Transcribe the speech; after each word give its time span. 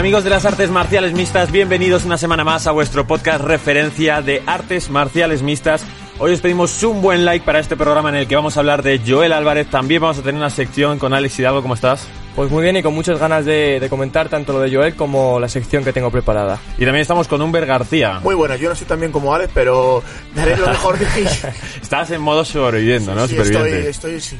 Hola 0.00 0.06
amigos 0.06 0.24
de 0.24 0.30
las 0.30 0.46
artes 0.46 0.70
marciales 0.70 1.12
mixtas, 1.12 1.52
bienvenidos 1.52 2.06
una 2.06 2.16
semana 2.16 2.42
más 2.42 2.66
a 2.66 2.70
vuestro 2.70 3.06
podcast 3.06 3.44
referencia 3.44 4.22
de 4.22 4.42
artes 4.46 4.88
marciales 4.88 5.42
mixtas. 5.42 5.84
Hoy 6.18 6.32
os 6.32 6.40
pedimos 6.40 6.82
un 6.84 7.02
buen 7.02 7.26
like 7.26 7.44
para 7.44 7.58
este 7.58 7.76
programa 7.76 8.08
en 8.08 8.14
el 8.14 8.26
que 8.26 8.34
vamos 8.34 8.56
a 8.56 8.60
hablar 8.60 8.82
de 8.82 9.02
Joel 9.06 9.34
Álvarez. 9.34 9.68
También 9.68 10.00
vamos 10.00 10.16
a 10.16 10.22
tener 10.22 10.36
una 10.36 10.48
sección 10.48 10.98
con 10.98 11.12
Alex 11.12 11.38
Hidalgo. 11.38 11.60
¿Cómo 11.60 11.74
estás? 11.74 12.08
Pues 12.34 12.50
muy 12.50 12.62
bien 12.62 12.78
y 12.78 12.82
con 12.82 12.94
muchas 12.94 13.18
ganas 13.18 13.44
de, 13.44 13.78
de 13.78 13.90
comentar 13.90 14.30
tanto 14.30 14.54
lo 14.54 14.60
de 14.60 14.74
Joel 14.74 14.94
como 14.94 15.38
la 15.38 15.50
sección 15.50 15.84
que 15.84 15.92
tengo 15.92 16.10
preparada. 16.10 16.58
Y 16.78 16.86
también 16.86 17.02
estamos 17.02 17.28
con 17.28 17.42
Humber 17.42 17.66
García. 17.66 18.20
Muy 18.20 18.34
buenas, 18.34 18.58
yo 18.58 18.70
no 18.70 18.74
soy 18.74 18.86
tan 18.86 19.00
bien 19.00 19.12
como 19.12 19.34
Alex, 19.34 19.50
pero 19.52 20.02
daré 20.34 20.56
lo 20.56 20.66
mejor 20.66 20.98
de 20.98 21.04
mí. 21.04 21.28
Estás 21.82 22.10
en 22.10 22.22
modo 22.22 22.46
sobreviviendo, 22.46 23.14
¿no? 23.14 23.28
Sí, 23.28 23.36
estoy, 23.36 23.72
estoy, 23.72 24.18
sí. 24.18 24.38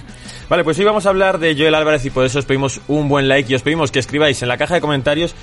Vale, 0.51 0.65
pues 0.65 0.77
hoy 0.81 0.85
vamos 0.85 1.07
a 1.07 1.11
hablar 1.11 1.39
de 1.39 1.55
Joel 1.55 1.77
Álvarez 1.77 2.05
y 2.07 2.11
por 2.11 2.27
eso 2.27 2.41
os 2.41 2.45
pedimos 2.45 2.81
un 2.89 3.09
buen 3.09 3.29
like 3.29 3.53
y 3.53 3.55
os 3.55 3.63
pedimos 3.63 3.93
que 3.93 4.01
escribáis 4.01 4.43
en 4.43 4.49
la 4.49 4.59
caja 4.59 4.75
de 4.75 4.81
comentarios 4.81 5.37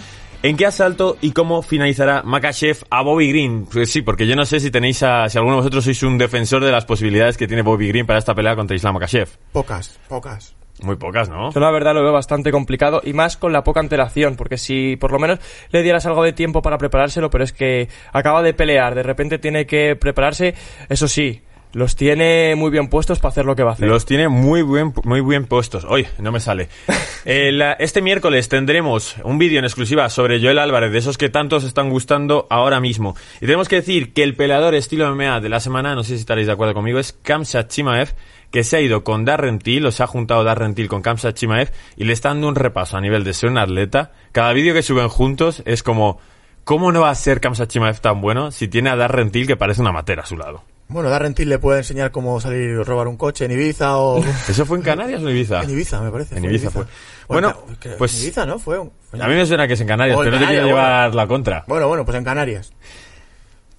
en 0.43 0.57
qué 0.57 0.65
asalto 0.65 1.15
y 1.21 1.31
cómo 1.31 1.61
finalizará 1.61 2.23
Makachev 2.23 2.79
a 2.89 3.03
Bobby 3.03 3.29
Green. 3.29 3.67
Pues 3.71 3.89
sí, 3.89 4.01
porque 4.01 4.27
yo 4.27 4.35
no 4.35 4.43
sé 4.43 4.59
si 4.59 4.69
tenéis 4.69 5.03
a, 5.03 5.29
si 5.29 5.37
alguno 5.37 5.55
de 5.55 5.61
vosotros 5.61 5.85
sois 5.85 6.03
un 6.03 6.17
defensor 6.17 6.61
de 6.61 6.73
las 6.73 6.83
posibilidades 6.83 7.37
que 7.37 7.47
tiene 7.47 7.61
Bobby 7.61 7.87
Green 7.87 8.05
para 8.05 8.19
esta 8.19 8.35
pelea 8.35 8.57
contra 8.57 8.75
Islam 8.75 8.95
Makachev. 8.95 9.29
Pocas, 9.53 9.97
pocas. 10.09 10.57
Muy 10.83 10.97
pocas, 10.97 11.29
¿no? 11.29 11.53
Yo 11.53 11.59
la 11.61 11.71
verdad 11.71 11.93
lo 11.93 12.03
veo 12.03 12.11
bastante 12.11 12.51
complicado 12.51 12.99
y 13.01 13.13
más 13.13 13.37
con 13.37 13.53
la 13.53 13.63
poca 13.63 13.79
antelación, 13.79 14.35
porque 14.35 14.57
si 14.57 14.97
por 14.97 15.13
lo 15.13 15.19
menos 15.19 15.39
le 15.71 15.83
dieras 15.83 16.05
algo 16.05 16.21
de 16.21 16.33
tiempo 16.33 16.61
para 16.61 16.77
preparárselo, 16.77 17.29
pero 17.29 17.45
es 17.45 17.53
que 17.53 17.87
acaba 18.11 18.43
de 18.43 18.53
pelear, 18.53 18.93
de 18.93 19.03
repente 19.03 19.39
tiene 19.39 19.65
que 19.65 19.95
prepararse, 19.95 20.53
eso 20.89 21.07
sí, 21.07 21.43
los 21.77 21.95
tiene 21.95 22.55
muy 22.55 22.71
bien 22.71 22.87
puestos 22.87 23.19
para 23.19 23.29
hacer 23.29 23.45
lo 23.45 23.55
que 23.55 23.61
va 23.61 23.69
a 23.69 23.73
hacer. 23.73 23.87
Los 23.87 24.07
tiene 24.07 24.29
muy 24.29 24.63
bien, 24.63 24.95
muy 25.03 25.21
bien 25.21 25.45
puestos. 25.45 25.85
Hoy 25.87 26.07
no 26.17 26.31
me 26.31 26.39
sale. 26.39 26.69
Eh, 27.29 27.51
este 27.79 28.01
miércoles 28.01 28.47
tendremos 28.47 29.17
un 29.25 29.37
vídeo 29.37 29.59
en 29.59 29.65
exclusiva 29.65 30.09
sobre 30.09 30.39
Joel 30.39 30.59
Álvarez, 30.59 30.93
de 30.93 30.99
esos 30.99 31.17
que 31.17 31.27
tantos 31.27 31.65
están 31.65 31.89
gustando 31.89 32.47
ahora 32.49 32.79
mismo. 32.79 33.17
Y 33.41 33.47
tenemos 33.47 33.67
que 33.67 33.75
decir 33.77 34.13
que 34.13 34.23
el 34.23 34.33
peleador 34.33 34.75
estilo 34.75 35.13
MMA 35.13 35.41
de 35.41 35.49
la 35.49 35.59
semana, 35.59 35.93
no 35.93 36.03
sé 36.03 36.13
si 36.13 36.21
estaréis 36.21 36.47
de 36.47 36.53
acuerdo 36.53 36.73
conmigo, 36.73 36.99
es 36.99 37.11
Kamsat 37.11 37.69
Chimaev, 37.69 38.13
que 38.49 38.63
se 38.63 38.77
ha 38.77 38.81
ido 38.81 39.03
con 39.03 39.25
Darren 39.25 39.59
Till, 39.59 39.85
o 39.85 39.91
se 39.91 40.03
ha 40.03 40.07
juntado 40.07 40.45
Darren 40.45 40.73
Till 40.73 40.87
con 40.87 41.01
Kamsat 41.01 41.35
Chimaev, 41.35 41.73
y 41.97 42.05
le 42.05 42.13
está 42.13 42.29
dando 42.29 42.47
un 42.47 42.55
repaso 42.55 42.95
a 42.95 43.01
nivel 43.01 43.25
de 43.25 43.33
ser 43.33 43.49
un 43.49 43.57
atleta. 43.57 44.13
Cada 44.31 44.53
vídeo 44.53 44.73
que 44.73 44.83
suben 44.83 45.09
juntos 45.09 45.63
es 45.65 45.83
como, 45.83 46.17
¿cómo 46.63 46.93
no 46.93 47.01
va 47.01 47.09
a 47.09 47.15
ser 47.15 47.41
Kamsat 47.41 47.69
Chimaev 47.69 47.99
tan 47.99 48.21
bueno 48.21 48.51
si 48.51 48.69
tiene 48.69 48.89
a 48.89 48.95
Darren 48.95 49.31
Till 49.31 49.47
que 49.47 49.57
parece 49.57 49.81
una 49.81 49.91
matera 49.91 50.21
a 50.21 50.27
su 50.27 50.37
lado? 50.37 50.63
Bueno, 50.89 51.09
Darren 51.09 51.33
Till 51.33 51.49
le 51.49 51.59
puede 51.59 51.79
enseñar 51.79 52.11
cómo 52.11 52.39
salir 52.39 52.77
robar 52.85 53.07
un 53.09 53.17
coche 53.17 53.43
en 53.45 53.51
Ibiza 53.51 53.97
o... 53.97 54.19
¿Eso 54.47 54.65
fue 54.65 54.77
en 54.77 54.83
Canarias 54.83 55.21
o 55.21 55.27
en 55.29 55.35
Ibiza? 55.35 55.61
en 55.63 55.69
Ibiza, 55.71 56.01
me 56.01 56.11
parece. 56.11 56.35
En 56.35 56.41
fue 56.43 56.49
Ibiza 56.49 56.69
fue. 56.71 56.85
Bueno, 57.27 57.53
pues- 57.97 58.15
En 58.17 58.23
Ibiza, 58.23 58.45
¿no? 58.45 58.57
Fue... 58.57 58.79
un- 58.79 58.91
A 59.19 59.27
mí 59.27 59.35
me 59.35 59.45
suena 59.45 59.67
que 59.67 59.73
es 59.73 59.81
en 59.81 59.87
Canarias, 59.87 60.17
O 60.17 60.23
en 60.23 60.27
pero 60.29 60.39
no 60.39 60.45
te 60.47 60.51
quiero 60.51 60.67
llevar 60.67 61.13
la 61.13 61.27
contra. 61.27 61.65
Bueno, 61.67 61.87
bueno, 61.89 62.05
pues 62.05 62.17
en 62.17 62.23
Canarias. 62.23 62.71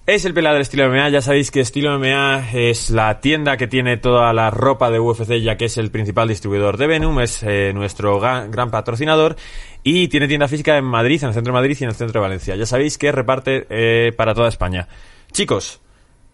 Es 0.07 0.25
el 0.25 0.33
peleador 0.33 0.63
estilo 0.63 0.89
MMA, 0.89 1.11
ya 1.11 1.21
sabéis 1.21 1.51
que 1.51 1.61
estilo 1.61 1.99
MMA 1.99 2.51
es 2.55 2.89
la 2.89 3.21
tienda 3.21 3.59
que 3.59 3.67
tiene 3.67 3.99
toda 3.99 4.33
la 4.33 4.51
ropa 4.51 4.91
de 4.91 4.99
UFC, 4.99 5.39
ya 5.43 5.57
que 5.59 5.67
es 5.67 5.77
el 5.77 5.91
principal 5.91 6.29
distribuidor 6.29 6.79
de 6.79 6.87
Venom, 6.87 7.21
es 7.21 7.43
eh, 7.43 7.73
nuestro 7.75 8.19
gran 8.19 8.71
patrocinador 8.71 9.37
y 9.83 10.09
tiene 10.09 10.27
tienda 10.27 10.49
física 10.49 10.79
en 10.79 10.85
Madrid, 10.87 11.21
en 11.23 11.29
el 11.29 11.35
centro 11.35 11.53
de 11.53 11.59
Madrid 11.61 11.77
y 11.79 11.85
en 11.85 11.91
el 11.91 11.95
centro 11.97 12.21
de 12.21 12.27
Valencia. 12.27 12.57
Ya 12.57 12.65
sabéis 12.65 12.97
que 12.97 13.13
reparte 13.13 13.67
eh, 13.69 14.13
para 14.17 14.35
toda 14.35 14.49
España. 14.49 14.89
Chicos, 15.31 15.83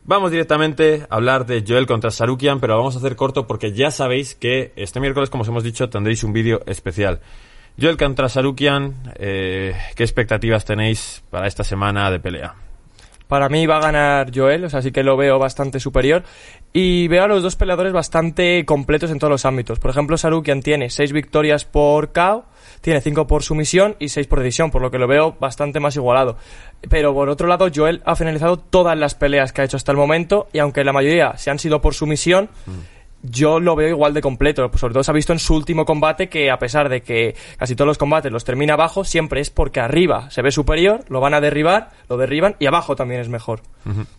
vamos 0.05 0.31
directamente 0.31 1.07
a 1.09 1.17
hablar 1.17 1.47
de 1.47 1.65
Joel 1.67 1.87
contra 1.87 2.11
Sarukian, 2.11 2.61
pero 2.61 2.77
vamos 2.77 2.95
a 2.95 2.99
hacer 2.99 3.17
corto 3.17 3.47
porque 3.47 3.73
ya 3.73 3.91
sabéis 3.91 4.35
que 4.35 4.73
este 4.77 5.01
miércoles, 5.01 5.31
como 5.31 5.43
os 5.43 5.49
hemos 5.49 5.65
dicho, 5.65 5.89
tendréis 5.89 6.23
un 6.25 6.33
vídeo 6.33 6.61
especial. 6.67 7.21
Joel 7.81 7.97
contra 7.97 8.29
Sarukian, 8.29 8.95
eh, 9.17 9.75
¿qué 9.97 10.05
expectativas 10.05 10.65
tenéis 10.65 11.25
para 11.31 11.47
esta 11.47 11.65
semana 11.65 12.11
de 12.11 12.21
pelea? 12.21 12.55
Para 13.29 13.49
mí 13.49 13.67
va 13.67 13.79
a 13.79 13.81
ganar 13.81 14.31
Joel, 14.35 14.65
o 14.65 14.71
sea, 14.71 14.83
sí 14.83 14.93
que 14.93 15.03
lo 15.03 15.17
veo 15.17 15.39
bastante 15.39 15.81
superior. 15.81 16.23
Y 16.73 17.09
veo 17.09 17.25
a 17.25 17.29
los 17.29 17.43
dos 17.43 17.57
peleadores 17.57 17.93
bastante 17.93 18.65
completos 18.65 19.11
en 19.11 19.19
todos 19.19 19.31
los 19.31 19.45
ámbitos. 19.45 19.79
Por 19.79 19.91
ejemplo, 19.91 20.17
Sarukian 20.19 20.61
tiene 20.61 20.91
6 20.91 21.13
victorias 21.13 21.65
por 21.65 22.13
KO, 22.13 22.45
tiene 22.81 23.01
5 23.01 23.27
por 23.27 23.43
sumisión 23.43 23.97
y 23.99 24.11
6 24.11 24.27
por 24.27 24.41
decisión, 24.41 24.71
por 24.71 24.83
lo 24.83 24.91
que 24.91 24.99
lo 24.99 25.07
veo 25.07 25.37
bastante 25.41 25.81
más 25.81 25.97
igualado. 25.97 26.37
Pero 26.91 27.15
por 27.15 27.29
otro 27.29 27.49
lado, 27.49 27.69
Joel 27.75 28.03
ha 28.05 28.15
finalizado 28.17 28.59
todas 28.59 28.99
las 28.99 29.15
peleas 29.15 29.53
que 29.53 29.63
ha 29.63 29.65
hecho 29.65 29.77
hasta 29.77 29.93
el 29.93 29.99
momento 29.99 30.49
y 30.53 30.59
aunque 30.59 30.85
la 30.85 30.93
mayoría 30.93 31.37
se 31.39 31.51
han 31.51 31.59
sido 31.59 31.81
por 31.81 31.95
sumisión, 31.95 32.51
yo 33.25 33.59
lo 33.59 33.75
veo 33.75 33.89
igual 33.89 34.15
de 34.15 34.21
completo. 34.21 34.71
Sobre 34.77 34.93
todo 34.93 35.03
se 35.03 35.11
ha 35.11 35.15
visto 35.15 35.33
en 35.33 35.39
su 35.39 35.55
último 35.55 35.85
combate 35.85 36.29
que 36.29 36.51
a 36.51 36.59
pesar 36.59 36.89
de 36.89 37.03
que 37.03 37.35
casi 37.59 37.75
todos 37.75 37.89
los 37.89 37.99
combates 37.99 38.31
los 38.31 38.45
termina 38.45 38.75
abajo, 38.75 39.05
siempre 39.05 39.41
es 39.41 39.51
porque 39.51 39.81
arriba 39.81 40.31
se 40.31 40.43
ve 40.43 40.51
superior, 40.51 41.05
lo 41.09 41.21
van 41.21 41.35
a 41.35 41.41
derribar, 41.41 41.91
lo 42.09 42.17
derriban 42.17 42.57
y 42.59 42.67
abajo 42.67 42.97
también 42.97 43.21
es 43.21 43.29
mejor. 43.29 43.63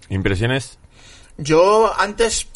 ¿Impresiones? 0.10 0.80
Yo 1.38 1.94
antes 1.98 2.48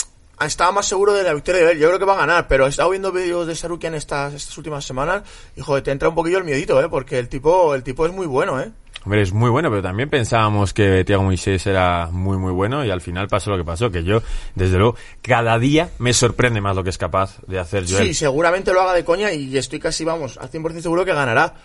estaba 0.46 0.72
más 0.72 0.88
seguro 0.88 1.14
de 1.14 1.24
la 1.24 1.34
victoria 1.34 1.66
de 1.66 1.72
él. 1.74 1.80
Yo 1.80 1.88
creo 1.88 2.00
que 2.00 2.06
va 2.06 2.14
a 2.14 2.26
ganar, 2.26 2.48
pero 2.48 2.66
he 2.66 2.70
estado 2.70 2.90
viendo 2.90 3.12
vídeos 3.12 3.46
de 3.46 3.56
Sarukian 3.56 3.94
estas, 3.94 4.34
estas 4.34 4.58
últimas 4.58 4.86
semanas 4.86 5.24
y, 5.56 5.62
joder, 5.62 5.84
te 5.84 5.92
entra 5.92 6.10
un 6.10 6.16
poquillo 6.16 6.38
el 6.38 6.44
miedito, 6.44 6.82
¿eh? 6.82 6.90
Porque 6.90 7.20
el 7.20 7.30
tipo, 7.30 7.76
el 7.76 7.84
tipo 7.84 8.06
es 8.06 8.14
muy 8.14 8.26
bueno, 8.26 8.60
¿eh? 8.60 8.72
Hombre, 9.06 9.22
es 9.22 9.32
muy 9.32 9.50
bueno, 9.50 9.70
pero 9.70 9.82
también 9.82 10.10
pensábamos 10.10 10.74
que 10.74 11.06
Thiago 11.06 11.24
Moisés 11.24 11.66
era 11.66 12.10
muy, 12.12 12.38
muy 12.38 12.52
bueno 12.52 12.84
y 12.84 12.92
al 12.92 13.00
final 13.00 13.28
pasó 13.28 13.50
lo 13.50 13.58
que 13.58 13.64
pasó, 13.64 13.90
que 13.90 14.04
yo, 14.04 14.22
desde 14.56 14.78
luego, 14.78 14.96
cada 15.22 15.58
día 15.58 15.90
me 16.00 16.12
sorprende 16.12 16.60
más 16.60 16.76
lo 16.76 16.84
que 16.84 16.90
es 16.90 16.98
capaz 16.98 17.40
de 17.48 17.60
hacer 17.60 17.86
Joel. 17.90 18.08
Sí, 18.08 18.14
seguramente 18.14 18.74
lo 18.74 18.82
haga 18.82 18.94
de 18.94 19.06
coña 19.06 19.32
y 19.32 19.58
estoy 19.58 19.80
casi, 19.80 20.04
vamos, 20.04 20.38
al 20.38 20.52
100% 20.52 20.82
seguro 20.82 21.06
que 21.06 21.14
ganará. 21.14 21.56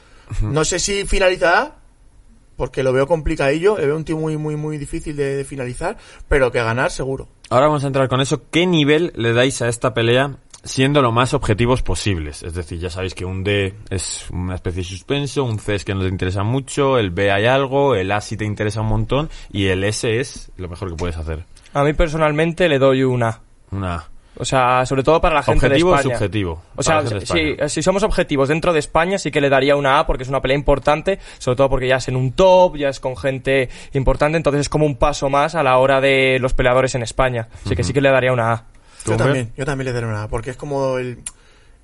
No 0.41 0.65
sé 0.65 0.79
si 0.79 1.05
finalizará, 1.05 1.75
porque 2.57 2.83
lo 2.83 2.93
veo 2.93 3.07
complicadillo, 3.07 3.77
le 3.79 3.87
veo 3.87 3.97
un 3.97 4.05
tío 4.05 4.17
muy, 4.17 4.37
muy, 4.37 4.57
muy 4.57 4.79
difícil 4.79 5.17
de, 5.17 5.37
de 5.37 5.45
finalizar, 5.45 5.99
pero 6.29 6.53
que 6.53 6.63
ganar 6.63 6.91
seguro. 6.91 7.29
Ahora 7.51 7.67
vamos 7.67 7.85
a 7.85 7.89
entrar 7.89 8.09
con 8.09 8.21
eso. 8.21 8.49
¿Qué 8.51 8.67
nivel 8.67 9.13
le 9.17 9.33
dais 9.33 9.61
a 9.61 9.69
esta 9.69 9.93
pelea 9.93 10.37
siendo 10.65 11.03
lo 11.03 11.13
más 11.13 11.35
objetivos 11.35 11.83
posibles? 11.83 12.43
Es 12.43 12.55
decir, 12.55 12.79
ya 12.79 12.91
sabéis 12.91 13.15
que 13.15 13.25
un 13.25 13.45
D 13.45 13.75
es 13.91 14.27
una 14.31 14.55
especie 14.55 14.83
de 14.83 14.89
suspenso, 14.89 15.45
un 15.45 15.59
C 15.59 15.75
es 15.75 15.85
que 15.85 15.95
no 15.95 16.01
te 16.01 16.09
interesa 16.09 16.43
mucho, 16.43 16.99
el 16.99 17.11
B 17.11 17.31
hay 17.31 17.47
algo, 17.47 17.95
el 17.95 18.11
A 18.11 18.21
sí 18.21 18.37
te 18.37 18.45
interesa 18.45 18.81
un 18.81 18.89
montón 18.89 19.31
y 19.53 19.67
el 19.67 19.85
S 19.85 20.19
es 20.19 20.51
lo 20.57 20.69
mejor 20.69 20.91
que 20.91 20.97
puedes 20.97 21.17
hacer. 21.17 21.45
A 21.75 21.85
mí 21.85 21.93
personalmente 21.93 22.69
le 22.69 22.79
doy 22.79 23.03
una. 23.03 23.41
Una 23.73 24.05
O 24.37 24.45
sea, 24.45 24.87
sobre 24.87 25.03
todo 25.03 25.21
para 25.21 25.35
la 25.35 25.43
gente 25.43 25.67
objetivo 25.67 25.91
de 25.91 25.97
España. 25.97 26.17
subjetivo. 26.17 26.63
O 26.77 26.83
sea, 26.83 27.03
si, 27.07 27.57
si 27.69 27.83
somos 27.83 28.03
objetivos 28.05 28.49
dentro 28.49 28.73
de 28.73 28.79
España, 28.79 29.19
sí 29.19 29.31
que 29.31 29.41
le 29.41 29.49
daría 29.49 29.77
una 29.77 29.99
A 29.99 30.07
porque 30.07 30.23
es 30.23 30.29
una 30.29 30.41
pelea 30.41 30.57
importante, 30.57 31.19
sobre 31.39 31.57
todo 31.57 31.69
porque 31.69 31.89
ya 31.89 31.97
es 31.97 32.09
en 32.09 32.17
un 32.17 32.33
top, 32.33 32.77
ya 32.77 32.89
es 32.89 33.01
con 33.01 33.17
gente 33.17 33.69
importante, 33.93 34.37
entonces 34.37 34.63
es 34.63 34.69
como 34.69 34.87
un 34.87 34.97
paso 34.97 35.29
más 35.29 35.55
a 35.55 35.63
la 35.63 35.79
hora 35.79 36.01
de 36.01 36.39
los 36.41 36.55
peleadores 36.55 36.95
en 36.95 37.03
España. 37.03 37.49
Así 37.65 37.75
que 37.75 37.83
sí 37.83 37.93
que 37.93 38.01
le 38.01 38.11
daría 38.11 38.33
una 38.33 38.53
A. 38.53 38.65
¿Tú, 39.05 39.13
Yo 39.13 39.17
también, 39.17 39.53
yo 39.57 39.65
también 39.65 39.87
le 39.87 39.93
daré 39.93 40.07
una, 40.07 40.29
porque 40.29 40.51
es 40.51 40.57
como 40.57 40.99
el, 40.99 41.19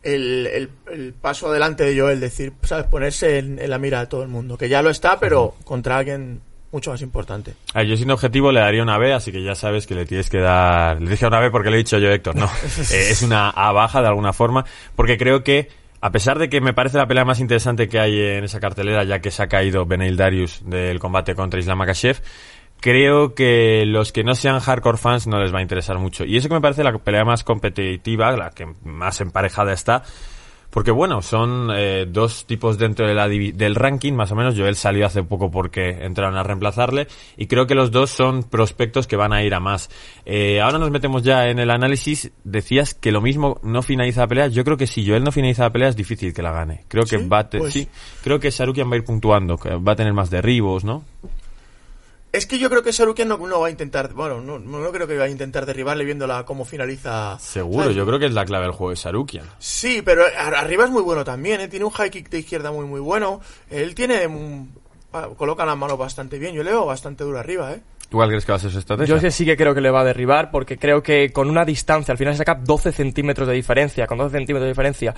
el, 0.02 0.46
el- 0.46 0.70
el 0.92 1.12
paso 1.12 1.48
adelante 1.48 1.84
de 1.84 1.98
Joel, 2.00 2.20
decir, 2.20 2.52
¿sabes? 2.62 2.86
Ponerse 2.86 3.38
en, 3.38 3.58
en 3.58 3.70
la 3.70 3.78
mira 3.78 4.00
de 4.00 4.06
todo 4.06 4.22
el 4.22 4.28
mundo, 4.28 4.56
que 4.56 4.68
ya 4.68 4.82
lo 4.82 4.90
está, 4.90 5.20
pero 5.20 5.54
contra 5.64 5.98
alguien 5.98 6.40
mucho 6.72 6.90
más 6.92 7.02
importante. 7.02 7.54
Ah, 7.74 7.82
yo 7.82 7.96
siendo 7.96 8.14
objetivo 8.14 8.52
le 8.52 8.60
daría 8.60 8.82
una 8.82 8.96
B, 8.96 9.12
así 9.12 9.32
que 9.32 9.42
ya 9.42 9.54
sabes 9.56 9.86
que 9.86 9.94
le 9.96 10.06
tienes 10.06 10.30
que 10.30 10.38
dar... 10.38 11.02
Le 11.02 11.10
dije 11.10 11.26
una 11.26 11.40
B 11.40 11.50
porque 11.50 11.68
le 11.68 11.76
he 11.76 11.78
dicho 11.78 11.98
yo, 11.98 12.08
Héctor, 12.10 12.36
no. 12.36 12.46
Eh, 12.92 13.08
es 13.10 13.22
una 13.22 13.50
A 13.50 13.72
baja 13.72 14.00
de 14.00 14.06
alguna 14.08 14.32
forma, 14.32 14.64
porque 14.94 15.18
creo 15.18 15.42
que, 15.42 15.68
a 16.00 16.12
pesar 16.12 16.38
de 16.38 16.48
que 16.48 16.60
me 16.60 16.72
parece 16.72 16.96
la 16.96 17.06
pelea 17.08 17.24
más 17.24 17.40
interesante 17.40 17.88
que 17.88 17.98
hay 17.98 18.18
en 18.20 18.44
esa 18.44 18.60
cartelera, 18.60 19.02
ya 19.04 19.18
que 19.20 19.30
se 19.32 19.42
ha 19.42 19.48
caído 19.48 19.84
Beneil 19.84 20.16
Darius 20.16 20.62
del 20.64 20.98
combate 21.00 21.34
contra 21.34 21.58
Islam 21.58 21.78
Makhachev, 21.78 22.22
creo 22.80 23.34
que 23.34 23.84
los 23.86 24.12
que 24.12 24.24
no 24.24 24.34
sean 24.34 24.60
hardcore 24.60 24.98
fans 24.98 25.26
no 25.26 25.38
les 25.38 25.52
va 25.54 25.58
a 25.58 25.62
interesar 25.62 25.98
mucho. 25.98 26.24
Y 26.24 26.36
eso 26.36 26.48
que 26.48 26.54
me 26.54 26.60
parece 26.60 26.82
la 26.84 26.96
pelea 26.98 27.24
más 27.24 27.44
competitiva, 27.44 28.32
la 28.36 28.50
que 28.50 28.66
más 28.84 29.20
emparejada 29.20 29.72
está, 29.72 30.02
porque 30.70 30.92
bueno, 30.92 31.20
son 31.20 31.68
eh, 31.74 32.06
dos 32.08 32.46
tipos 32.46 32.78
dentro 32.78 33.04
de 33.08 33.12
la 33.12 33.26
divi- 33.28 33.52
del 33.52 33.74
ranking, 33.74 34.12
más 34.12 34.30
o 34.30 34.36
menos. 34.36 34.54
Joel 34.56 34.76
salió 34.76 35.04
hace 35.04 35.24
poco 35.24 35.50
porque 35.50 35.88
entraron 36.04 36.36
a 36.36 36.44
reemplazarle 36.44 37.08
y 37.36 37.48
creo 37.48 37.66
que 37.66 37.74
los 37.74 37.90
dos 37.90 38.10
son 38.10 38.44
prospectos 38.44 39.08
que 39.08 39.16
van 39.16 39.32
a 39.32 39.42
ir 39.42 39.52
a 39.52 39.58
más. 39.58 39.90
Eh, 40.24 40.60
ahora 40.60 40.78
nos 40.78 40.92
metemos 40.92 41.24
ya 41.24 41.48
en 41.48 41.58
el 41.58 41.70
análisis. 41.72 42.30
Decías 42.44 42.94
que 42.94 43.10
lo 43.10 43.20
mismo 43.20 43.58
no 43.64 43.82
finaliza 43.82 44.20
la 44.20 44.28
pelea. 44.28 44.46
Yo 44.46 44.62
creo 44.62 44.76
que 44.76 44.86
si 44.86 45.04
Joel 45.04 45.24
no 45.24 45.32
finaliza 45.32 45.64
la 45.64 45.72
pelea 45.72 45.88
es 45.88 45.96
difícil 45.96 46.32
que 46.32 46.40
la 46.42 46.52
gane. 46.52 46.84
Creo 46.86 47.02
que 47.02 47.16
va 47.26 47.40
a 47.40 47.50
Pues- 47.50 47.72
sí, 47.72 47.88
creo 48.22 48.38
que 48.38 48.52
Sarukian 48.52 48.88
va 48.88 48.94
a 48.94 48.98
ir 48.98 49.04
puntuando, 49.04 49.56
que 49.56 49.74
va 49.74 49.92
a 49.92 49.96
tener 49.96 50.12
más 50.12 50.30
derribos, 50.30 50.84
¿no? 50.84 51.02
Es 52.32 52.46
que 52.46 52.58
yo 52.60 52.70
creo 52.70 52.82
que 52.84 52.92
Sarukian 52.92 53.26
no, 53.26 53.36
no 53.38 53.60
va 53.60 53.66
a 53.66 53.70
intentar, 53.70 54.12
bueno, 54.12 54.40
no, 54.40 54.58
no 54.60 54.92
creo 54.92 55.06
que 55.08 55.16
va 55.18 55.24
a 55.24 55.28
intentar 55.28 55.66
derribarle 55.66 56.04
viéndola 56.04 56.44
cómo 56.44 56.64
finaliza. 56.64 57.36
Seguro, 57.40 57.82
¿sabes? 57.84 57.96
yo 57.96 58.06
creo 58.06 58.18
que 58.20 58.26
es 58.26 58.32
la 58.32 58.44
clave 58.44 58.66
del 58.66 58.72
juego 58.72 58.90
de 58.90 58.96
Sarukian. 58.96 59.44
Sí, 59.58 60.00
pero 60.04 60.24
arriba 60.36 60.84
es 60.84 60.90
muy 60.90 61.02
bueno 61.02 61.24
también, 61.24 61.60
¿eh? 61.60 61.66
Tiene 61.68 61.84
un 61.84 61.90
high 61.90 62.10
kick 62.10 62.30
de 62.30 62.38
izquierda 62.38 62.70
muy, 62.70 62.86
muy 62.86 63.00
bueno. 63.00 63.40
Él 63.68 63.94
tiene... 63.96 64.26
un- 64.28 64.72
coloca 65.36 65.66
las 65.66 65.76
manos 65.76 65.98
bastante 65.98 66.38
bien. 66.38 66.54
Yo 66.54 66.62
le 66.62 66.70
veo 66.70 66.86
bastante 66.86 67.24
duro 67.24 67.38
arriba, 67.40 67.72
¿eh? 67.72 67.82
¿Tú 68.10 68.18
cuál 68.18 68.28
crees 68.28 68.44
que 68.44 68.50
va 68.50 68.56
a 68.56 68.60
ser 68.60 68.72
su 68.72 68.80
estrategia? 68.80 69.18
Yo 69.18 69.30
sí 69.30 69.44
que 69.44 69.56
creo 69.56 69.72
que 69.72 69.80
le 69.80 69.88
va 69.88 70.00
a 70.00 70.04
derribar 70.04 70.50
porque 70.50 70.76
creo 70.76 71.00
que 71.00 71.30
con 71.32 71.48
una 71.48 71.64
distancia, 71.64 72.10
al 72.10 72.18
final 72.18 72.34
se 72.34 72.38
saca 72.38 72.56
12 72.56 72.90
centímetros 72.90 73.46
de 73.46 73.54
diferencia, 73.54 74.08
con 74.08 74.18
12 74.18 74.36
centímetros 74.36 74.64
de 74.64 74.70
diferencia, 74.70 75.14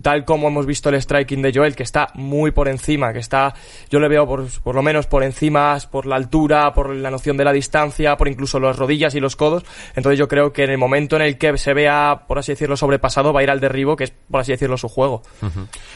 tal 0.00 0.24
como 0.24 0.46
hemos 0.46 0.64
visto 0.64 0.88
el 0.88 1.02
striking 1.02 1.42
de 1.42 1.52
Joel, 1.52 1.74
que 1.74 1.82
está 1.82 2.06
muy 2.14 2.52
por 2.52 2.68
encima, 2.68 3.12
que 3.12 3.18
está, 3.18 3.52
yo 3.90 3.98
le 3.98 4.06
veo 4.06 4.28
por, 4.28 4.46
por 4.62 4.76
lo 4.76 4.82
menos 4.82 5.08
por 5.08 5.24
encima, 5.24 5.76
por 5.90 6.06
la 6.06 6.14
altura, 6.14 6.72
por 6.72 6.94
la 6.94 7.10
noción 7.10 7.36
de 7.36 7.42
la 7.42 7.52
distancia, 7.52 8.16
por 8.16 8.28
incluso 8.28 8.60
las 8.60 8.76
rodillas 8.76 9.16
y 9.16 9.20
los 9.20 9.34
codos, 9.34 9.64
entonces 9.96 10.16
yo 10.16 10.28
creo 10.28 10.52
que 10.52 10.62
en 10.62 10.70
el 10.70 10.78
momento 10.78 11.16
en 11.16 11.22
el 11.22 11.38
que 11.38 11.58
se 11.58 11.74
vea, 11.74 12.26
por 12.28 12.38
así 12.38 12.52
decirlo, 12.52 12.76
sobrepasado, 12.76 13.32
va 13.32 13.40
a 13.40 13.42
ir 13.42 13.50
al 13.50 13.58
derribo, 13.58 13.96
que 13.96 14.04
es, 14.04 14.12
por 14.30 14.42
así 14.42 14.52
decirlo, 14.52 14.78
su 14.78 14.88
juego. 14.88 15.24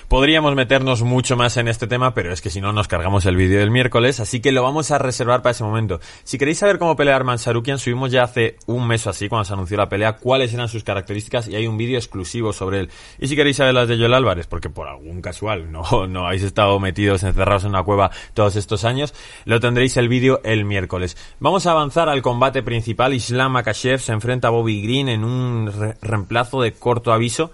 Podríamos 0.08 0.56
meternos 0.56 1.02
mucho 1.04 1.36
más 1.36 1.56
en 1.58 1.68
este 1.68 1.86
tema, 1.86 2.12
pero 2.12 2.32
es 2.32 2.40
que 2.40 2.50
si 2.50 2.60
no 2.60 2.72
nos 2.72 2.88
cargamos 2.88 3.24
el 3.26 3.36
vídeo 3.36 3.60
del 3.60 3.70
miércoles, 3.70 4.18
así 4.18 4.40
que 4.40 4.50
lo 4.50 4.64
vamos 4.64 4.90
a 4.90 4.98
reservar 4.98 5.42
para 5.42 5.52
ese 5.52 5.62
momento. 5.62 6.00
Si 6.24 6.39
queréis 6.40 6.56
saber 6.58 6.78
cómo 6.78 6.96
pelear 6.96 7.22
Mansarukian, 7.22 7.78
subimos 7.78 8.10
ya 8.10 8.22
hace 8.22 8.56
un 8.64 8.86
mes 8.88 9.06
o 9.06 9.10
así, 9.10 9.28
cuando 9.28 9.44
se 9.44 9.52
anunció 9.52 9.76
la 9.76 9.90
pelea, 9.90 10.14
cuáles 10.16 10.54
eran 10.54 10.70
sus 10.70 10.82
características 10.82 11.46
y 11.48 11.54
hay 11.54 11.66
un 11.66 11.76
vídeo 11.76 11.98
exclusivo 11.98 12.54
sobre 12.54 12.80
él. 12.80 12.90
Y 13.18 13.28
si 13.28 13.36
queréis 13.36 13.58
saber 13.58 13.74
las 13.74 13.88
de 13.88 13.98
Joel 13.98 14.14
Álvarez, 14.14 14.46
porque 14.46 14.70
por 14.70 14.88
algún 14.88 15.20
casual 15.20 15.70
no, 15.70 16.06
no 16.08 16.26
habéis 16.26 16.42
estado 16.42 16.80
metidos, 16.80 17.24
encerrados 17.24 17.64
en 17.64 17.70
una 17.70 17.82
cueva 17.82 18.10
todos 18.32 18.56
estos 18.56 18.86
años, 18.86 19.12
lo 19.44 19.60
tendréis 19.60 19.98
el 19.98 20.08
vídeo 20.08 20.40
el 20.42 20.64
miércoles. 20.64 21.18
Vamos 21.40 21.66
a 21.66 21.72
avanzar 21.72 22.08
al 22.08 22.22
combate 22.22 22.62
principal. 22.62 23.12
Islam 23.12 23.52
Makashev 23.52 24.00
se 24.00 24.12
enfrenta 24.12 24.48
a 24.48 24.50
Bobby 24.50 24.80
Green 24.80 25.10
en 25.10 25.24
un 25.24 25.70
re- 25.70 25.96
reemplazo 26.00 26.62
de 26.62 26.72
corto 26.72 27.12
aviso. 27.12 27.52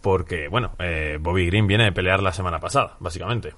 Porque, 0.00 0.46
bueno, 0.48 0.72
eh, 0.78 1.18
Bobby 1.20 1.46
Green 1.46 1.66
viene 1.66 1.84
de 1.84 1.92
pelear 1.92 2.22
la 2.22 2.32
semana 2.32 2.60
pasada, 2.60 2.96
básicamente. 3.00 3.54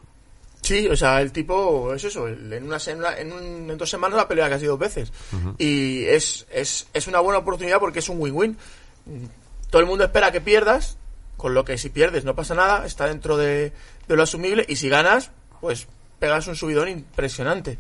Sí, 0.65 0.89
o 0.89 0.97
sea, 0.97 1.21
el 1.21 1.31
tipo 1.31 1.93
es 1.93 2.05
eso, 2.05 2.27
en, 2.27 2.65
una, 2.65 2.79
semana- 2.79 3.19
en, 3.19 3.33
un- 3.35 3.71
en 3.71 3.77
dos 3.77 3.91
semanas 3.91 4.17
la 4.17 4.27
pelea 4.27 4.49
casi 4.49 4.65
dos 4.65 4.79
veces. 4.79 5.13
Y 5.59 6.05
es, 6.05 6.47
es, 6.51 6.89
es 6.95 7.07
una 7.07 7.21
buena 7.21 7.39
oportunidad 7.41 7.79
porque 7.81 7.99
es 7.99 8.09
un 8.09 8.19
win-win. 8.19 8.57
Todo 9.69 9.81
el 9.83 9.87
mundo 9.87 10.05
espera 10.05 10.33
que 10.33 10.41
pierdas, 10.41 10.97
con 11.37 11.53
lo 11.53 11.67
que 11.67 11.77
si 11.77 11.91
pierdes 11.91 12.25
no 12.25 12.35
pasa 12.35 12.55
nada, 12.55 12.87
está 12.87 13.07
dentro 13.07 13.37
de, 13.37 13.73
de 14.09 14.17
lo 14.17 14.23
asumible, 14.23 14.65
y 14.67 14.77
si 14.77 14.89
ganas, 14.89 15.33
pues 15.61 15.87
pegas 16.19 16.47
un 16.47 16.57
subidón 16.57 16.89
impresionante. 16.89 17.77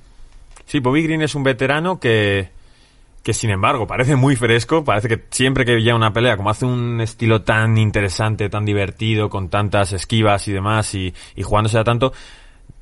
Sí, 0.67 0.81
Bobby 0.81 1.03
Green 1.05 1.23
es 1.23 1.35
un 1.35 1.43
veterano 1.43 1.99
que, 1.99 2.51
que 3.23 3.33
sin 3.33 3.49
embargo 3.49 3.87
parece 3.87 4.15
muy 4.17 4.37
fresco, 4.37 4.85
parece 4.85 5.09
que 5.09 5.25
siempre 5.31 5.65
que 5.65 5.77
llega 5.81 5.97
una 5.97 6.13
pelea, 6.13 6.37
como 6.37 6.51
hace 6.51 6.67
un 6.67 7.01
estilo 7.01 7.41
tan 7.41 7.79
interesante, 7.79 8.51
tan 8.51 8.67
divertido, 8.67 9.31
con 9.31 9.49
tantas 9.49 9.93
esquivas 9.93 10.47
y 10.49 10.53
demás, 10.53 10.95
y, 10.95 11.15
y 11.35 11.43
jugándose 11.43 11.79
a 11.79 11.85
tanto, 11.85 12.13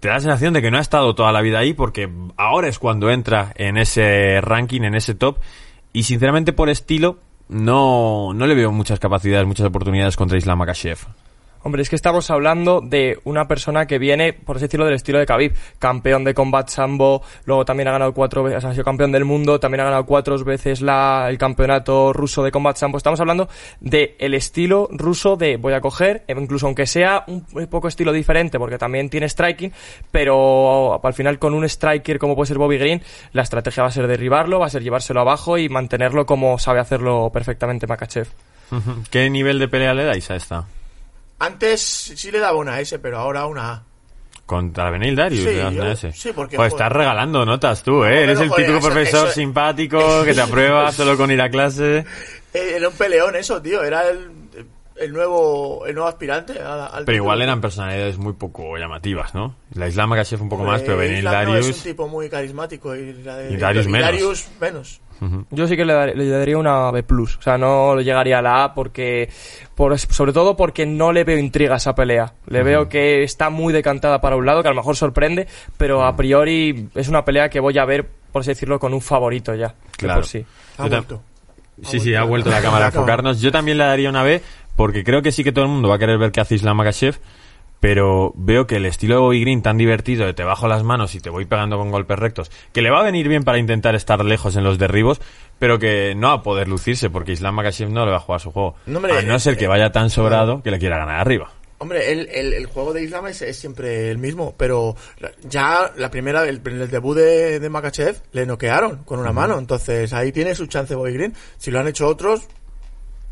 te 0.02 0.08
da 0.08 0.14
la 0.14 0.20
sensación 0.20 0.52
de 0.52 0.60
que 0.60 0.72
no 0.72 0.78
ha 0.78 0.80
estado 0.80 1.14
toda 1.14 1.30
la 1.30 1.40
vida 1.42 1.60
ahí, 1.60 1.74
porque 1.74 2.10
ahora 2.36 2.66
es 2.66 2.80
cuando 2.80 3.08
entra 3.08 3.52
en 3.54 3.78
ese 3.78 4.40
ranking, 4.40 4.80
en 4.80 4.96
ese 4.96 5.14
top, 5.14 5.38
y 5.92 6.02
sinceramente 6.02 6.52
por 6.52 6.68
estilo, 6.68 7.20
no, 7.48 8.34
no 8.34 8.48
le 8.48 8.56
veo 8.56 8.72
muchas 8.72 8.98
capacidades, 8.98 9.46
muchas 9.46 9.68
oportunidades 9.68 10.16
contra 10.16 10.36
Islam 10.36 10.58
Makashev. 10.58 10.98
Hombre, 11.64 11.82
es 11.82 11.88
que 11.88 11.96
estamos 11.96 12.30
hablando 12.30 12.80
de 12.80 13.18
una 13.24 13.46
persona 13.46 13.86
que 13.86 13.98
viene, 13.98 14.32
por 14.32 14.56
así 14.56 14.64
decirlo, 14.64 14.84
del 14.84 14.94
estilo 14.94 15.18
de 15.18 15.26
Khabib. 15.26 15.54
Campeón 15.78 16.24
de 16.24 16.34
Combat 16.34 16.68
Sambo, 16.68 17.22
luego 17.44 17.64
también 17.64 17.88
ha 17.88 17.92
ganado 17.92 18.12
cuatro 18.12 18.42
veces, 18.42 18.64
ha 18.64 18.72
sido 18.72 18.84
campeón 18.84 19.12
del 19.12 19.24
mundo, 19.24 19.60
también 19.60 19.82
ha 19.82 19.84
ganado 19.84 20.04
cuatro 20.04 20.36
veces 20.44 20.80
la, 20.80 21.26
el 21.28 21.38
campeonato 21.38 22.12
ruso 22.12 22.42
de 22.42 22.50
Combat 22.50 22.76
Sambo. 22.76 22.98
Estamos 22.98 23.20
hablando 23.20 23.48
de 23.80 24.16
el 24.18 24.34
estilo 24.34 24.88
ruso 24.90 25.36
de 25.36 25.56
voy 25.56 25.72
a 25.74 25.80
coger, 25.80 26.24
e 26.26 26.32
incluso 26.32 26.66
aunque 26.66 26.86
sea 26.86 27.24
un 27.28 27.44
poco 27.70 27.86
estilo 27.86 28.12
diferente, 28.12 28.58
porque 28.58 28.78
también 28.78 29.08
tiene 29.08 29.28
striking, 29.28 29.72
pero 30.10 31.00
al 31.02 31.14
final 31.14 31.38
con 31.38 31.54
un 31.54 31.64
striker 31.64 32.18
como 32.18 32.34
puede 32.34 32.48
ser 32.48 32.58
Bobby 32.58 32.78
Green, 32.78 33.02
la 33.32 33.42
estrategia 33.42 33.82
va 33.84 33.88
a 33.88 33.92
ser 33.92 34.06
derribarlo, 34.08 34.58
va 34.58 34.66
a 34.66 34.70
ser 34.70 34.82
llevárselo 34.82 35.20
abajo 35.20 35.58
y 35.58 35.68
mantenerlo 35.68 36.26
como 36.26 36.58
sabe 36.58 36.80
hacerlo 36.80 37.30
perfectamente 37.32 37.86
Makachev. 37.86 38.26
¿Qué 39.10 39.28
nivel 39.28 39.58
de 39.58 39.68
pelea 39.68 39.94
le 39.94 40.04
dais 40.04 40.30
a 40.30 40.36
esta? 40.36 40.64
Antes 41.44 41.80
sí 41.82 42.30
le 42.30 42.38
daba 42.38 42.56
una 42.56 42.78
S, 42.80 42.98
pero 43.00 43.18
ahora 43.18 43.46
una 43.46 43.72
A. 43.72 43.82
Contra 44.46 44.90
Benil 44.90 45.16
Darius, 45.16 45.48
Sí, 45.48 45.56
yo- 45.56 45.68
una 45.68 45.92
S. 45.92 46.12
sí, 46.12 46.30
porque, 46.34 46.56
Pues 46.56 46.72
estás 46.72 46.92
regalando 46.92 47.44
notas 47.46 47.82
tú, 47.82 48.04
¿eh? 48.04 48.10
No, 48.10 48.16
Eres 48.16 48.40
el 48.40 48.48
joder, 48.48 48.66
típico 48.66 48.78
eso- 48.78 48.88
profesor 48.94 49.26
eso- 49.28 49.34
simpático 49.34 49.98
que 50.24 50.34
te 50.34 50.40
aprueba 50.40 50.92
solo 50.92 51.16
con 51.16 51.30
ir 51.30 51.40
a 51.40 51.48
clase. 51.50 52.04
Eh, 52.54 52.72
Era 52.76 52.88
un 52.88 52.94
peleón 52.94 53.34
eso, 53.36 53.60
tío, 53.62 53.82
era 53.82 54.08
el, 54.08 54.28
el 54.96 55.12
nuevo 55.12 55.86
el 55.86 55.94
nuevo 55.94 56.08
aspirante 56.08 56.60
a- 56.60 56.86
al 56.86 57.04
Pero 57.06 57.16
igual 57.16 57.40
eran 57.42 57.60
personalidades 57.60 58.18
muy 58.18 58.34
poco 58.34 58.76
llamativas, 58.76 59.34
¿no? 59.34 59.56
La 59.74 59.88
Islam 59.88 60.10
Makashev 60.10 60.42
un 60.42 60.48
poco 60.48 60.64
más, 60.64 60.82
pero 60.82 60.96
Benil 60.98 61.18
Islam 61.18 61.32
no 61.34 61.40
es 61.56 61.64
un 61.64 61.70
Darius... 61.70 61.82
tipo 61.82 62.08
muy 62.08 62.28
carismático 62.28 62.94
y, 62.94 63.14
la 63.22 63.36
de- 63.38 63.52
Y 63.54 63.56
Darius 63.56 63.86
menos. 63.86 64.06
Darius 64.06 64.46
menos. 64.60 65.00
Yo 65.50 65.68
sí 65.68 65.76
que 65.76 65.84
le, 65.84 65.92
dar- 65.92 66.16
le 66.16 66.28
daría 66.28 66.58
una 66.58 66.90
B+. 66.90 67.04
O 67.08 67.26
sea, 67.42 67.56
no 67.58 67.94
le 67.94 68.04
llegaría 68.04 68.38
a 68.38 68.42
la 68.42 68.64
A 68.64 68.74
porque... 68.74 69.28
Por, 69.74 69.98
sobre 69.98 70.32
todo 70.32 70.56
porque 70.56 70.84
no 70.86 71.12
le 71.12 71.24
veo 71.24 71.38
intriga 71.38 71.74
a 71.74 71.76
esa 71.76 71.94
pelea. 71.94 72.32
Le 72.46 72.62
veo 72.62 72.88
que 72.88 73.22
está 73.22 73.48
muy 73.50 73.72
decantada 73.72 74.20
para 74.20 74.36
un 74.36 74.44
lado, 74.46 74.62
que 74.62 74.68
a 74.68 74.72
lo 74.72 74.76
mejor 74.76 74.96
sorprende, 74.96 75.46
pero 75.76 76.04
a 76.04 76.14
priori 76.16 76.88
es 76.94 77.08
una 77.08 77.24
pelea 77.24 77.48
que 77.48 77.60
voy 77.60 77.78
a 77.78 77.84
ver, 77.84 78.08
por 78.32 78.40
así 78.40 78.50
decirlo, 78.50 78.78
con 78.78 78.92
un 78.94 79.00
favorito 79.00 79.54
ya. 79.54 79.74
Claro. 79.96 80.20
por 80.20 80.26
sí. 80.26 80.44
Ha 80.78 80.88
vuelto. 80.88 81.22
Sí, 81.82 82.00
sí, 82.00 82.14
ha 82.14 82.24
vuelto 82.24 82.50
la 82.50 82.60
cámara 82.60 82.86
a 82.86 82.88
enfocarnos. 82.92 83.40
Yo 83.40 83.50
también 83.50 83.78
le 83.78 83.84
daría 83.84 84.08
una 84.10 84.22
B, 84.22 84.42
porque 84.76 85.04
creo 85.04 85.22
que 85.22 85.32
sí 85.32 85.42
que 85.42 85.52
todo 85.52 85.64
el 85.64 85.70
mundo 85.70 85.88
va 85.88 85.96
a 85.96 85.98
querer 85.98 86.18
ver 86.18 86.30
qué 86.32 86.40
hace 86.40 86.54
Islam 86.54 86.76
Makashev, 86.76 87.18
pero 87.82 88.32
veo 88.36 88.68
que 88.68 88.76
el 88.76 88.86
estilo 88.86 89.16
de 89.16 89.20
Bobby 89.22 89.40
Green 89.40 89.60
tan 89.60 89.76
divertido 89.76 90.24
de 90.24 90.34
te 90.34 90.44
bajo 90.44 90.68
las 90.68 90.84
manos 90.84 91.16
y 91.16 91.20
te 91.20 91.30
voy 91.30 91.46
pegando 91.46 91.78
con 91.78 91.90
golpes 91.90 92.16
rectos, 92.16 92.48
que 92.72 92.80
le 92.80 92.92
va 92.92 93.00
a 93.00 93.02
venir 93.02 93.26
bien 93.26 93.42
para 93.42 93.58
intentar 93.58 93.96
estar 93.96 94.24
lejos 94.24 94.54
en 94.54 94.62
los 94.62 94.78
derribos, 94.78 95.20
pero 95.58 95.80
que 95.80 96.14
no 96.14 96.28
va 96.28 96.34
a 96.34 96.42
poder 96.44 96.68
lucirse, 96.68 97.10
porque 97.10 97.32
Islam 97.32 97.56
Makashev 97.56 97.90
no 97.90 98.04
le 98.04 98.12
va 98.12 98.18
a 98.18 98.20
jugar 98.20 98.40
su 98.40 98.52
juego. 98.52 98.76
No, 98.86 98.98
hombre, 98.98 99.18
a 99.18 99.22
no 99.22 99.36
ser 99.40 99.56
que 99.56 99.64
eh, 99.64 99.68
vaya 99.68 99.90
tan 99.90 100.10
sobrado 100.10 100.62
que 100.62 100.70
le 100.70 100.78
quiera 100.78 100.96
ganar 100.96 101.18
arriba. 101.18 101.50
Hombre, 101.78 102.12
el, 102.12 102.28
el, 102.32 102.52
el 102.52 102.66
juego 102.66 102.92
de 102.92 103.02
Islam 103.02 103.26
es, 103.26 103.42
es 103.42 103.58
siempre 103.58 104.12
el 104.12 104.18
mismo, 104.18 104.54
pero 104.56 104.94
ya 105.42 105.90
la 105.96 106.08
primera, 106.08 106.48
el, 106.48 106.60
el 106.64 106.88
debut 106.88 107.16
de, 107.16 107.58
de 107.58 107.68
Makachev 107.68 108.14
le 108.30 108.46
noquearon 108.46 108.98
con 108.98 109.18
una 109.18 109.32
mano, 109.32 109.58
entonces 109.58 110.12
ahí 110.12 110.30
tiene 110.30 110.54
su 110.54 110.66
chance 110.66 110.94
Bobby 110.94 111.14
Green. 111.14 111.34
Si 111.58 111.72
lo 111.72 111.80
han 111.80 111.88
hecho 111.88 112.06
otros, 112.06 112.46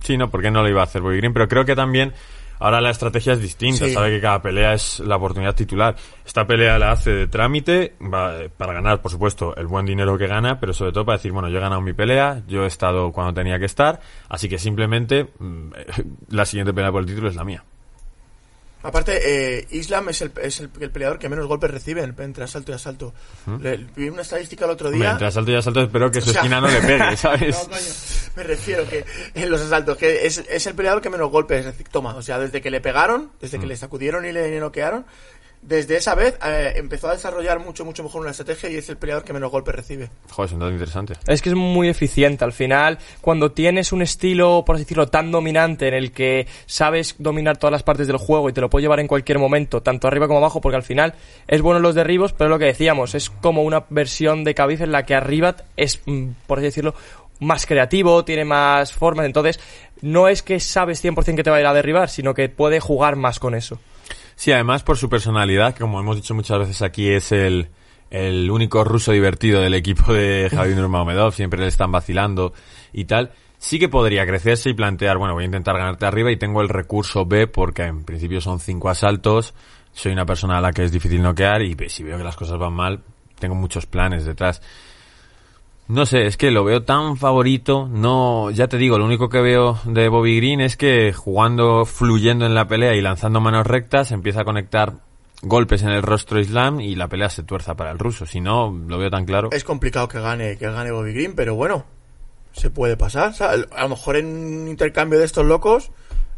Sí, 0.02 0.16
no, 0.16 0.30
porque 0.30 0.50
no 0.50 0.62
lo 0.62 0.68
iba 0.68 0.80
a 0.80 0.84
hacer 0.84 1.02
Bobby 1.02 1.18
Green, 1.18 1.32
pero 1.32 1.46
creo 1.46 1.64
que 1.64 1.76
también 1.76 2.12
ahora 2.60 2.80
la 2.80 2.90
estrategia 2.90 3.32
es 3.32 3.40
distinta, 3.40 3.86
Sí. 3.86 3.92
sabe 3.92 4.10
que 4.10 4.20
cada 4.20 4.40
pelea 4.40 4.74
es 4.74 5.00
la 5.00 5.16
oportunidad 5.16 5.54
titular. 5.56 5.96
Esta 6.24 6.46
pelea 6.46 6.78
la 6.78 6.92
hace 6.92 7.10
de 7.10 7.26
trámite 7.26 7.94
va, 8.00 8.34
para 8.56 8.72
ganar, 8.74 9.02
por 9.02 9.10
supuesto, 9.10 9.56
el 9.56 9.66
buen 9.66 9.84
dinero 9.86 10.16
que 10.16 10.28
gana, 10.28 10.60
pero 10.60 10.72
sobre 10.72 10.92
todo 10.92 11.04
para 11.04 11.18
decir, 11.18 11.32
bueno, 11.32 11.48
yo 11.48 11.58
he 11.58 11.60
ganado 11.60 11.80
mi 11.80 11.92
pelea, 11.92 12.42
yo 12.46 12.62
he 12.62 12.66
estado 12.68 13.10
cuando 13.10 13.34
tenía 13.34 13.58
que 13.58 13.64
estar, 13.64 14.00
así 14.28 14.48
que 14.48 14.58
simplemente 14.58 15.26
mm, 15.40 15.70
la 16.28 16.44
siguiente 16.44 16.72
pelea 16.72 16.92
por 16.92 17.00
el 17.00 17.06
título 17.08 17.28
es 17.28 17.34
la 17.34 17.42
mía. 17.44 17.64
Aparte, 18.82 19.20
eh, 19.58 19.66
Islam 19.70 20.08
es, 20.08 20.22
el, 20.22 20.32
es 20.42 20.60
el, 20.60 20.70
el 20.80 20.90
peleador 20.90 21.18
que 21.18 21.28
menos 21.28 21.46
golpes 21.46 21.70
recibe 21.70 22.02
en- 22.02 22.14
entre 22.18 22.44
asalto 22.44 22.72
y 22.72 22.74
asalto. 22.74 23.14
Le- 23.60 23.86
vi 23.96 24.08
una 24.08 24.22
estadística 24.22 24.64
el 24.64 24.70
otro 24.72 24.88
Hombre, 24.88 25.00
día. 25.02 25.12
entre 25.12 25.26
asalto 25.26 25.50
y 25.50 25.54
asalto 25.56 25.80
espero 25.82 26.10
que 26.10 26.20
su 26.20 26.30
sea, 26.30 26.40
esquina 26.40 26.60
no 26.60 26.68
le 26.68 26.80
pegue, 26.80 27.16
¿sabes? 27.16 27.56
No, 27.62 27.68
coño. 27.70 27.80
Me 28.36 28.42
refiero 28.44 28.88
que 28.88 29.04
en 29.34 29.50
los 29.50 29.60
asaltos, 29.60 29.96
que 29.96 30.26
es, 30.26 30.38
es 30.38 30.66
el 30.66 30.74
peleador 30.74 31.02
que 31.02 31.10
menos 31.10 31.30
golpes 31.30 31.66
toma. 31.90 32.14
O 32.14 32.22
sea, 32.22 32.38
desde 32.38 32.60
que 32.60 32.70
le 32.70 32.80
pegaron, 32.80 33.30
desde 33.40 33.58
Mm. 33.58 33.60
que 33.62 33.66
le 33.66 33.76
sacudieron 33.76 34.24
y 34.24 34.32
le 34.32 34.58
noquearon, 34.60 35.04
desde 35.62 35.96
esa 35.96 36.14
vez 36.14 36.38
eh, 36.44 36.72
empezó 36.76 37.08
a 37.08 37.12
desarrollar 37.12 37.60
mucho, 37.60 37.84
mucho 37.84 38.02
mejor 38.02 38.22
una 38.22 38.30
estrategia 38.30 38.70
y 38.70 38.76
es 38.76 38.88
el 38.88 38.96
peleador 38.96 39.24
que 39.24 39.32
menos 39.32 39.50
golpes 39.50 39.74
recibe. 39.74 40.10
Joder, 40.30 40.48
es 40.48 40.52
un 40.54 40.60
dato 40.60 40.72
interesante. 40.72 41.14
Es 41.26 41.42
que 41.42 41.50
es 41.50 41.54
muy 41.54 41.88
eficiente. 41.88 42.44
Al 42.44 42.52
final, 42.52 42.98
cuando 43.20 43.52
tienes 43.52 43.92
un 43.92 44.02
estilo, 44.02 44.64
por 44.64 44.76
así 44.76 44.84
decirlo, 44.84 45.08
tan 45.08 45.30
dominante 45.30 45.88
en 45.88 45.94
el 45.94 46.12
que 46.12 46.46
sabes 46.66 47.14
dominar 47.18 47.58
todas 47.58 47.72
las 47.72 47.82
partes 47.82 48.06
del 48.06 48.16
juego 48.16 48.48
y 48.48 48.52
te 48.52 48.60
lo 48.60 48.70
puedes 48.70 48.84
llevar 48.84 49.00
en 49.00 49.06
cualquier 49.06 49.38
momento, 49.38 49.82
tanto 49.82 50.08
arriba 50.08 50.26
como 50.26 50.38
abajo, 50.38 50.60
porque 50.60 50.76
al 50.76 50.82
final 50.82 51.14
es 51.46 51.60
bueno 51.60 51.76
en 51.76 51.82
los 51.82 51.94
derribos, 51.94 52.32
pero 52.32 52.48
es 52.48 52.50
lo 52.50 52.58
que 52.58 52.66
decíamos, 52.66 53.14
es 53.14 53.28
como 53.28 53.62
una 53.62 53.84
versión 53.90 54.44
de 54.44 54.54
Khabib 54.54 54.82
en 54.82 54.92
la 54.92 55.04
que 55.04 55.14
arriba 55.14 55.56
es, 55.76 56.00
mm, 56.06 56.28
por 56.46 56.58
así 56.58 56.66
decirlo, 56.66 56.94
más 57.38 57.66
creativo, 57.66 58.24
tiene 58.24 58.44
más 58.44 58.92
formas, 58.92 59.26
entonces 59.26 59.60
no 60.02 60.28
es 60.28 60.42
que 60.42 60.60
sabes 60.60 61.02
100% 61.02 61.36
que 61.36 61.42
te 61.42 61.50
va 61.50 61.56
a 61.56 61.60
ir 61.60 61.66
a 61.66 61.74
derribar, 61.74 62.08
sino 62.08 62.34
que 62.34 62.48
puede 62.48 62.80
jugar 62.80 63.16
más 63.16 63.38
con 63.38 63.54
eso. 63.54 63.78
Sí, 64.40 64.52
además 64.52 64.82
por 64.82 64.96
su 64.96 65.10
personalidad, 65.10 65.74
que 65.74 65.80
como 65.80 66.00
hemos 66.00 66.16
dicho 66.16 66.34
muchas 66.34 66.60
veces 66.60 66.80
aquí, 66.80 67.10
es 67.10 67.30
el, 67.30 67.68
el 68.08 68.50
único 68.50 68.82
ruso 68.84 69.12
divertido 69.12 69.60
del 69.60 69.74
equipo 69.74 70.14
de 70.14 70.48
Javier 70.54 70.78
Nurmagomedov, 70.78 71.34
siempre 71.34 71.60
le 71.60 71.66
están 71.66 71.92
vacilando 71.92 72.54
y 72.94 73.04
tal. 73.04 73.32
Sí 73.58 73.78
que 73.78 73.90
podría 73.90 74.24
crecerse 74.24 74.70
y 74.70 74.72
plantear, 74.72 75.18
bueno, 75.18 75.34
voy 75.34 75.42
a 75.42 75.44
intentar 75.44 75.76
ganarte 75.76 76.06
arriba 76.06 76.32
y 76.32 76.38
tengo 76.38 76.62
el 76.62 76.70
recurso 76.70 77.26
B 77.26 77.48
porque 77.48 77.82
en 77.82 78.02
principio 78.04 78.40
son 78.40 78.60
cinco 78.60 78.88
asaltos, 78.88 79.52
soy 79.92 80.12
una 80.12 80.24
persona 80.24 80.56
a 80.56 80.62
la 80.62 80.72
que 80.72 80.84
es 80.84 80.90
difícil 80.90 81.20
noquear 81.20 81.60
y 81.60 81.76
si 81.90 82.02
veo 82.02 82.16
que 82.16 82.24
las 82.24 82.36
cosas 82.36 82.58
van 82.58 82.72
mal, 82.72 83.02
tengo 83.38 83.54
muchos 83.54 83.84
planes 83.84 84.24
detrás. 84.24 84.62
No 85.90 86.06
sé, 86.06 86.26
es 86.26 86.36
que 86.36 86.52
lo 86.52 86.62
veo 86.62 86.84
tan 86.84 87.16
favorito. 87.16 87.88
No, 87.90 88.52
ya 88.52 88.68
te 88.68 88.76
digo, 88.76 88.96
lo 88.96 89.04
único 89.04 89.28
que 89.28 89.40
veo 89.40 89.76
de 89.84 90.08
Bobby 90.08 90.36
Green 90.36 90.60
es 90.60 90.76
que 90.76 91.12
jugando, 91.12 91.84
fluyendo 91.84 92.46
en 92.46 92.54
la 92.54 92.68
pelea 92.68 92.94
y 92.94 93.00
lanzando 93.00 93.40
manos 93.40 93.66
rectas, 93.66 94.12
empieza 94.12 94.42
a 94.42 94.44
conectar 94.44 95.00
golpes 95.42 95.82
en 95.82 95.88
el 95.88 96.02
rostro 96.02 96.38
Islam 96.38 96.80
y 96.80 96.94
la 96.94 97.08
pelea 97.08 97.28
se 97.28 97.42
tuerza 97.42 97.74
para 97.74 97.90
el 97.90 97.98
ruso. 97.98 98.24
Si 98.24 98.40
no, 98.40 98.70
lo 98.70 98.98
veo 98.98 99.10
tan 99.10 99.24
claro. 99.24 99.48
Es 99.50 99.64
complicado 99.64 100.06
que 100.06 100.20
gane, 100.20 100.56
que 100.56 100.70
gane 100.70 100.92
Bobby 100.92 101.12
Green, 101.12 101.34
pero 101.34 101.56
bueno, 101.56 101.84
se 102.52 102.70
puede 102.70 102.96
pasar. 102.96 103.34
A 103.40 103.82
lo 103.82 103.88
mejor 103.88 104.14
en 104.14 104.26
un 104.26 104.68
intercambio 104.68 105.18
de 105.18 105.24
estos 105.24 105.44
locos 105.44 105.90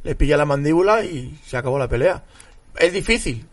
le 0.02 0.14
pilla 0.14 0.38
la 0.38 0.47
mandíbula 0.47 1.04
y 1.04 1.38
se 1.44 1.59
acabó 1.59 1.78
la 1.78 1.88
pelea. 1.88 2.25
Es 2.78 2.94
difícil, 2.94 3.47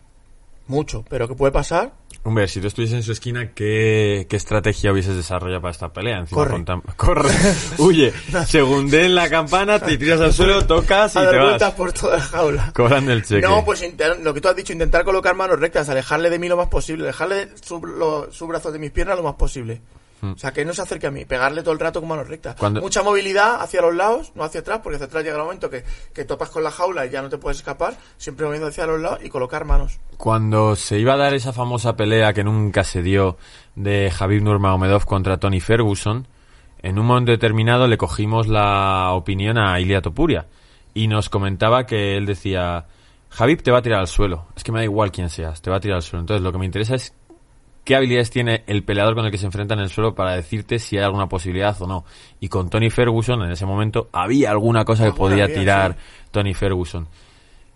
mucho, 0.66 1.04
pero 1.10 1.28
que 1.28 1.34
puede 1.34 1.52
pasar. 1.52 1.99
Hombre, 2.22 2.46
si 2.48 2.60
tú 2.60 2.66
estuvieses 2.66 2.96
en 2.96 3.02
su 3.02 3.12
esquina, 3.12 3.52
¿qué, 3.54 4.26
qué 4.28 4.36
estrategia 4.36 4.92
hubieses 4.92 5.16
desarrollado 5.16 5.62
para 5.62 5.72
esta 5.72 5.90
pelea? 5.90 6.18
Encima 6.18 6.42
Corre. 6.42 6.50
con 6.52 6.64
tan- 6.66 6.80
Corre. 6.96 7.30
Huye. 7.78 8.12
Según 8.46 8.90
den 8.90 9.14
la 9.14 9.30
campana, 9.30 9.78
te 9.78 9.96
tiras 9.96 10.20
al 10.20 10.32
suelo, 10.34 10.66
tocas 10.66 11.14
y 11.14 11.18
a 11.18 11.22
te 11.22 11.26
dar 11.28 11.36
vas. 11.36 11.44
vueltas 11.46 11.72
por 11.74 11.92
toda 11.94 12.16
la 12.18 12.22
jaula. 12.22 12.72
Cobrando 12.74 13.12
el 13.12 13.24
cheque. 13.24 13.40
No, 13.46 13.64
pues 13.64 13.82
inter- 13.82 14.20
lo 14.22 14.34
que 14.34 14.42
tú 14.42 14.48
has 14.48 14.56
dicho, 14.56 14.72
intentar 14.74 15.02
colocar 15.04 15.34
manos 15.34 15.58
rectas, 15.58 15.88
alejarle 15.88 16.28
de 16.28 16.38
mí 16.38 16.46
lo 16.48 16.58
más 16.58 16.68
posible, 16.68 17.04
alejarle 17.04 17.48
su, 17.62 17.80
lo- 17.86 18.30
su 18.30 18.46
brazo 18.46 18.70
de 18.70 18.78
mis 18.78 18.90
piernas 18.90 19.16
lo 19.16 19.22
más 19.22 19.34
posible. 19.36 19.80
O 20.22 20.36
sea, 20.38 20.52
que 20.52 20.64
no 20.64 20.72
se 20.74 20.82
acerque 20.82 21.06
a 21.06 21.10
mí, 21.10 21.24
pegarle 21.24 21.62
todo 21.62 21.72
el 21.72 21.80
rato 21.80 22.00
con 22.00 22.08
manos 22.10 22.28
rectas. 22.28 22.56
Cuando- 22.56 22.80
Mucha 22.80 23.02
movilidad 23.02 23.62
hacia 23.62 23.80
los 23.80 23.94
lados, 23.94 24.32
no 24.34 24.44
hacia 24.44 24.60
atrás, 24.60 24.80
porque 24.82 24.96
hacia 24.96 25.06
atrás 25.06 25.24
llega 25.24 25.36
el 25.36 25.42
momento 25.42 25.70
que, 25.70 25.82
que 26.14 26.24
topas 26.24 26.50
con 26.50 26.62
la 26.62 26.70
jaula 26.70 27.06
y 27.06 27.10
ya 27.10 27.22
no 27.22 27.28
te 27.28 27.38
puedes 27.38 27.58
escapar, 27.58 27.94
siempre 28.18 28.44
moviendo 28.44 28.68
hacia 28.68 28.86
los 28.86 29.00
lados 29.00 29.20
y 29.22 29.28
colocar 29.30 29.64
manos. 29.64 29.98
Cuando 30.16 30.76
se 30.76 30.98
iba 30.98 31.14
a 31.14 31.16
dar 31.16 31.32
esa 31.34 31.52
famosa 31.52 31.96
pelea 31.96 32.32
que 32.34 32.44
nunca 32.44 32.84
se 32.84 33.02
dio 33.02 33.38
de 33.76 34.10
Javib 34.10 34.42
Nurmagomedov 34.42 35.04
contra 35.06 35.38
Tony 35.38 35.60
Ferguson, 35.60 36.26
en 36.82 36.98
un 36.98 37.06
momento 37.06 37.30
determinado 37.32 37.86
le 37.86 37.96
cogimos 37.98 38.46
la 38.48 39.12
opinión 39.12 39.58
a 39.58 39.78
Ilia 39.80 40.02
Topuria 40.02 40.46
y 40.94 41.08
nos 41.08 41.28
comentaba 41.30 41.86
que 41.86 42.16
él 42.16 42.26
decía, 42.26 42.86
Javib 43.30 43.62
te 43.62 43.70
va 43.70 43.78
a 43.78 43.82
tirar 43.82 44.00
al 44.00 44.08
suelo, 44.08 44.46
es 44.56 44.64
que 44.64 44.72
me 44.72 44.80
da 44.80 44.84
igual 44.84 45.12
quién 45.12 45.30
seas, 45.30 45.62
te 45.62 45.70
va 45.70 45.76
a 45.76 45.80
tirar 45.80 45.96
al 45.96 46.02
suelo. 46.02 46.20
Entonces 46.22 46.42
lo 46.42 46.52
que 46.52 46.58
me 46.58 46.66
interesa 46.66 46.94
es 46.96 47.14
qué 47.90 47.96
habilidades 47.96 48.30
tiene 48.30 48.62
el 48.68 48.84
peleador 48.84 49.16
con 49.16 49.24
el 49.24 49.32
que 49.32 49.38
se 49.38 49.46
enfrenta 49.46 49.74
en 49.74 49.80
el 49.80 49.90
suelo 49.90 50.14
para 50.14 50.36
decirte 50.36 50.78
si 50.78 50.96
hay 50.96 51.02
alguna 51.02 51.28
posibilidad 51.28 51.76
o 51.82 51.88
no. 51.88 52.04
Y 52.38 52.48
con 52.48 52.70
Tony 52.70 52.88
Ferguson 52.88 53.42
en 53.42 53.50
ese 53.50 53.66
momento 53.66 54.08
había 54.12 54.52
alguna 54.52 54.84
cosa 54.84 55.06
que 55.06 55.12
podía 55.12 55.52
tirar 55.52 55.94
sí. 55.94 56.28
Tony 56.30 56.54
Ferguson. 56.54 57.08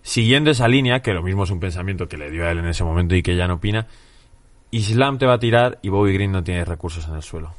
Siguiendo 0.03 0.53
esa 0.53 0.69
línea, 0.69 1.03
que 1.03 1.13
lo 1.15 1.21
mismo 1.21 1.43
es 1.43 1.51
un 1.51 1.59
pensamiento 1.59 2.07
que 2.07 2.17
le 2.17 2.31
dio 2.31 2.47
a 2.47 2.53
él 2.53 2.59
en 2.59 2.67
ese 2.67 2.85
momento 2.85 3.17
y 3.17 3.25
que 3.25 3.35
ya 3.35 3.49
no 3.49 3.55
opina, 3.55 3.89
Islam 4.71 5.19
te 5.19 5.27
va 5.27 5.33
a 5.33 5.39
tirar 5.41 5.81
y 5.83 5.89
Bobby 5.89 6.13
Green 6.13 6.31
no 6.31 6.45
tiene 6.45 6.65
recursos 6.65 7.09
en 7.09 7.17
el 7.17 7.23
suelo. 7.25 7.53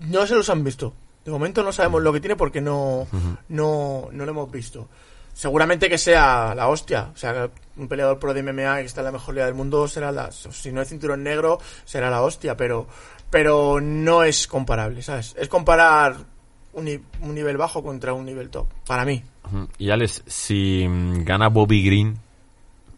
No 0.00 0.26
se 0.26 0.34
los 0.34 0.50
han 0.50 0.62
visto. 0.64 0.92
De 1.24 1.30
momento 1.30 1.62
no 1.62 1.72
sabemos 1.72 2.02
lo 2.02 2.12
que 2.12 2.20
tiene 2.20 2.36
porque 2.36 2.60
no, 2.60 3.06
no, 3.48 4.10
no 4.12 4.24
lo 4.26 4.30
hemos 4.30 4.50
visto. 4.50 4.90
Seguramente 5.32 5.88
que 5.88 5.96
sea 5.96 6.54
la 6.54 6.68
hostia. 6.68 7.08
O 7.14 7.16
sea, 7.16 7.48
un 7.76 7.88
peleador 7.88 8.18
pro 8.18 8.34
de 8.34 8.42
MMA 8.42 8.78
que 8.78 8.86
está 8.86 9.00
en 9.00 9.06
la 9.06 9.12
mejor 9.12 9.34
liga 9.34 9.46
del 9.46 9.54
mundo 9.54 9.88
será 9.88 10.12
la... 10.12 10.30
Si 10.30 10.72
no 10.72 10.82
es 10.82 10.88
cinturón 10.88 11.22
negro, 11.22 11.58
será 11.84 12.10
la 12.10 12.22
hostia. 12.22 12.56
Pero, 12.56 12.86
pero 13.30 13.80
no 13.80 14.22
es 14.22 14.46
comparable, 14.46 15.02
¿sabes? 15.02 15.34
Es 15.38 15.48
comparar 15.48 16.16
un, 16.74 17.04
un 17.20 17.34
nivel 17.34 17.56
bajo 17.56 17.82
contra 17.82 18.12
un 18.12 18.24
nivel 18.24 18.50
top. 18.50 18.66
Para 18.86 19.04
mí. 19.04 19.22
Y 19.78 19.90
Alex, 19.90 20.22
si 20.26 20.86
mm, 20.88 21.24
gana 21.24 21.48
Bobby 21.48 21.84
Green 21.84 22.18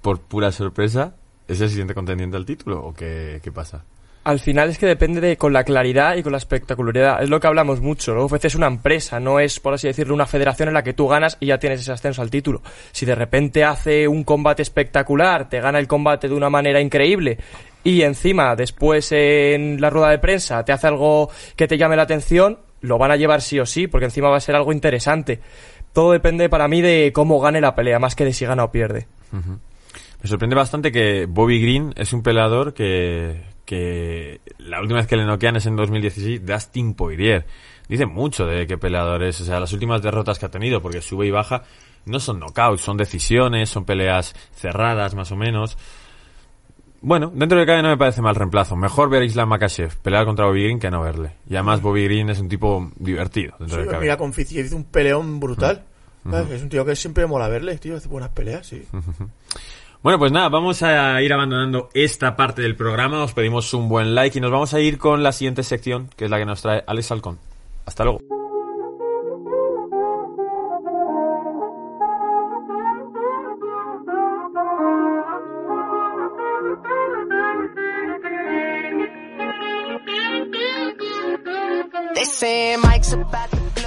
por 0.02 0.20
pura 0.20 0.52
sorpresa, 0.52 1.14
¿es 1.48 1.60
el 1.60 1.70
siguiente 1.70 1.94
contendiente 1.94 2.36
al 2.36 2.44
título 2.44 2.84
o 2.84 2.94
qué, 2.94 3.40
qué 3.42 3.50
pasa? 3.50 3.84
Al 4.24 4.40
final 4.40 4.70
es 4.70 4.78
que 4.78 4.86
depende 4.86 5.20
de 5.20 5.36
con 5.36 5.52
la 5.52 5.64
claridad 5.64 6.16
y 6.16 6.22
con 6.22 6.32
la 6.32 6.38
espectacularidad. 6.38 7.22
Es 7.22 7.28
lo 7.28 7.40
que 7.40 7.46
hablamos 7.46 7.82
mucho. 7.82 8.14
¿no? 8.14 8.24
UFC 8.24 8.46
es 8.46 8.54
una 8.54 8.68
empresa, 8.68 9.20
no 9.20 9.38
es, 9.38 9.60
por 9.60 9.74
así 9.74 9.86
decirlo, 9.86 10.14
una 10.14 10.24
federación 10.24 10.68
en 10.68 10.74
la 10.74 10.82
que 10.82 10.94
tú 10.94 11.06
ganas 11.06 11.36
y 11.40 11.46
ya 11.46 11.58
tienes 11.58 11.80
ese 11.80 11.92
ascenso 11.92 12.22
al 12.22 12.30
título. 12.30 12.62
Si 12.90 13.04
de 13.04 13.14
repente 13.14 13.64
hace 13.64 14.08
un 14.08 14.24
combate 14.24 14.62
espectacular, 14.62 15.50
te 15.50 15.60
gana 15.60 15.78
el 15.78 15.86
combate 15.86 16.28
de 16.28 16.34
una 16.34 16.48
manera 16.48 16.80
increíble 16.80 17.38
y 17.84 18.00
encima 18.00 18.56
después 18.56 19.12
en 19.12 19.78
la 19.78 19.90
rueda 19.90 20.08
de 20.08 20.18
prensa 20.18 20.64
te 20.64 20.72
hace 20.72 20.86
algo 20.86 21.30
que 21.54 21.68
te 21.68 21.76
llame 21.76 21.96
la 21.96 22.04
atención, 22.04 22.58
lo 22.80 22.96
van 22.96 23.10
a 23.10 23.16
llevar 23.16 23.42
sí 23.42 23.60
o 23.60 23.66
sí, 23.66 23.86
porque 23.86 24.06
encima 24.06 24.30
va 24.30 24.38
a 24.38 24.40
ser 24.40 24.56
algo 24.56 24.72
interesante. 24.72 25.40
Todo 25.92 26.12
depende 26.12 26.48
para 26.48 26.66
mí 26.66 26.80
de 26.80 27.12
cómo 27.14 27.38
gane 27.40 27.60
la 27.60 27.74
pelea, 27.74 27.98
más 27.98 28.16
que 28.16 28.24
de 28.24 28.32
si 28.32 28.46
gana 28.46 28.64
o 28.64 28.72
pierde. 28.72 29.06
Me 29.30 30.28
sorprende 30.28 30.56
bastante 30.56 30.90
que 30.90 31.26
Bobby 31.28 31.60
Green 31.60 31.92
es 31.96 32.14
un 32.14 32.22
peleador 32.22 32.72
que, 32.72 33.53
que 33.64 34.40
la 34.58 34.80
última 34.80 34.98
vez 34.98 35.06
que 35.06 35.16
le 35.16 35.24
noquean 35.24 35.56
es 35.56 35.66
en 35.66 35.76
2016, 35.76 36.44
Dustin 36.44 36.94
Poirier. 36.94 37.46
Dice 37.88 38.06
mucho 38.06 38.46
de 38.46 38.66
qué 38.66 38.78
peleador 38.78 39.22
es, 39.22 39.40
o 39.40 39.44
sea, 39.44 39.60
las 39.60 39.72
últimas 39.72 40.02
derrotas 40.02 40.38
que 40.38 40.46
ha 40.46 40.50
tenido, 40.50 40.80
porque 40.80 41.00
sube 41.00 41.26
y 41.26 41.30
baja, 41.30 41.64
no 42.06 42.20
son 42.20 42.38
knockouts, 42.40 42.80
son 42.80 42.96
decisiones, 42.96 43.68
son 43.68 43.84
peleas 43.84 44.34
cerradas 44.54 45.14
más 45.14 45.30
o 45.32 45.36
menos. 45.36 45.76
Bueno, 47.00 47.30
dentro 47.34 47.58
de 47.58 47.66
cada 47.66 47.82
no 47.82 47.90
me 47.90 47.98
parece 47.98 48.22
mal 48.22 48.34
reemplazo. 48.34 48.76
Mejor 48.76 49.10
ver 49.10 49.20
a 49.20 49.24
Islam 49.26 49.50
Makachev 49.50 49.94
pelear 49.98 50.24
contra 50.24 50.46
Bobby 50.46 50.62
Green 50.62 50.78
que 50.78 50.90
no 50.90 51.02
verle. 51.02 51.32
Y 51.48 51.54
además 51.54 51.82
Bobby 51.82 52.04
Green 52.04 52.30
es 52.30 52.40
un 52.40 52.48
tipo 52.48 52.90
divertido 52.96 53.54
dentro 53.58 53.82
Sí, 53.82 53.88
de 53.88 53.98
mira, 53.98 54.16
con 54.16 54.30
hizo 54.30 54.76
un 54.76 54.84
peleón 54.84 55.38
brutal. 55.38 55.84
¿sabes? 56.30 56.50
Es 56.52 56.62
un 56.62 56.70
tío 56.70 56.84
que 56.86 56.96
siempre 56.96 57.26
mola 57.26 57.48
verle, 57.48 57.76
tío. 57.76 57.96
Hace 57.96 58.08
buenas 58.08 58.30
peleas, 58.30 58.66
sí. 58.66 58.82
Bueno, 60.04 60.18
pues 60.18 60.32
nada, 60.32 60.50
vamos 60.50 60.82
a 60.82 61.22
ir 61.22 61.32
abandonando 61.32 61.88
esta 61.94 62.36
parte 62.36 62.60
del 62.60 62.76
programa. 62.76 63.22
Os 63.22 63.32
pedimos 63.32 63.72
un 63.72 63.88
buen 63.88 64.14
like 64.14 64.36
y 64.36 64.40
nos 64.42 64.50
vamos 64.50 64.74
a 64.74 64.80
ir 64.80 64.98
con 64.98 65.22
la 65.22 65.32
siguiente 65.32 65.62
sección, 65.62 66.10
que 66.14 66.26
es 66.26 66.30
la 66.30 66.36
que 66.36 66.44
nos 66.44 66.60
trae 66.60 66.84
Alex 66.86 67.10
Alcón. 67.10 67.38
Hasta 67.86 68.04
luego. 68.04 68.43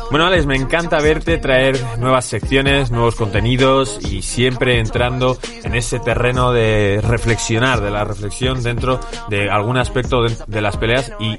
Bueno, 0.10 0.26
Alex, 0.26 0.46
me 0.46 0.56
encanta 0.56 1.00
verte 1.00 1.38
traer 1.38 1.78
nuevas 2.00 2.26
secciones, 2.26 2.92
nuevos 2.92 3.16
contenidos 3.16 4.00
y 4.10 4.22
siempre 4.22 4.80
entrando 4.80 5.38
en 5.66 5.76
ese 5.76 6.00
terreno 6.00 6.54
de 6.54 7.02
reflexionar, 7.06 7.82
de 7.82 7.92
la 7.92 8.06
reflexión 8.06 8.64
dentro 8.64 9.02
de 9.30 9.50
algún 9.50 9.78
aspecto 9.78 10.24
de, 10.24 10.34
de 10.48 10.62
las 10.62 10.78
peleas 10.78 11.12
y 11.20 11.38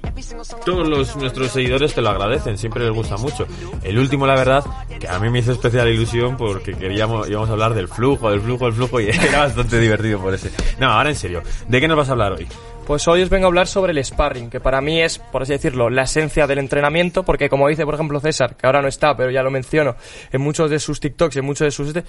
todos 0.66 0.86
los, 0.86 1.16
nuestros 1.16 1.50
seguidores 1.50 1.94
te 1.94 2.02
lo 2.02 2.10
agradecen, 2.10 2.58
siempre 2.58 2.84
les 2.84 2.92
gusta 2.92 3.16
mucho. 3.16 3.46
El 3.82 3.98
último, 3.98 4.26
la 4.26 4.34
verdad, 4.34 4.62
que 5.00 5.08
a 5.08 5.18
mí 5.18 5.30
me 5.30 5.38
hizo 5.38 5.52
especial 5.52 5.88
ilusión 5.88 6.36
porque 6.36 6.74
queríamos, 6.74 7.28
íbamos 7.28 7.48
a 7.48 7.52
hablar 7.52 7.72
del 7.72 7.88
flujo, 7.88 8.30
del 8.30 8.42
flujo, 8.42 8.66
del 8.66 8.74
flujo 8.74 9.00
y 9.00 9.08
era 9.08 9.40
bastante 9.40 9.80
divertido 9.80 10.20
por 10.20 10.34
ese. 10.34 10.50
No, 10.78 10.90
ahora 10.90 11.08
en 11.08 11.16
serio, 11.16 11.42
¿de 11.66 11.80
qué 11.80 11.88
nos 11.88 11.96
vas 11.96 12.10
a 12.10 12.12
hablar 12.12 12.32
hoy? 12.32 12.46
Pues 12.88 13.06
hoy 13.06 13.20
os 13.20 13.28
vengo 13.28 13.44
a 13.44 13.48
hablar 13.48 13.66
sobre 13.66 13.92
el 13.92 14.02
sparring, 14.02 14.48
que 14.48 14.60
para 14.60 14.80
mí 14.80 15.02
es, 15.02 15.18
por 15.18 15.42
así 15.42 15.52
decirlo, 15.52 15.90
la 15.90 16.04
esencia 16.04 16.46
del 16.46 16.56
entrenamiento, 16.56 17.22
porque 17.22 17.50
como 17.50 17.68
dice, 17.68 17.84
por 17.84 17.92
ejemplo, 17.92 18.18
César, 18.18 18.56
que 18.56 18.66
ahora 18.66 18.80
no 18.80 18.88
está, 18.88 19.14
pero 19.14 19.30
ya 19.30 19.42
lo 19.42 19.50
menciono, 19.50 19.94
en 20.32 20.40
muchos 20.40 20.70
de 20.70 20.78
sus 20.78 20.98
TikToks, 20.98 21.36
en 21.36 21.44
muchos 21.44 21.66
de 21.66 21.70
sus... 21.70 21.88
este, 21.88 22.04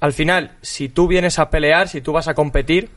Al 0.00 0.12
final, 0.12 0.56
si 0.60 0.88
tú 0.88 1.06
vienes 1.06 1.38
a 1.38 1.50
pelear, 1.50 1.86
si 1.86 2.00
tú 2.00 2.10
vas 2.12 2.26
a 2.26 2.34
competir, 2.34 2.90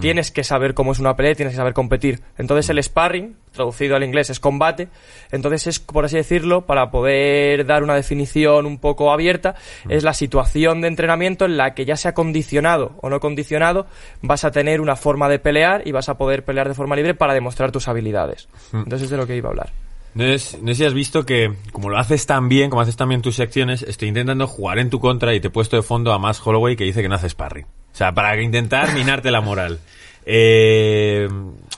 tienes 0.00 0.30
que 0.30 0.42
saber 0.44 0.74
cómo 0.74 0.92
es 0.92 0.98
una 0.98 1.14
pelea 1.16 1.34
tienes 1.34 1.52
que 1.52 1.56
saber 1.58 1.74
competir. 1.74 2.20
Entonces 2.38 2.68
el 2.70 2.82
sparring, 2.82 3.36
traducido 3.52 3.96
al 3.96 4.02
inglés, 4.04 4.30
es 4.30 4.40
combate. 4.40 4.88
Entonces 5.30 5.66
es, 5.66 5.78
por 5.78 6.04
así 6.04 6.16
decirlo, 6.16 6.66
para 6.66 6.90
poder 6.90 7.66
dar 7.66 7.82
una 7.82 7.94
definición 7.94 8.66
un 8.66 8.78
poco 8.78 9.12
abierta, 9.12 9.54
es 9.88 10.02
la 10.02 10.14
situación 10.14 10.80
de 10.80 10.88
entrenamiento 10.88 11.44
en 11.44 11.56
la 11.56 11.74
que 11.74 11.84
ya 11.84 11.96
sea 11.96 12.14
condicionado 12.14 12.96
o 13.02 13.10
no 13.10 13.20
condicionado, 13.20 13.86
vas 14.22 14.44
a 14.44 14.50
tener 14.50 14.80
una 14.80 14.96
forma 14.96 15.28
de 15.28 15.38
pelear 15.38 15.82
y 15.86 15.92
vas 15.92 16.08
a 16.08 16.16
poder 16.16 16.44
pelear 16.44 16.68
de 16.68 16.74
forma 16.74 16.96
libre 16.96 17.14
para 17.14 17.34
demostrar 17.34 17.72
tus 17.72 17.88
habilidades. 17.88 18.48
Entonces 18.72 19.02
es 19.02 19.10
de 19.10 19.16
lo 19.16 19.26
que 19.26 19.36
iba 19.36 19.48
a 19.48 19.52
hablar. 19.52 19.70
No 20.14 20.24
es- 20.24 20.58
no 20.60 20.68
sé 20.68 20.74
si 20.74 20.84
has 20.84 20.92
visto 20.94 21.24
que, 21.24 21.54
como 21.72 21.88
lo 21.88 21.96
haces 21.98 22.26
tan 22.26 22.48
bien, 22.48 22.68
como 22.68 22.82
haces 22.82 22.96
tan 22.96 23.08
bien 23.08 23.22
tus 23.22 23.36
secciones, 23.36 23.82
estoy 23.82 24.08
intentando 24.08 24.46
jugar 24.46 24.78
en 24.78 24.90
tu 24.90 25.00
contra 25.00 25.34
y 25.34 25.40
te 25.40 25.46
he 25.48 25.50
puesto 25.50 25.76
de 25.76 25.82
fondo 25.82 26.12
a 26.12 26.18
Max 26.18 26.40
Holloway 26.44 26.76
que 26.76 26.84
dice 26.84 27.00
que 27.00 27.08
no 27.08 27.14
hace 27.14 27.30
sparring. 27.30 27.64
Sea, 28.02 28.12
para 28.12 28.40
intentar 28.42 28.92
minarte 28.94 29.30
la 29.30 29.40
moral. 29.40 29.78
Eh, 30.24 31.28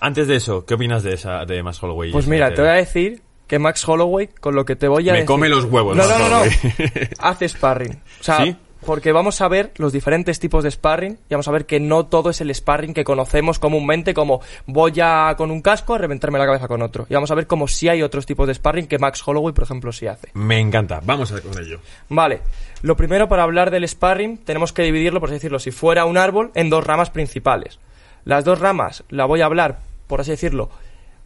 antes 0.01 0.27
de 0.29 0.37
eso, 0.37 0.65
¿qué 0.65 0.75
opinas 0.75 1.03
de 1.03 1.15
esa 1.15 1.45
de 1.45 1.63
Max 1.63 1.83
Holloway? 1.83 2.13
Pues 2.13 2.27
mira, 2.27 2.53
te 2.53 2.61
voy 2.61 2.71
a 2.71 2.75
decir 2.75 3.23
que 3.47 3.59
Max 3.59 3.87
Holloway, 3.87 4.29
con 4.41 4.55
lo 4.55 4.65
que 4.65 4.77
te 4.77 4.89
voy 4.89 5.09
a 5.09 5.13
Me 5.13 5.19
decir... 5.19 5.27
come 5.27 5.49
los 5.49 5.65
huevos, 5.65 5.97
No, 5.97 6.05
Max 6.07 6.19
no, 6.19 6.29
no, 6.29 6.45
no. 6.45 6.51
Hace 7.19 7.49
sparring. 7.49 7.93
O 8.21 8.25
sea, 8.25 8.45
¿Sí? 8.45 8.57
porque 8.85 9.13
vamos 9.13 9.41
a 9.41 9.49
ver 9.49 9.73
los 9.77 9.93
diferentes 9.93 10.39
tipos 10.39 10.63
de 10.63 10.71
sparring 10.71 11.13
y 11.29 11.35
vamos 11.35 11.49
a 11.49 11.53
ver 11.53 11.65
que 11.67 11.81
no 11.81 12.07
todo 12.07 12.31
es 12.31 12.41
el 12.41 12.55
sparring 12.55 12.93
que 12.93 13.05
conocemos 13.05 13.59
comúnmente 13.59 14.13
como 14.13 14.41
voy 14.67 14.93
a 15.03 15.35
con 15.37 15.51
un 15.51 15.63
casco 15.63 15.95
a 15.95 15.99
reventarme 15.99 16.39
la 16.39 16.47
cabeza 16.47 16.69
con 16.69 16.83
otro. 16.83 17.07
Y 17.09 17.15
vamos 17.15 17.31
a 17.31 17.35
ver 17.35 17.47
como 17.47 17.67
si 17.69 17.89
hay 17.89 18.03
otros 18.03 18.27
tipos 18.27 18.47
de 18.47 18.55
sparring 18.55 18.87
que 18.87 18.99
Max 18.99 19.23
Holloway, 19.27 19.55
por 19.55 19.65
ejemplo, 19.65 19.93
sí 19.93 20.07
hace. 20.07 20.29
Me 20.35 20.59
encanta. 20.59 21.01
Vamos 21.05 21.33
a 21.33 21.41
con 21.41 21.59
ello. 21.59 21.81
Vale, 22.11 22.41
lo 22.85 22.97
primero 22.97 23.31
para 23.31 23.45
hablar 23.45 23.71
del 23.71 23.89
sparring 23.89 24.37
tenemos 24.37 24.75
que 24.75 24.83
dividirlo, 24.83 25.19
por 25.19 25.31
así 25.31 25.37
decirlo, 25.37 25.59
si 25.59 25.71
fuera 25.71 26.05
un 26.05 26.19
árbol, 26.19 26.51
en 26.55 26.69
dos 26.69 26.87
ramas 26.87 27.09
principales. 27.09 27.79
Las 28.27 28.45
dos 28.45 28.61
ramas 28.61 29.05
la 29.09 29.25
voy 29.25 29.41
a 29.41 29.47
hablar, 29.47 29.79
por 30.07 30.21
así 30.21 30.33
decirlo, 30.33 30.69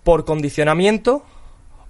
por 0.05 0.25
condicionamiento 0.25 1.25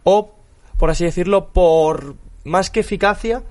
o, 0.04 0.32
por 0.78 0.88
así 0.88 1.04
decirlo, 1.04 1.48
por 1.48 2.14
más 2.44 2.70
que 2.70 2.80
eficacia, 2.80 3.42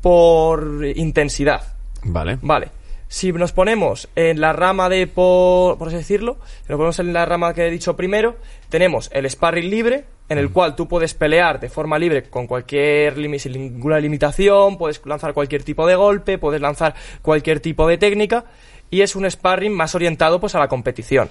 por 0.00 0.86
intensidad. 0.96 1.74
Vale. 2.02 2.38
Vale, 2.40 2.70
Si 3.08 3.32
nos 3.32 3.52
ponemos 3.52 4.08
en 4.14 4.40
la 4.40 4.52
rama 4.52 4.90
de, 4.90 5.06
por, 5.06 5.78
por 5.78 5.88
así 5.88 5.96
decirlo, 5.96 6.36
si 6.62 6.68
nos 6.68 6.76
ponemos 6.76 6.98
en 6.98 7.12
la 7.14 7.24
rama 7.24 7.54
que 7.54 7.66
he 7.66 7.70
dicho 7.70 7.96
primero, 7.96 8.36
tenemos 8.68 9.08
el 9.12 9.28
sparring 9.28 9.70
libre, 9.70 10.04
en 10.28 10.36
el 10.36 10.52
cual 10.52 10.76
tú 10.76 10.86
puedes 10.86 11.14
pelear 11.14 11.58
de 11.58 11.70
forma 11.70 11.98
libre 11.98 12.24
con 12.24 12.46
cualquier 12.46 13.14
sin 13.40 13.52
ninguna 13.52 13.98
limitación, 13.98 14.76
puedes 14.76 15.00
lanzar 15.06 15.32
cualquier 15.32 15.62
tipo 15.62 15.86
de 15.86 15.96
golpe, 15.96 16.36
puedes 16.36 16.60
lanzar 16.60 16.94
cualquier 17.22 17.60
tipo 17.60 17.88
de 17.88 17.96
técnica, 17.96 18.44
y 18.90 19.00
es 19.00 19.16
un 19.16 19.28
sparring 19.30 19.72
más 19.72 19.94
orientado 19.94 20.38
pues 20.38 20.54
a 20.54 20.58
la 20.58 20.68
competición. 20.68 21.30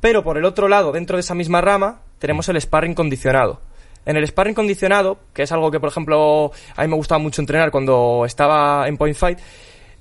Pero 0.00 0.22
por 0.22 0.38
el 0.38 0.44
otro 0.44 0.68
lado, 0.68 0.92
dentro 0.92 1.16
de 1.16 1.22
esa 1.22 1.34
misma 1.34 1.60
rama, 1.60 2.00
tenemos 2.20 2.48
el 2.48 2.60
sparring 2.60 2.94
condicionado. 2.94 3.60
En 4.04 4.16
el 4.16 4.26
sparring 4.28 4.54
condicionado, 4.54 5.18
que 5.34 5.42
es 5.42 5.50
algo 5.50 5.72
que, 5.72 5.80
por 5.80 5.88
ejemplo, 5.88 6.52
a 6.76 6.82
mí 6.82 6.88
me 6.88 6.94
gustaba 6.94 7.18
mucho 7.18 7.42
entrenar 7.42 7.72
cuando 7.72 8.22
estaba 8.24 8.86
en 8.86 8.96
Point 8.96 9.16
Fight, 9.16 9.38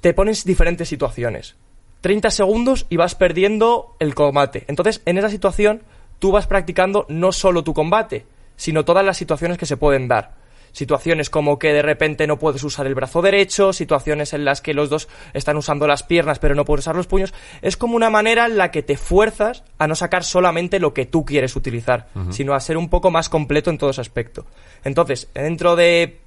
te 0.06 0.14
pones 0.14 0.46
diferentes 0.46 0.88
situaciones. 0.88 1.56
30 2.02 2.30
segundos 2.30 2.86
y 2.92 2.96
vas 2.96 3.16
perdiendo 3.16 3.96
el 3.98 4.14
combate. 4.14 4.64
Entonces, 4.68 5.02
en 5.08 5.18
esa 5.18 5.32
situación, 5.32 5.82
tú 6.20 6.32
vas 6.32 6.46
practicando 6.46 7.08
no 7.10 7.32
solo 7.32 7.64
tu 7.64 7.74
combate, 7.74 8.28
sino 8.56 8.86
todas 8.86 9.04
las 9.04 9.18
situaciones 9.18 9.58
que 9.58 9.66
se 9.66 9.78
pueden 9.78 10.08
dar. 10.08 10.36
Situaciones 10.74 11.32
como 11.32 11.58
que 11.58 11.74
de 11.74 11.82
repente 11.82 12.28
no 12.28 12.38
puedes 12.38 12.64
usar 12.64 12.86
el 12.86 12.94
brazo 12.94 13.24
derecho, 13.24 13.74
situaciones 13.74 14.34
en 14.34 14.46
las 14.46 14.62
que 14.62 14.76
los 14.76 14.92
dos 14.92 15.08
están 15.34 15.58
usando 15.58 15.88
las 15.88 16.04
piernas 16.04 16.38
pero 16.38 16.54
no 16.54 16.66
puedes 16.66 16.84
usar 16.84 16.96
los 16.96 17.08
puños. 17.08 17.34
Es 17.64 17.76
como 17.76 17.96
una 17.96 18.12
manera 18.12 18.46
en 18.46 18.58
la 18.58 18.70
que 18.70 18.84
te 18.84 18.98
fuerzas 18.98 19.64
a 19.80 19.88
no 19.88 19.96
sacar 19.96 20.24
solamente 20.24 20.80
lo 20.80 20.94
que 20.94 21.08
tú 21.08 21.26
quieres 21.26 21.56
utilizar, 21.56 22.10
sino 22.30 22.54
a 22.54 22.60
ser 22.60 22.78
un 22.78 22.90
poco 22.90 23.10
más 23.10 23.28
completo 23.28 23.72
en 23.72 23.80
todo 23.80 23.90
ese 23.90 24.02
aspecto. 24.02 24.46
Entonces, 24.84 25.30
dentro 25.34 25.76
de 25.76 26.20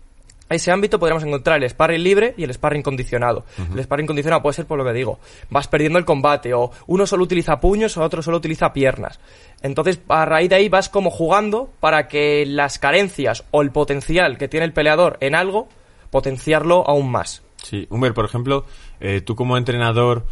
ese 0.49 0.71
ámbito 0.71 0.99
podríamos 0.99 1.25
encontrar 1.25 1.63
el 1.63 1.69
sparring 1.69 2.03
libre 2.03 2.35
y 2.37 2.45
el 2.45 2.53
sparring 2.53 2.83
condicionado. 2.83 3.45
El 3.75 3.83
sparring 3.83 4.07
condicionado 4.07 4.43
puede 4.43 4.55
ser 4.55 4.67
por 4.67 4.79
lo 4.79 4.85
que 4.85 4.93
digo, 4.93 5.19
vas 5.51 5.69
perdiendo 5.69 5.99
el 5.99 6.05
combate 6.05 6.55
o 6.55 6.71
uno 6.87 7.07
solo 7.07 7.25
utiliza 7.25 7.61
puños 7.61 7.97
o 7.97 8.03
otro 8.03 8.23
solo 8.23 8.39
utiliza 8.39 8.73
piernas. 8.73 9.21
Entonces, 9.63 10.01
a 10.09 10.25
raíz 10.25 10.49
de 10.49 10.57
ahí 10.57 10.69
vas 10.69 10.89
como 10.89 11.11
jugando 11.11 11.71
para 11.81 12.09
que 12.09 12.47
las 12.47 12.79
carencias 12.79 13.45
o 13.51 13.63
el 13.63 13.71
potencial 13.71 14.39
que 14.39 14.49
tiene 14.49 14.65
el 14.67 14.73
peleador 14.73 15.19
en 15.21 15.35
algo, 15.35 15.69
potenciarlo 16.11 16.89
aún 16.89 17.11
más. 17.11 17.43
Sí, 17.63 17.87
Humber, 17.91 18.15
por 18.15 18.25
ejemplo, 18.25 18.65
eh, 19.01 19.21
tú 19.21 19.35
como 19.35 19.57
entrenador 19.57 20.25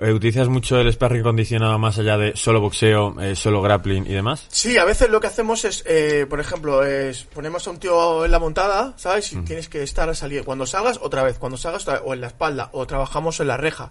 utilizas 0.00 0.48
mucho 0.48 0.78
el 0.78 0.92
sparring 0.92 1.22
condicionado 1.22 1.78
más 1.78 1.98
allá 1.98 2.16
de 2.16 2.34
solo 2.36 2.60
boxeo, 2.60 3.20
eh, 3.20 3.36
solo 3.36 3.60
grappling 3.62 4.06
y 4.06 4.12
demás. 4.14 4.46
Sí, 4.48 4.78
a 4.78 4.84
veces 4.84 5.10
lo 5.10 5.20
que 5.20 5.26
hacemos 5.26 5.64
es, 5.64 5.82
eh, 5.86 6.26
por 6.28 6.40
ejemplo, 6.40 6.84
es 6.84 7.24
ponemos 7.24 7.66
a 7.66 7.70
un 7.70 7.78
tío 7.78 8.24
en 8.24 8.30
la 8.30 8.38
montada, 8.38 8.94
¿sabes? 8.96 9.32
Y 9.32 9.36
tienes 9.42 9.68
que 9.68 9.82
estar 9.82 10.08
a 10.08 10.14
salir. 10.14 10.44
Cuando 10.44 10.66
salgas, 10.66 10.98
otra 11.02 11.22
vez. 11.22 11.38
Cuando 11.38 11.56
salgas, 11.58 11.82
otra 11.82 11.94
vez. 11.94 12.02
o 12.06 12.14
en 12.14 12.20
la 12.22 12.28
espalda. 12.28 12.70
O 12.72 12.86
trabajamos 12.86 13.38
en 13.40 13.48
la 13.48 13.56
reja, 13.56 13.90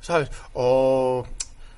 ¿sabes? 0.00 0.30
O 0.52 1.26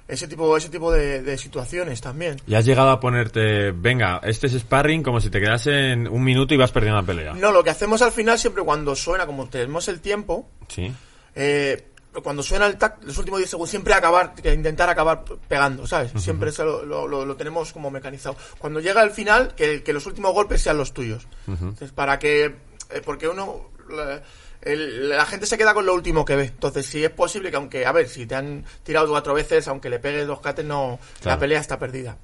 ese 0.09 0.27
tipo, 0.27 0.57
ese 0.57 0.71
tipo 0.71 0.91
de, 0.91 1.23
de 1.23 1.37
situaciones 1.37 2.01
también. 2.01 2.37
Y 2.47 2.55
has 2.55 2.65
llegado 2.65 2.89
a 2.91 2.99
ponerte, 2.99 3.73
venga, 3.73 4.21
este 4.25 4.47
es 4.47 4.55
sparring 4.55 5.03
como 5.03 5.21
si 5.21 5.29
te 5.29 5.39
quedas 5.39 5.67
en 5.67 6.09
un 6.09 6.25
minuto 6.25 6.55
y 6.55 6.57
vas 6.57 6.73
perdiendo 6.73 6.99
la 7.01 7.07
pelea. 7.07 7.35
No, 7.35 7.53
lo 7.53 7.63
que 7.63 7.69
hacemos 7.71 8.01
al 8.01 8.13
final, 8.13 8.39
siempre 8.39 8.63
cuando 8.65 8.97
suena, 8.97 9.27
como 9.27 9.49
tenemos 9.51 9.87
el 9.89 10.01
tiempo, 10.01 10.49
Sí. 10.69 10.91
eh, 11.35 11.88
cuando 12.23 12.43
suena 12.43 12.67
el 12.67 12.77
tac, 12.79 13.03
los 13.03 13.17
últimos 13.19 13.39
10 13.39 13.51
segundos, 13.51 13.71
siempre 13.71 13.95
acabar, 13.95 14.35
que 14.35 14.53
intentar 14.53 14.89
acabar 14.89 15.25
pegando, 15.47 15.87
¿sabes? 15.87 16.13
Siempre 16.21 16.51
eso 16.51 16.65
lo, 16.65 16.85
lo- 16.85 17.07
lo- 17.09 17.25
lo 17.25 17.37
tenemos 17.37 17.73
como 17.73 17.91
mecanizado. 17.91 18.37
Cuando 18.59 18.81
llega 18.81 19.03
el 19.03 19.11
final, 19.11 19.55
que, 19.55 19.83
que 19.83 19.93
los 19.93 20.05
últimos 20.07 20.33
golpes 20.33 20.63
sean 20.63 20.77
los 20.79 20.93
tuyos. 20.93 21.27
Entonces, 21.47 21.93
para 21.93 22.19
que, 22.19 22.45
eh, 22.91 23.03
porque 23.05 23.29
uno, 23.29 23.71
la, 23.91 24.23
el- 24.63 25.11
la 25.11 25.27
gente 25.27 25.47
se 25.47 25.57
queda 25.59 25.75
con 25.75 25.87
lo 25.87 25.95
último 25.95 26.25
que 26.25 26.35
ve. 26.35 26.45
Entonces, 26.47 26.87
si 26.87 27.05
es 27.05 27.11
posible 27.11 27.51
que 27.51 27.57
aunque, 27.57 27.87
a 27.87 27.93
ver, 27.93 28.09
si 28.09 28.27
te 28.27 28.35
han 28.35 28.65
tirado 28.83 29.09
cuatro 29.09 29.35
veces, 29.35 29.69
aunque 29.69 29.89
le 29.91 29.99
pegues 30.01 30.27
dos 30.27 30.41
cates, 30.41 30.65
no, 30.65 30.99
Claro. 31.21 31.37
la 31.37 31.39
pelea 31.41 31.61
está 31.61 31.79
perdida. 31.79 32.17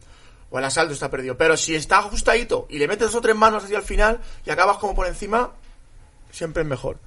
O 0.50 0.58
el 0.58 0.64
asalto 0.64 0.94
está 0.94 1.10
perdido. 1.10 1.36
Pero 1.36 1.56
si 1.56 1.74
está 1.74 1.98
ajustadito 1.98 2.66
y 2.70 2.78
le 2.78 2.88
metes 2.88 3.08
dos 3.08 3.16
o 3.16 3.20
tres 3.20 3.36
manos 3.36 3.64
hacia 3.64 3.78
el 3.78 3.84
final 3.84 4.20
y 4.46 4.50
acabas 4.50 4.78
como 4.78 4.94
por 4.94 5.06
encima, 5.06 5.52
siempre 6.30 6.62
es 6.62 6.68
mejor. 6.68 6.98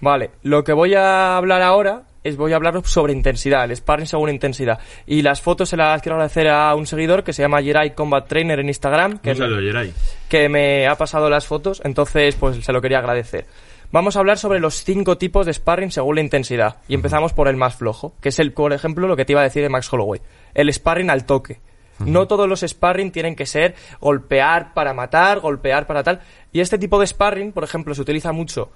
Vale, 0.00 0.30
lo 0.42 0.64
que 0.64 0.72
voy 0.72 0.94
a 0.94 1.36
hablar 1.36 1.62
ahora 1.62 2.02
es 2.24 2.38
voy 2.38 2.52
a 2.52 2.56
hablaros 2.56 2.90
sobre 2.90 3.12
intensidad, 3.12 3.64
el 3.64 3.76
sparring 3.76 4.06
según 4.06 4.30
intensidad. 4.30 4.78
Y 5.06 5.22
las 5.22 5.42
fotos 5.42 5.68
se 5.68 5.76
las 5.76 6.00
quiero 6.00 6.16
agradecer 6.16 6.48
a 6.48 6.74
un 6.74 6.86
seguidor 6.86 7.22
que 7.22 7.34
se 7.34 7.42
llama 7.42 7.62
Jerai 7.62 7.94
Combat 7.94 8.26
Trainer 8.26 8.58
en 8.58 8.68
Instagram, 8.68 9.18
que, 9.18 9.34
saludo, 9.34 9.60
Geray. 9.60 9.92
que 10.28 10.48
me 10.48 10.86
ha 10.86 10.96
pasado 10.96 11.28
las 11.28 11.46
fotos, 11.46 11.82
entonces 11.84 12.34
pues 12.36 12.64
se 12.64 12.72
lo 12.72 12.80
quería 12.80 12.98
agradecer. 12.98 13.46
Vamos 13.92 14.16
a 14.16 14.20
hablar 14.20 14.38
sobre 14.38 14.58
los 14.58 14.82
cinco 14.82 15.18
tipos 15.18 15.46
de 15.46 15.52
sparring 15.52 15.92
según 15.92 16.16
la 16.16 16.22
intensidad. 16.22 16.78
Y 16.88 16.94
empezamos 16.94 17.32
por 17.32 17.46
el 17.46 17.56
más 17.56 17.76
flojo, 17.76 18.14
que 18.20 18.30
es 18.30 18.38
el, 18.40 18.52
por 18.52 18.72
ejemplo, 18.72 19.06
lo 19.06 19.14
que 19.14 19.24
te 19.24 19.34
iba 19.34 19.40
a 19.40 19.44
decir 19.44 19.62
de 19.62 19.68
Max 19.68 19.92
Holloway. 19.92 20.20
El 20.52 20.72
sparring 20.72 21.10
al 21.10 21.26
toque. 21.26 21.60
No 22.00 22.26
todos 22.26 22.48
los 22.48 22.62
sparring 22.62 23.12
tienen 23.12 23.36
que 23.36 23.46
ser 23.46 23.76
golpear 24.00 24.74
para 24.74 24.94
matar, 24.94 25.38
golpear 25.38 25.86
para 25.86 26.02
tal. 26.02 26.20
Y 26.52 26.58
este 26.58 26.76
tipo 26.76 26.98
de 26.98 27.06
sparring, 27.06 27.52
por 27.52 27.62
ejemplo, 27.62 27.94
se 27.94 28.02
utiliza 28.02 28.32
mucho 28.32 28.72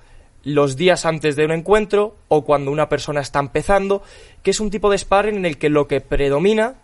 los 0.48 0.76
días 0.76 1.04
antes 1.04 1.36
de 1.36 1.44
un 1.44 1.52
encuentro 1.52 2.16
o 2.28 2.44
cuando 2.44 2.70
una 2.70 2.88
persona 2.88 3.20
está 3.20 3.38
empezando, 3.38 4.02
que 4.42 4.50
es 4.50 4.60
un 4.60 4.70
tipo 4.70 4.90
de 4.90 4.98
sparring 4.98 5.36
en 5.36 5.46
el 5.46 5.58
que 5.58 5.68
lo 5.68 5.86
que 5.86 6.00
predomina 6.00 6.76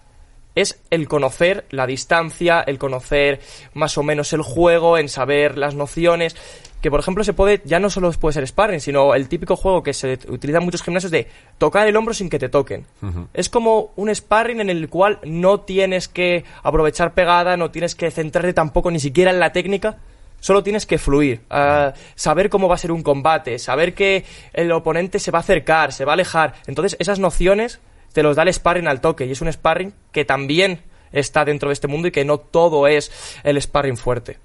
es 0.54 0.80
el 0.90 1.08
conocer 1.08 1.64
la 1.70 1.86
distancia, 1.86 2.60
el 2.60 2.78
conocer 2.78 3.40
más 3.72 3.98
o 3.98 4.02
menos 4.02 4.32
el 4.32 4.42
juego, 4.42 4.98
en 4.98 5.08
saber 5.08 5.58
las 5.58 5.74
nociones. 5.74 6.36
Que 6.80 6.90
por 6.90 7.00
ejemplo 7.00 7.24
se 7.24 7.32
puede, 7.32 7.62
ya 7.64 7.80
no 7.80 7.88
solo 7.88 8.12
puede 8.12 8.34
ser 8.34 8.46
sparring, 8.46 8.80
sino 8.80 9.14
el 9.14 9.28
típico 9.28 9.56
juego 9.56 9.82
que 9.82 9.94
se 9.94 10.18
utiliza 10.28 10.58
en 10.58 10.64
muchos 10.64 10.82
gimnasios 10.82 11.10
de 11.10 11.26
tocar 11.56 11.88
el 11.88 11.96
hombro 11.96 12.12
sin 12.12 12.28
que 12.28 12.38
te 12.38 12.50
toquen. 12.50 12.84
Es 13.32 13.48
como 13.48 13.92
un 13.96 14.14
sparring 14.14 14.60
en 14.60 14.68
el 14.68 14.90
cual 14.90 15.18
no 15.24 15.60
tienes 15.60 16.08
que 16.08 16.44
aprovechar 16.62 17.14
pegada, 17.14 17.56
no 17.56 17.70
tienes 17.70 17.94
que 17.94 18.10
centrarte 18.10 18.52
tampoco 18.52 18.90
ni 18.90 19.00
siquiera 19.00 19.30
en 19.30 19.40
la 19.40 19.52
técnica, 19.52 19.96
Solo 20.44 20.62
tienes 20.62 20.84
que 20.84 20.98
fluir, 20.98 21.40
ah, 21.48 21.94
saber 22.16 22.50
cómo 22.50 22.68
va 22.68 22.74
a 22.74 22.78
ser 22.78 22.92
un 22.92 23.02
combate, 23.02 23.58
saber 23.58 23.94
que 23.94 24.26
el 24.52 24.70
oponente 24.72 25.18
se 25.18 25.30
va 25.30 25.38
a 25.38 25.40
acercar, 25.40 25.90
se 25.90 26.04
va 26.04 26.12
a 26.12 26.16
alejar. 26.16 26.52
Entonces, 26.66 26.98
esas 27.00 27.18
nociones 27.18 27.80
te 28.12 28.22
los 28.22 28.36
da 28.36 28.42
el 28.42 28.52
sparring 28.52 28.86
al 28.86 29.00
toque 29.00 29.24
y 29.24 29.32
es 29.32 29.40
un 29.40 29.50
sparring 29.50 29.94
que 30.12 30.26
también 30.26 30.82
está 31.12 31.46
dentro 31.46 31.70
de 31.70 31.72
este 31.72 31.88
mundo 31.88 32.08
y 32.08 32.10
que 32.10 32.26
no 32.26 32.36
todo 32.36 32.86
es 32.86 33.10
el 33.42 33.56
sparring 33.58 33.96
fuerte. 33.96 34.38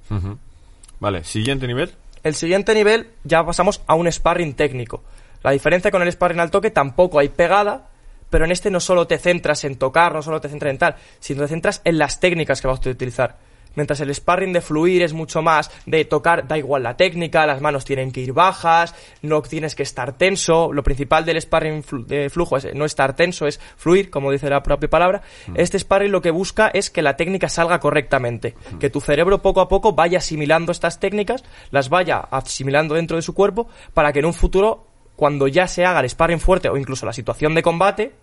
Vale, 1.01 1.25
siguiente 1.25 1.67
nivel. 1.67 1.91
El 2.23 2.33
siguiente 2.33 2.73
nivel 2.73 3.09
ya 3.25 3.45
pasamos 3.45 3.81
a 3.85 3.95
un 3.95 4.09
sparring 4.09 4.53
técnico. 4.53 5.03
La 5.43 5.51
diferencia 5.51 5.91
con 5.91 6.01
el 6.01 6.09
sparring 6.09 6.39
al 6.39 6.49
toque 6.49 6.71
tampoco 6.71 7.19
hay 7.19 7.27
pegada, 7.27 7.89
pero 8.29 8.45
en 8.45 8.53
este 8.53 8.71
no 8.71 8.79
solo 8.79 9.05
te 9.05 9.17
centras 9.17 9.65
en 9.65 9.75
tocar, 9.75 10.13
no 10.13 10.21
solo 10.21 10.39
te 10.39 10.47
centras 10.47 10.71
en 10.71 10.77
tal, 10.77 10.95
sino 11.19 11.41
te 11.41 11.49
centras 11.49 11.81
en 11.83 11.97
las 11.97 12.21
técnicas 12.21 12.61
que 12.61 12.69
vas 12.69 12.79
a 12.87 12.89
utilizar. 12.89 13.48
Mientras 13.75 13.99
el 14.01 14.13
sparring 14.13 14.51
de 14.51 14.61
fluir 14.61 15.03
es 15.03 15.13
mucho 15.13 15.41
más 15.41 15.71
de 15.85 16.03
tocar, 16.05 16.47
da 16.47 16.57
igual 16.57 16.83
la 16.83 16.97
técnica, 16.97 17.45
las 17.45 17.61
manos 17.61 17.85
tienen 17.85 18.11
que 18.11 18.21
ir 18.21 18.33
bajas, 18.33 18.95
no 19.21 19.41
tienes 19.41 19.75
que 19.75 19.83
estar 19.83 20.17
tenso. 20.17 20.73
Lo 20.73 20.83
principal 20.83 21.23
del 21.25 21.39
sparring 21.41 21.83
flu- 21.83 22.05
de 22.05 22.29
flujo 22.29 22.57
es 22.57 22.67
no 22.73 22.85
estar 22.85 23.15
tenso, 23.15 23.47
es 23.47 23.59
fluir, 23.77 24.09
como 24.09 24.31
dice 24.31 24.49
la 24.49 24.63
propia 24.63 24.89
palabra. 24.89 25.21
Este 25.55 25.77
sparring 25.79 26.11
lo 26.11 26.21
que 26.21 26.31
busca 26.31 26.67
es 26.73 26.89
que 26.89 27.01
la 27.01 27.15
técnica 27.15 27.47
salga 27.47 27.79
correctamente, 27.79 28.55
que 28.79 28.89
tu 28.89 29.01
cerebro 29.01 29.41
poco 29.41 29.61
a 29.61 29.69
poco 29.69 29.93
vaya 29.93 30.17
asimilando 30.17 30.71
estas 30.71 30.99
técnicas, 30.99 31.43
las 31.71 31.89
vaya 31.89 32.17
asimilando 32.19 32.95
dentro 32.95 33.15
de 33.17 33.21
su 33.21 33.33
cuerpo, 33.33 33.67
para 33.93 34.11
que 34.11 34.19
en 34.19 34.25
un 34.25 34.33
futuro, 34.33 34.87
cuando 35.15 35.47
ya 35.47 35.67
se 35.67 35.85
haga 35.85 35.99
el 35.99 36.09
sparring 36.09 36.39
fuerte 36.39 36.69
o 36.69 36.75
incluso 36.77 37.05
la 37.05 37.13
situación 37.13 37.53
de 37.55 37.61
combate, 37.63 38.13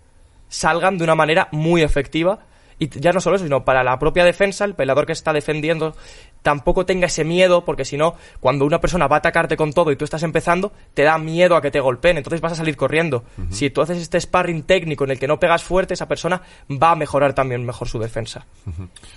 salgan 0.48 0.98
de 0.98 1.04
una 1.04 1.14
manera 1.14 1.48
muy 1.52 1.82
efectiva. 1.82 2.40
Y 2.78 2.88
ya 3.00 3.12
no 3.12 3.20
solo 3.20 3.36
eso, 3.36 3.44
sino 3.44 3.64
para 3.64 3.82
la 3.82 3.98
propia 3.98 4.24
defensa, 4.24 4.64
el 4.64 4.74
peleador 4.74 5.06
que 5.06 5.12
está 5.12 5.32
defendiendo 5.32 5.94
tampoco 6.42 6.86
tenga 6.86 7.06
ese 7.06 7.24
miedo, 7.24 7.64
porque 7.64 7.84
si 7.84 7.96
no, 7.96 8.14
cuando 8.38 8.64
una 8.64 8.80
persona 8.80 9.08
va 9.08 9.16
a 9.16 9.18
atacarte 9.18 9.56
con 9.56 9.72
todo 9.72 9.90
y 9.90 9.96
tú 9.96 10.04
estás 10.04 10.22
empezando, 10.22 10.72
te 10.94 11.02
da 11.02 11.18
miedo 11.18 11.56
a 11.56 11.60
que 11.60 11.72
te 11.72 11.80
golpeen, 11.80 12.18
entonces 12.18 12.40
vas 12.40 12.52
a 12.52 12.54
salir 12.54 12.76
corriendo. 12.76 13.24
Si 13.50 13.68
tú 13.70 13.82
haces 13.82 13.98
este 13.98 14.20
sparring 14.20 14.62
técnico 14.62 15.02
en 15.02 15.10
el 15.10 15.18
que 15.18 15.26
no 15.26 15.40
pegas 15.40 15.64
fuerte, 15.64 15.94
esa 15.94 16.06
persona 16.06 16.42
va 16.70 16.92
a 16.92 16.94
mejorar 16.94 17.34
también 17.34 17.66
mejor 17.66 17.88
su 17.88 17.98
defensa. 17.98 18.46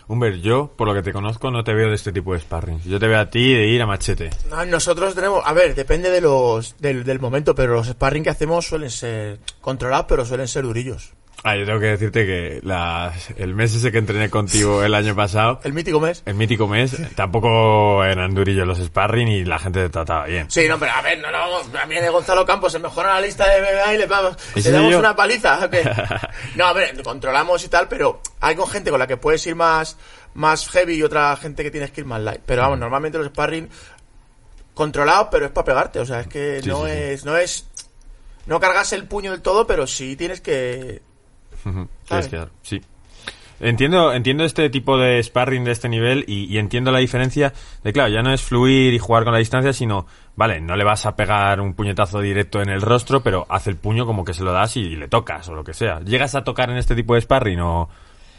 Humber, 0.07 0.39
yo, 0.41 0.71
por 0.75 0.87
lo 0.87 0.95
que 0.95 1.03
te 1.03 1.13
conozco, 1.13 1.51
no 1.51 1.63
te 1.63 1.73
veo 1.75 1.89
de 1.89 1.95
este 1.95 2.11
tipo 2.11 2.33
de 2.33 2.39
sparring. 2.39 2.81
Yo 2.81 2.99
te 2.99 3.07
veo 3.07 3.19
a 3.19 3.29
ti 3.29 3.53
de 3.53 3.67
ir 3.67 3.81
a 3.83 3.85
machete. 3.85 4.31
No, 4.49 4.65
Nosotros 4.65 5.13
tenemos, 5.13 5.43
a 5.45 5.53
ver, 5.53 5.75
depende 5.75 6.09
de 6.09 6.21
los 6.21 6.77
del, 6.79 7.03
del 7.03 7.19
momento, 7.19 7.53
pero 7.53 7.75
los 7.75 7.89
sparring 7.89 8.23
que 8.23 8.31
hacemos 8.31 8.65
suelen 8.65 8.89
ser 8.89 9.39
controlados, 9.61 10.07
pero 10.09 10.25
suelen 10.25 10.47
ser 10.47 10.63
durillos. 10.63 11.13
Ah, 11.43 11.55
yo 11.55 11.65
tengo 11.65 11.79
que 11.79 11.85
decirte 11.85 12.25
que 12.25 12.59
las- 12.63 13.29
el 13.37 13.55
mes 13.55 13.73
ese 13.73 13.91
que 13.91 13.97
entrené 13.97 14.29
contigo 14.29 14.83
el 14.83 14.93
año 14.93 15.15
pasado, 15.15 15.61
El 15.63 15.71
mítico 15.73 15.99
mes. 16.01 16.21
el 16.25 16.35
mítico 16.35 16.67
mes, 16.67 16.97
tampoco 17.15 18.03
eran 18.03 18.35
durillos 18.35 18.67
los 18.67 18.77
sparring 18.79 19.27
y 19.29 19.45
la 19.45 19.57
gente 19.57 19.81
te 19.83 19.89
trataba 19.89 20.25
bien. 20.25 20.51
Sí, 20.51 20.67
no, 20.67 20.77
pero 20.77 20.91
a 20.91 21.01
ver, 21.01 21.17
no, 21.19 21.31
no, 21.31 21.59
también 21.71 22.03
de 22.03 22.09
Gonzalo 22.09 22.45
Campos 22.45 22.73
se 22.73 22.79
mejora 22.79 23.13
la 23.13 23.21
lista 23.21 23.47
de 23.47 23.59
MMA 23.61 23.93
y 23.93 23.97
le, 23.99 24.05
vamos, 24.05 24.35
¿Ese 24.53 24.69
le 24.69 24.77
damos 24.77 24.91
yo? 24.91 24.99
una 24.99 25.15
paliza. 25.15 25.69
No, 26.55 26.65
a 26.65 26.73
ver, 26.73 27.01
controlamos 27.03 27.63
y 27.63 27.69
tal, 27.69 27.87
pero 27.87 28.21
hay 28.41 28.55
con 28.55 28.67
gente 28.67 28.89
con 28.89 28.99
la 28.99 29.07
que 29.07 29.15
puedes 29.17 29.45
ir 29.47 29.55
más, 29.55 29.97
más 30.33 30.67
heavy 30.69 30.95
y 30.95 31.03
otra 31.03 31.35
gente 31.37 31.63
que 31.63 31.71
tienes 31.71 31.91
que 31.91 32.01
ir 32.01 32.07
más 32.07 32.21
light. 32.21 32.41
Pero 32.45 32.61
Mm. 32.61 32.65
vamos, 32.65 32.79
normalmente 32.79 33.17
los 33.17 33.27
sparring 33.27 33.69
controlados, 34.73 35.27
pero 35.31 35.45
es 35.45 35.51
para 35.51 35.65
pegarte, 35.65 35.99
o 35.99 36.05
sea, 36.05 36.19
es 36.21 36.27
que 36.27 36.59
Sí, 36.61 36.67
no 36.69 36.85
sí, 36.85 36.91
sí. 36.91 36.97
es, 36.97 37.25
no 37.25 37.37
es, 37.37 37.65
no 38.45 38.59
cargarse 38.59 38.95
el 38.95 39.05
puño 39.07 39.31
del 39.31 39.41
todo, 39.41 39.65
pero 39.67 39.87
sí 39.87 40.15
tienes 40.15 40.41
que... 40.41 41.01
Ujú, 41.65 41.87
¿Sabes? 42.05 42.07
tienes 42.07 42.27
que 42.27 42.37
dar, 42.37 42.49
sí. 42.61 42.81
Entiendo, 43.61 44.13
entiendo 44.13 44.45
este 44.45 44.69
tipo 44.69 44.97
de 44.97 45.21
sparring 45.21 45.65
de 45.65 45.71
este 45.71 45.89
nivel 45.89 46.23
y, 46.27 46.45
y 46.45 46.57
entiendo 46.59 46.91
la 46.91 46.99
diferencia 46.99 47.53
de, 47.83 47.91
claro, 47.91 48.09
ya 48.09 48.21
no 48.21 48.31
es 48.31 48.41
fluir 48.41 48.93
y 48.93 48.99
jugar 48.99 49.25
con 49.25 49.33
la 49.33 49.39
distancia, 49.39 49.73
sino, 49.73 50.05
vale, 50.35 50.61
no 50.61 50.77
le 50.77 50.85
vas 50.85 51.05
a 51.05 51.15
pegar 51.17 51.59
un 51.59 51.73
puñetazo 51.73 52.21
directo 52.21 52.61
en 52.61 52.69
el 52.69 52.81
rostro, 52.81 53.21
pero 53.21 53.45
hace 53.49 53.69
el 53.69 53.75
puño 53.75 54.05
como 54.05 54.23
que 54.23 54.33
se 54.33 54.43
lo 54.43 54.53
das 54.53 54.77
y, 54.77 54.95
le 54.95 55.09
tocas 55.09 55.49
o 55.49 55.53
lo 55.53 55.65
que 55.65 55.73
sea. 55.73 55.99
¿Llegas 55.99 56.35
a 56.35 56.45
tocar 56.45 56.69
en 56.69 56.77
este 56.77 56.95
tipo 56.95 57.15
de 57.15 57.21
sparring 57.21 57.59
o...? 57.59 57.89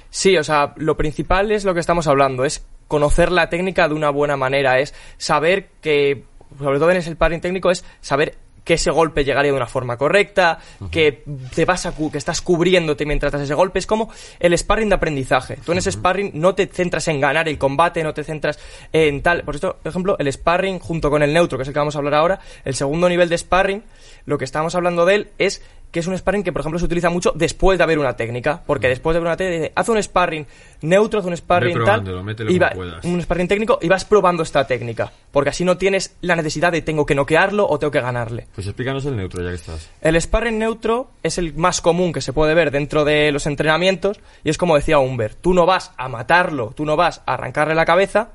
Sí, 0.08 0.36
o 0.38 0.42
sea, 0.42 0.72
lo 0.76 0.96
principal 0.96 1.52
es 1.52 1.64
lo 1.64 1.74
que 1.74 1.80
estamos 1.80 2.06
hablando, 2.06 2.44
es 2.44 2.66
conocer 2.88 3.30
la 3.30 3.50
técnica 3.50 3.88
de 3.88 3.94
una 3.94 4.10
buena 4.10 4.36
manera, 4.38 4.78
es 4.78 4.94
saber 5.18 5.68
que, 5.82 6.24
sobre 6.58 6.78
todo 6.78 6.90
en 6.90 6.96
ese 6.96 7.12
sparring 7.12 7.42
técnico, 7.42 7.70
es 7.70 7.84
saber 8.00 8.36
que 8.64 8.74
ese 8.74 8.90
golpe 8.90 9.24
llegaría 9.24 9.50
de 9.52 9.56
una 9.56 9.66
forma 9.66 9.96
correcta, 9.96 10.58
que 10.90 11.24
te 11.54 11.64
vas 11.64 11.86
a 11.86 11.92
cu- 11.92 12.10
que 12.10 12.18
estás 12.18 12.40
cubriéndote 12.42 13.06
mientras 13.06 13.32
das 13.32 13.42
ese 13.42 13.54
golpe, 13.54 13.78
es 13.78 13.86
como 13.86 14.10
el 14.38 14.56
sparring 14.56 14.88
de 14.88 14.94
aprendizaje. 14.96 15.56
Tú 15.64 15.72
en 15.72 15.78
ese 15.78 15.92
sparring 15.92 16.32
no 16.34 16.54
te 16.54 16.66
centras 16.66 17.08
en 17.08 17.20
ganar 17.20 17.48
el 17.48 17.58
combate, 17.58 18.02
no 18.02 18.12
te 18.14 18.24
centras 18.24 18.58
en 18.92 19.22
tal, 19.22 19.42
por 19.44 19.54
esto, 19.54 19.76
por 19.82 19.90
ejemplo, 19.90 20.16
el 20.18 20.32
sparring 20.32 20.78
junto 20.78 21.10
con 21.10 21.22
el 21.22 21.32
neutro, 21.32 21.58
que 21.58 21.62
es 21.62 21.68
el 21.68 21.74
que 21.74 21.80
vamos 21.80 21.94
a 21.96 21.98
hablar 21.98 22.14
ahora, 22.14 22.40
el 22.64 22.74
segundo 22.74 23.08
nivel 23.08 23.28
de 23.28 23.38
sparring, 23.38 23.82
lo 24.26 24.36
que 24.38 24.44
estamos 24.44 24.74
hablando 24.74 25.06
de 25.06 25.14
él 25.14 25.28
es 25.38 25.62
que 25.90 26.00
es 26.00 26.06
un 26.06 26.16
sparring 26.16 26.42
que, 26.44 26.52
por 26.52 26.60
ejemplo, 26.60 26.78
se 26.78 26.84
utiliza 26.84 27.10
mucho 27.10 27.32
después 27.34 27.76
de 27.78 27.84
haber 27.84 27.98
una 27.98 28.14
técnica, 28.14 28.62
porque 28.64 28.88
después 28.88 29.12
de 29.14 29.18
haber 29.18 29.26
una 29.28 29.36
técnica, 29.36 29.72
haz 29.74 29.88
un 29.88 30.00
sparring 30.02 30.46
neutro, 30.82 31.18
haz 31.20 31.26
un 31.26 31.36
sparring 31.36 31.74
tal, 31.84 32.04
y 32.52 32.58
va- 32.58 32.70
un 33.04 33.20
sparring 33.22 33.48
técnico 33.48 33.78
y 33.82 33.88
vas 33.88 34.04
probando 34.04 34.42
esta 34.42 34.66
técnica, 34.66 35.10
porque 35.32 35.50
así 35.50 35.64
no 35.64 35.76
tienes 35.76 36.16
la 36.20 36.36
necesidad 36.36 36.70
de 36.72 36.82
tengo 36.82 37.04
que 37.06 37.14
noquearlo 37.14 37.68
o 37.68 37.78
tengo 37.78 37.90
que 37.90 38.00
ganarle. 38.00 38.46
Pues 38.54 38.66
explícanos 38.66 39.04
el 39.06 39.16
neutro 39.16 39.42
ya 39.42 39.48
que 39.50 39.56
estás. 39.56 39.90
El 40.00 40.20
sparring 40.20 40.58
neutro 40.58 41.10
es 41.22 41.38
el 41.38 41.54
más 41.54 41.80
común 41.80 42.12
que 42.12 42.20
se 42.20 42.32
puede 42.32 42.54
ver 42.54 42.70
dentro 42.70 43.04
de 43.04 43.32
los 43.32 43.46
entrenamientos 43.46 44.20
y 44.44 44.50
es 44.50 44.58
como 44.58 44.76
decía 44.76 44.98
Humber, 45.00 45.34
tú 45.34 45.54
no 45.54 45.66
vas 45.66 45.92
a 45.96 46.08
matarlo, 46.08 46.72
tú 46.76 46.84
no 46.84 46.96
vas 46.96 47.22
a 47.26 47.34
arrancarle 47.34 47.74
la 47.74 47.84
cabeza, 47.84 48.30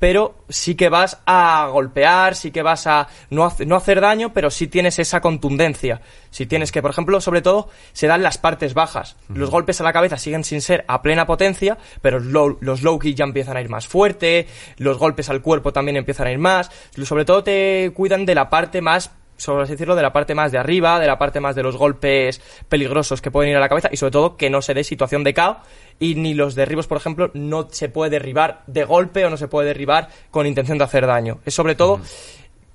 pero 0.00 0.34
sí 0.48 0.74
que 0.74 0.88
vas 0.88 1.20
a 1.26 1.68
golpear, 1.70 2.34
sí 2.34 2.50
que 2.50 2.62
vas 2.62 2.88
a 2.88 3.06
no, 3.30 3.44
hace- 3.44 3.66
no 3.66 3.76
hacer 3.76 4.00
daño, 4.00 4.32
pero 4.32 4.50
sí 4.50 4.66
tienes 4.66 4.98
esa 4.98 5.20
contundencia. 5.20 6.00
Si 6.30 6.46
tienes 6.46 6.72
que, 6.72 6.82
por 6.82 6.90
ejemplo, 6.90 7.20
sobre 7.20 7.42
todo, 7.42 7.68
se 7.92 8.08
dan 8.08 8.22
las 8.22 8.38
partes 8.38 8.74
bajas. 8.74 9.16
Los 9.28 9.50
golpes 9.50 9.80
a 9.80 9.84
la 9.84 9.92
cabeza 9.92 10.16
siguen 10.16 10.42
sin 10.42 10.60
ser 10.62 10.84
a 10.88 11.02
plena 11.02 11.26
potencia, 11.26 11.78
pero 12.02 12.18
los 12.18 12.32
low, 12.32 12.58
los 12.60 12.82
low 12.82 12.98
kicks 12.98 13.18
ya 13.18 13.24
empiezan 13.24 13.56
a 13.56 13.60
ir 13.60 13.68
más 13.68 13.86
fuerte, 13.86 14.48
los 14.78 14.98
golpes 14.98 15.28
al 15.30 15.42
cuerpo 15.42 15.72
también 15.72 15.96
empiezan 15.98 16.26
a 16.26 16.32
ir 16.32 16.38
más. 16.38 16.70
Sobre 17.04 17.24
todo 17.24 17.44
te 17.44 17.92
cuidan 17.94 18.24
de 18.26 18.34
la 18.34 18.48
parte 18.50 18.80
más 18.80 19.12
sobre 19.36 19.62
así 19.62 19.72
decirlo, 19.72 19.96
de 19.96 20.02
la 20.02 20.12
parte 20.12 20.34
más 20.34 20.52
de 20.52 20.58
arriba, 20.58 21.00
de 21.00 21.06
la 21.06 21.16
parte 21.16 21.40
más 21.40 21.56
de 21.56 21.62
los 21.62 21.74
golpes 21.78 22.42
peligrosos 22.68 23.22
que 23.22 23.30
pueden 23.30 23.50
ir 23.50 23.56
a 23.56 23.60
la 23.60 23.70
cabeza 23.70 23.88
y 23.90 23.96
sobre 23.96 24.10
todo 24.10 24.36
que 24.36 24.50
no 24.50 24.60
se 24.60 24.74
dé 24.74 24.84
situación 24.84 25.24
de 25.24 25.32
KO 25.32 25.56
y 26.00 26.16
ni 26.16 26.34
los 26.34 26.56
derribos, 26.56 26.88
por 26.88 26.96
ejemplo, 26.96 27.30
no 27.34 27.68
se 27.70 27.88
puede 27.88 28.10
derribar 28.10 28.64
de 28.66 28.84
golpe 28.84 29.24
o 29.24 29.30
no 29.30 29.36
se 29.36 29.46
puede 29.46 29.68
derribar 29.68 30.08
con 30.30 30.46
intención 30.46 30.78
de 30.78 30.84
hacer 30.84 31.06
daño. 31.06 31.38
Es 31.44 31.54
sobre 31.54 31.76
todo 31.76 32.00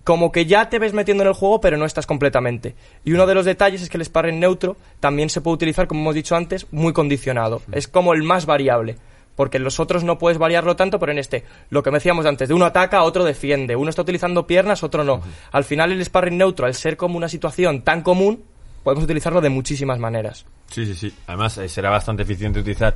como 0.05 0.31
que 0.31 0.45
ya 0.45 0.69
te 0.69 0.77
ves 0.77 0.93
metiendo 0.93 1.23
en 1.23 1.29
el 1.29 1.33
juego 1.33 1.59
pero 1.59 1.75
no 1.75 1.85
estás 1.85 2.05
completamente. 2.05 2.75
Y 3.03 3.13
uno 3.13 3.25
de 3.25 3.33
los 3.33 3.43
detalles 3.43 3.81
es 3.81 3.89
que 3.89 3.97
el 3.97 4.05
sparring 4.05 4.39
neutro 4.39 4.77
también 4.99 5.29
se 5.29 5.41
puede 5.41 5.55
utilizar, 5.55 5.87
como 5.87 6.01
hemos 6.01 6.15
dicho 6.15 6.35
antes, 6.35 6.67
muy 6.71 6.93
condicionado. 6.93 7.63
Es 7.71 7.87
como 7.87 8.13
el 8.13 8.23
más 8.23 8.45
variable. 8.45 8.97
Porque 9.35 9.57
en 9.57 9.65
los 9.65 9.81
otros 9.81 10.05
no 10.05 10.17
puedes 10.17 10.37
variarlo 10.37 10.77
tanto, 10.77 10.97
pero 10.97 11.11
en 11.11 11.17
este, 11.17 11.43
lo 11.69 11.83
que 11.83 11.91
me 11.91 11.97
decíamos 11.97 12.25
antes, 12.25 12.47
de 12.47 12.53
uno 12.53 12.63
ataca, 12.63 13.03
otro 13.03 13.25
defiende. 13.25 13.75
Uno 13.75 13.89
está 13.89 14.03
utilizando 14.03 14.47
piernas, 14.47 14.81
otro 14.81 15.03
no. 15.03 15.21
Al 15.51 15.65
final 15.65 15.91
el 15.91 16.05
sparring 16.05 16.37
neutro, 16.37 16.67
al 16.67 16.73
ser 16.73 16.95
como 16.95 17.17
una 17.17 17.27
situación 17.27 17.81
tan 17.81 18.01
común, 18.01 18.45
podemos 18.85 19.03
utilizarlo 19.03 19.41
de 19.41 19.49
muchísimas 19.49 19.99
maneras. 19.99 20.45
Sí, 20.71 20.85
sí, 20.85 20.93
sí. 20.95 21.13
Además, 21.27 21.57
eh, 21.57 21.67
será 21.67 21.89
bastante 21.89 22.23
eficiente 22.23 22.59
utilizar. 22.59 22.95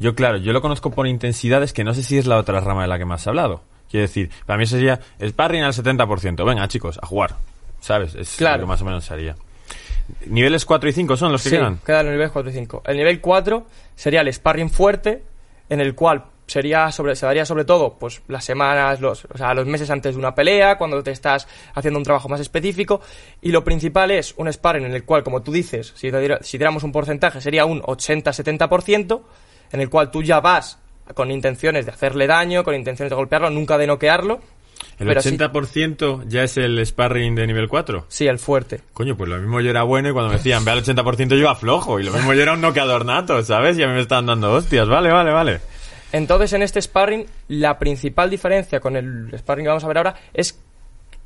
Yo, 0.00 0.14
claro, 0.14 0.36
yo 0.36 0.52
lo 0.52 0.60
conozco 0.60 0.90
por 0.90 1.06
intensidades 1.06 1.72
que 1.72 1.84
no 1.84 1.94
sé 1.94 2.02
si 2.02 2.18
es 2.18 2.26
la 2.26 2.36
otra 2.36 2.60
rama 2.60 2.82
de 2.82 2.88
la 2.88 2.98
que 2.98 3.04
me 3.06 3.14
has 3.14 3.26
hablado. 3.26 3.62
Quiero 3.90 4.02
decir, 4.06 4.30
para 4.44 4.58
mí 4.58 4.66
sería 4.66 5.00
sparring 5.24 5.62
al 5.62 5.72
70%. 5.72 6.44
Venga, 6.44 6.68
chicos, 6.68 6.98
a 7.02 7.06
jugar. 7.06 7.36
¿Sabes? 7.80 8.14
Es 8.16 8.36
Claro. 8.36 8.58
lo 8.58 8.62
que 8.64 8.68
más 8.68 8.82
o 8.82 8.84
menos 8.84 9.04
sería. 9.04 9.36
Niveles 10.26 10.64
4 10.64 10.88
y 10.88 10.92
5 10.92 11.16
son 11.16 11.32
los 11.32 11.42
que 11.42 11.50
Sí, 11.50 11.56
quedan. 11.56 11.78
quedan 11.86 12.06
los 12.06 12.12
niveles 12.12 12.32
4 12.32 12.50
y 12.50 12.54
5. 12.54 12.82
El 12.86 12.96
nivel 12.96 13.20
4 13.20 13.66
sería 13.94 14.20
el 14.22 14.32
sparring 14.32 14.70
fuerte, 14.70 15.22
en 15.68 15.80
el 15.80 15.94
cual 15.94 16.24
sería 16.48 16.90
sobre, 16.90 17.14
se 17.14 17.24
daría 17.26 17.44
sobre 17.44 17.64
todo 17.64 17.96
pues 17.98 18.20
las 18.26 18.44
semanas, 18.44 19.00
los, 19.00 19.24
o 19.26 19.38
sea, 19.38 19.54
los 19.54 19.66
meses 19.66 19.88
antes 19.90 20.14
de 20.14 20.18
una 20.18 20.34
pelea, 20.34 20.76
cuando 20.78 21.00
te 21.02 21.12
estás 21.12 21.46
haciendo 21.74 21.98
un 21.98 22.04
trabajo 22.04 22.28
más 22.28 22.40
específico. 22.40 23.00
Y 23.40 23.52
lo 23.52 23.62
principal 23.62 24.10
es 24.10 24.34
un 24.36 24.52
sparring 24.52 24.86
en 24.86 24.94
el 24.94 25.04
cual, 25.04 25.22
como 25.22 25.42
tú 25.42 25.52
dices, 25.52 25.92
si, 25.94 26.10
si 26.40 26.58
diéramos 26.58 26.82
un 26.82 26.90
porcentaje, 26.90 27.40
sería 27.40 27.64
un 27.66 27.80
80-70%, 27.82 29.20
en 29.72 29.80
el 29.80 29.90
cual 29.90 30.10
tú 30.10 30.22
ya 30.22 30.40
vas 30.40 30.78
con 31.14 31.30
intenciones 31.30 31.86
de 31.86 31.92
hacerle 31.92 32.26
daño, 32.26 32.64
con 32.64 32.74
intenciones 32.74 33.10
de 33.10 33.16
golpearlo, 33.16 33.50
nunca 33.50 33.78
de 33.78 33.86
noquearlo. 33.86 34.40
El 34.98 35.08
pero 35.08 35.22
sí- 35.22 35.36
80% 35.36 36.24
ya 36.28 36.44
es 36.44 36.56
el 36.56 36.84
sparring 36.86 37.34
de 37.34 37.46
nivel 37.46 37.68
4. 37.68 38.06
Sí, 38.08 38.26
el 38.26 38.38
fuerte. 38.38 38.80
Coño, 38.92 39.16
pues 39.16 39.28
lo 39.28 39.38
mismo 39.38 39.60
yo 39.60 39.70
era 39.70 39.82
bueno 39.82 40.08
y 40.08 40.12
cuando 40.12 40.30
me 40.30 40.36
decían 40.36 40.64
ve 40.64 40.70
al 40.72 40.82
80% 40.84 41.28
yo 41.30 41.36
iba 41.36 41.54
flojo. 41.56 41.98
Y 41.98 42.04
lo 42.04 42.12
mismo 42.12 42.32
yo 42.34 42.42
era 42.42 42.52
un 42.52 42.60
noqueador 42.60 43.04
nato, 43.04 43.42
¿sabes? 43.42 43.76
Y 43.78 43.82
a 43.82 43.88
mí 43.88 43.94
me 43.94 44.00
estaban 44.00 44.26
dando 44.26 44.52
hostias. 44.52 44.88
Vale, 44.88 45.10
vale, 45.10 45.32
vale. 45.32 45.60
Entonces, 46.12 46.52
en 46.52 46.62
este 46.62 46.80
sparring, 46.80 47.26
la 47.48 47.78
principal 47.78 48.30
diferencia 48.30 48.80
con 48.80 48.96
el 48.96 49.30
sparring 49.36 49.64
que 49.64 49.68
vamos 49.68 49.84
a 49.84 49.88
ver 49.88 49.98
ahora 49.98 50.14
es 50.32 50.58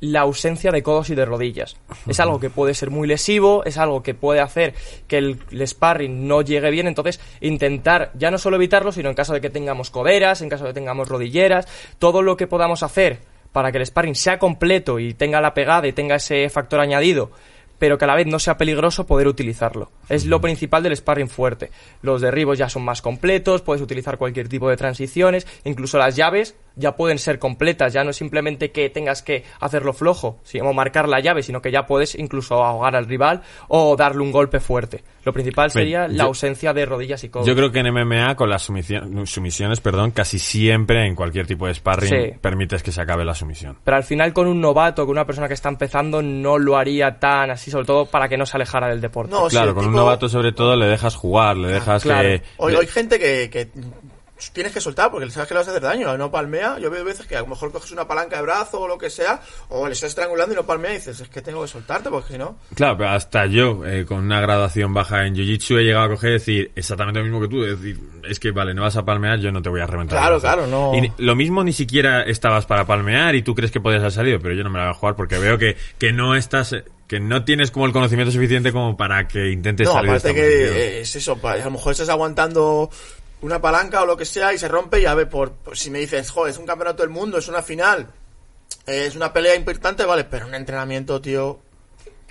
la 0.03 0.21
ausencia 0.21 0.71
de 0.71 0.83
codos 0.83 1.09
y 1.09 1.15
de 1.15 1.23
rodillas. 1.25 1.77
Es 2.07 2.19
algo 2.19 2.37
que 2.37 2.49
puede 2.49 2.73
ser 2.73 2.89
muy 2.89 3.07
lesivo, 3.07 3.63
es 3.63 3.77
algo 3.77 4.03
que 4.03 4.13
puede 4.13 4.41
hacer 4.41 4.73
que 5.07 5.17
el, 5.17 5.39
sparring 5.65 6.27
no 6.27 6.41
llegue 6.41 6.69
bien, 6.71 6.87
entonces 6.87 7.21
intentar 7.39 8.11
ya 8.15 8.29
no 8.29 8.37
solo 8.37 8.57
evitarlo, 8.57 8.91
sino 8.91 9.07
en 9.07 9.15
caso 9.15 9.33
de 9.33 9.39
que 9.39 9.49
tengamos 9.49 9.89
coderas, 9.89 10.41
en 10.41 10.49
caso 10.49 10.65
de 10.65 10.71
que 10.71 10.79
tengamos 10.79 11.07
rodilleras, 11.07 11.69
todo 11.99 12.21
lo 12.21 12.35
que 12.35 12.47
podamos 12.47 12.83
hacer 12.83 13.19
para 13.53 13.71
que 13.71 13.77
el 13.77 13.85
sparring 13.85 14.15
sea 14.15 14.39
completo 14.39 14.99
y 14.99 15.13
tenga 15.13 15.39
la 15.39 15.53
pegada 15.53 15.87
y 15.87 15.93
tenga 15.93 16.15
ese 16.15 16.49
factor 16.49 16.81
añadido, 16.81 17.31
pero 17.83 17.97
que 17.97 18.05
a 18.05 18.07
la 18.07 18.15
vez 18.15 18.27
no 18.27 18.39
sea 18.39 18.55
peligroso 18.55 19.05
poder 19.05 19.27
utilizarlo. 19.27 19.91
Es 20.07 20.25
lo 20.25 20.39
principal 20.39 20.83
del 20.83 20.95
sparring 20.95 21.27
fuerte. 21.27 21.69
Los 22.01 22.21
derribos 22.21 22.57
ya 22.57 22.69
son 22.69 22.85
más 22.85 23.01
completos, 23.01 23.61
puedes 23.61 23.81
utilizar 23.81 24.17
cualquier 24.17 24.47
tipo 24.47 24.69
de 24.69 24.77
transiciones, 24.77 25.45
incluso 25.65 25.97
las 25.97 26.15
llaves 26.15 26.55
ya 26.75 26.95
pueden 26.95 27.19
ser 27.19 27.39
completas, 27.39 27.93
ya 27.93 28.03
no 28.03 28.09
es 28.09 28.15
simplemente 28.17 28.71
que 28.71 28.89
tengas 28.89 29.21
que 29.21 29.43
hacerlo 29.59 29.93
flojo, 29.93 30.39
sino 30.43 30.73
marcar 30.73 31.07
la 31.07 31.19
llave, 31.19 31.43
sino 31.43 31.61
que 31.61 31.71
ya 31.71 31.85
puedes 31.85 32.15
incluso 32.15 32.63
ahogar 32.63 32.95
al 32.95 33.05
rival 33.05 33.41
o 33.67 33.95
darle 33.95 34.21
un 34.23 34.31
golpe 34.31 34.59
fuerte. 34.59 35.03
Lo 35.23 35.31
principal 35.33 35.71
sería 35.71 36.07
yo- 36.07 36.13
la 36.13 36.23
ausencia 36.23 36.73
de 36.73 36.85
rodillas 36.85 37.23
y 37.23 37.29
codos. 37.29 37.47
Yo 37.47 37.55
creo 37.55 37.71
que 37.71 37.79
en 37.79 37.87
MMA 37.87 38.35
con 38.35 38.49
las 38.49 38.63
sumisión- 38.69 39.25
sumisiones, 39.25 39.79
perdón, 39.81 40.11
casi 40.11 40.39
siempre 40.39 41.05
en 41.05 41.15
cualquier 41.15 41.47
tipo 41.47 41.67
de 41.67 41.73
sparring 41.75 42.09
Sí. 42.09 42.37
permites 42.41 42.83
que 42.83 42.91
se 42.91 43.01
acabe 43.01 43.23
la 43.23 43.33
sumisión. 43.35 43.77
Pero 43.83 43.95
al 43.97 44.03
final 44.03 44.33
con 44.33 44.47
un 44.47 44.59
novato, 44.59 45.05
con 45.05 45.11
una 45.11 45.25
persona 45.25 45.47
que 45.47 45.53
está 45.53 45.69
empezando, 45.69 46.21
no 46.21 46.57
lo 46.57 46.75
haría 46.77 47.19
tan 47.19 47.51
así, 47.51 47.71
sobre 47.71 47.85
todo 47.85 48.05
para 48.05 48.27
que 48.27 48.37
no 48.37 48.45
se 48.45 48.57
alejara 48.57 48.89
del 48.89 48.99
deporte. 48.99 49.31
No, 49.31 49.47
claro, 49.47 49.73
con 49.73 49.85
un 49.85 49.93
novato 49.93 50.27
sobre 50.27 50.51
todo 50.51 50.75
le 50.75 50.87
dejas 50.87 51.15
jugar, 51.15 51.55
le 51.55 51.69
dejas 51.69 52.03
claro. 52.03 52.27
que... 52.27 52.41
Hoy 52.57 52.73
le- 52.73 52.79
hay 52.79 52.87
gente 52.87 53.17
que, 53.19 53.49
que 53.49 53.69
tienes 54.51 54.73
que 54.73 54.81
soltar 54.81 55.09
porque 55.09 55.29
sabes 55.29 55.47
que 55.47 55.53
le 55.53 55.59
vas 55.59 55.67
a 55.67 55.71
hacer 55.71 55.83
daño, 55.83 56.17
no 56.17 56.29
palmea. 56.31 56.77
Yo 56.79 56.89
veo 56.89 57.03
veces 57.05 57.25
que 57.25 57.35
a 57.37 57.41
lo 57.41 57.47
mejor 57.47 57.71
coges 57.71 57.91
una 57.91 58.07
palanca 58.07 58.35
de 58.37 58.41
brazo 58.41 58.81
o 58.81 58.87
lo 58.87 58.97
que 58.97 59.09
sea, 59.09 59.41
o 59.69 59.87
le 59.87 59.93
estás 59.93 60.09
estrangulando 60.09 60.53
y 60.53 60.55
no 60.57 60.63
palmea 60.65 60.91
y 60.91 60.95
dices, 60.95 61.19
es 61.21 61.29
que 61.29 61.41
tengo 61.41 61.61
que 61.61 61.67
soltarte 61.67 62.09
porque 62.09 62.33
si 62.33 62.37
no. 62.37 62.57
Claro, 62.75 62.97
pero 62.97 63.09
hasta 63.11 63.45
yo, 63.45 63.85
eh, 63.85 64.05
con 64.05 64.17
una 64.19 64.41
graduación 64.41 64.93
baja 64.93 65.25
en 65.25 65.35
Jiu-Jitsu, 65.35 65.77
he 65.79 65.83
llegado 65.83 66.05
a 66.05 66.09
coger 66.09 66.31
y 66.31 66.33
decir 66.33 66.71
exactamente 66.75 67.19
lo 67.19 67.25
mismo 67.25 67.41
que 67.41 67.47
tú. 67.47 67.63
Es 67.63 67.79
decir, 67.81 67.99
es 68.27 68.39
que 68.39 68.51
vale, 68.51 68.73
no 68.73 68.81
vas 68.81 68.97
a 68.97 69.05
palmear, 69.05 69.39
yo 69.39 69.51
no 69.51 69.61
te 69.61 69.69
voy 69.69 69.81
a 69.81 69.85
reventar. 69.87 70.19
Claro, 70.19 70.39
claro, 70.41 70.67
no. 70.67 70.93
Y 70.95 71.11
lo 71.17 71.35
mismo 71.35 71.63
ni 71.63 71.71
siquiera 71.73 72.23
estabas 72.23 72.65
para 72.65 72.85
palmear 72.85 73.35
y 73.35 73.43
tú 73.43 73.55
crees 73.55 73.71
que 73.71 73.79
podías 73.79 74.01
haber 74.01 74.11
salido, 74.11 74.39
pero 74.39 74.55
yo 74.55 74.63
no 74.63 74.69
me 74.69 74.79
la 74.79 74.85
voy 74.85 74.91
a 74.91 74.97
jugar 74.97 75.15
porque 75.15 75.37
veo 75.37 75.57
que, 75.57 75.77
que 75.97 76.11
no 76.11 76.35
estás, 76.35 76.75
que 77.07 77.19
no 77.19 77.45
tienes 77.45 77.71
como 77.71 77.85
el 77.85 77.93
conocimiento 77.93 78.31
suficiente 78.31 78.71
como 78.73 78.97
para 78.97 79.27
que 79.27 79.51
intentes 79.51 79.87
No, 79.87 79.93
salir 79.93 80.11
de 80.11 80.17
esta 80.17 80.29
aparte 80.29 80.41
posición. 80.41 80.73
que 80.75 81.01
es 81.01 81.15
eso, 81.15 81.39
a 81.43 81.55
lo 81.57 81.71
mejor 81.71 81.91
estás 81.93 82.09
aguantando 82.09 82.89
una 83.43 83.61
palanca 83.61 84.01
o 84.01 84.05
lo 84.05 84.17
que 84.17 84.25
sea 84.25 84.53
y 84.53 84.57
se 84.57 84.67
rompe 84.67 85.01
y 85.01 85.05
a 85.05 85.13
ver, 85.13 85.29
por, 85.29 85.51
por 85.51 85.77
si 85.77 85.91
me 85.91 85.99
dices, 85.99 86.31
joder, 86.31 86.51
es 86.51 86.57
un 86.57 86.65
campeonato 86.65 87.03
del 87.03 87.11
mundo, 87.11 87.37
es 87.37 87.47
una 87.47 87.61
final, 87.61 88.07
eh, 88.87 89.05
es 89.05 89.15
una 89.15 89.31
pelea 89.31 89.55
importante, 89.55 90.05
vale, 90.05 90.23
pero 90.23 90.47
un 90.47 90.55
entrenamiento, 90.55 91.21
tío, 91.21 91.59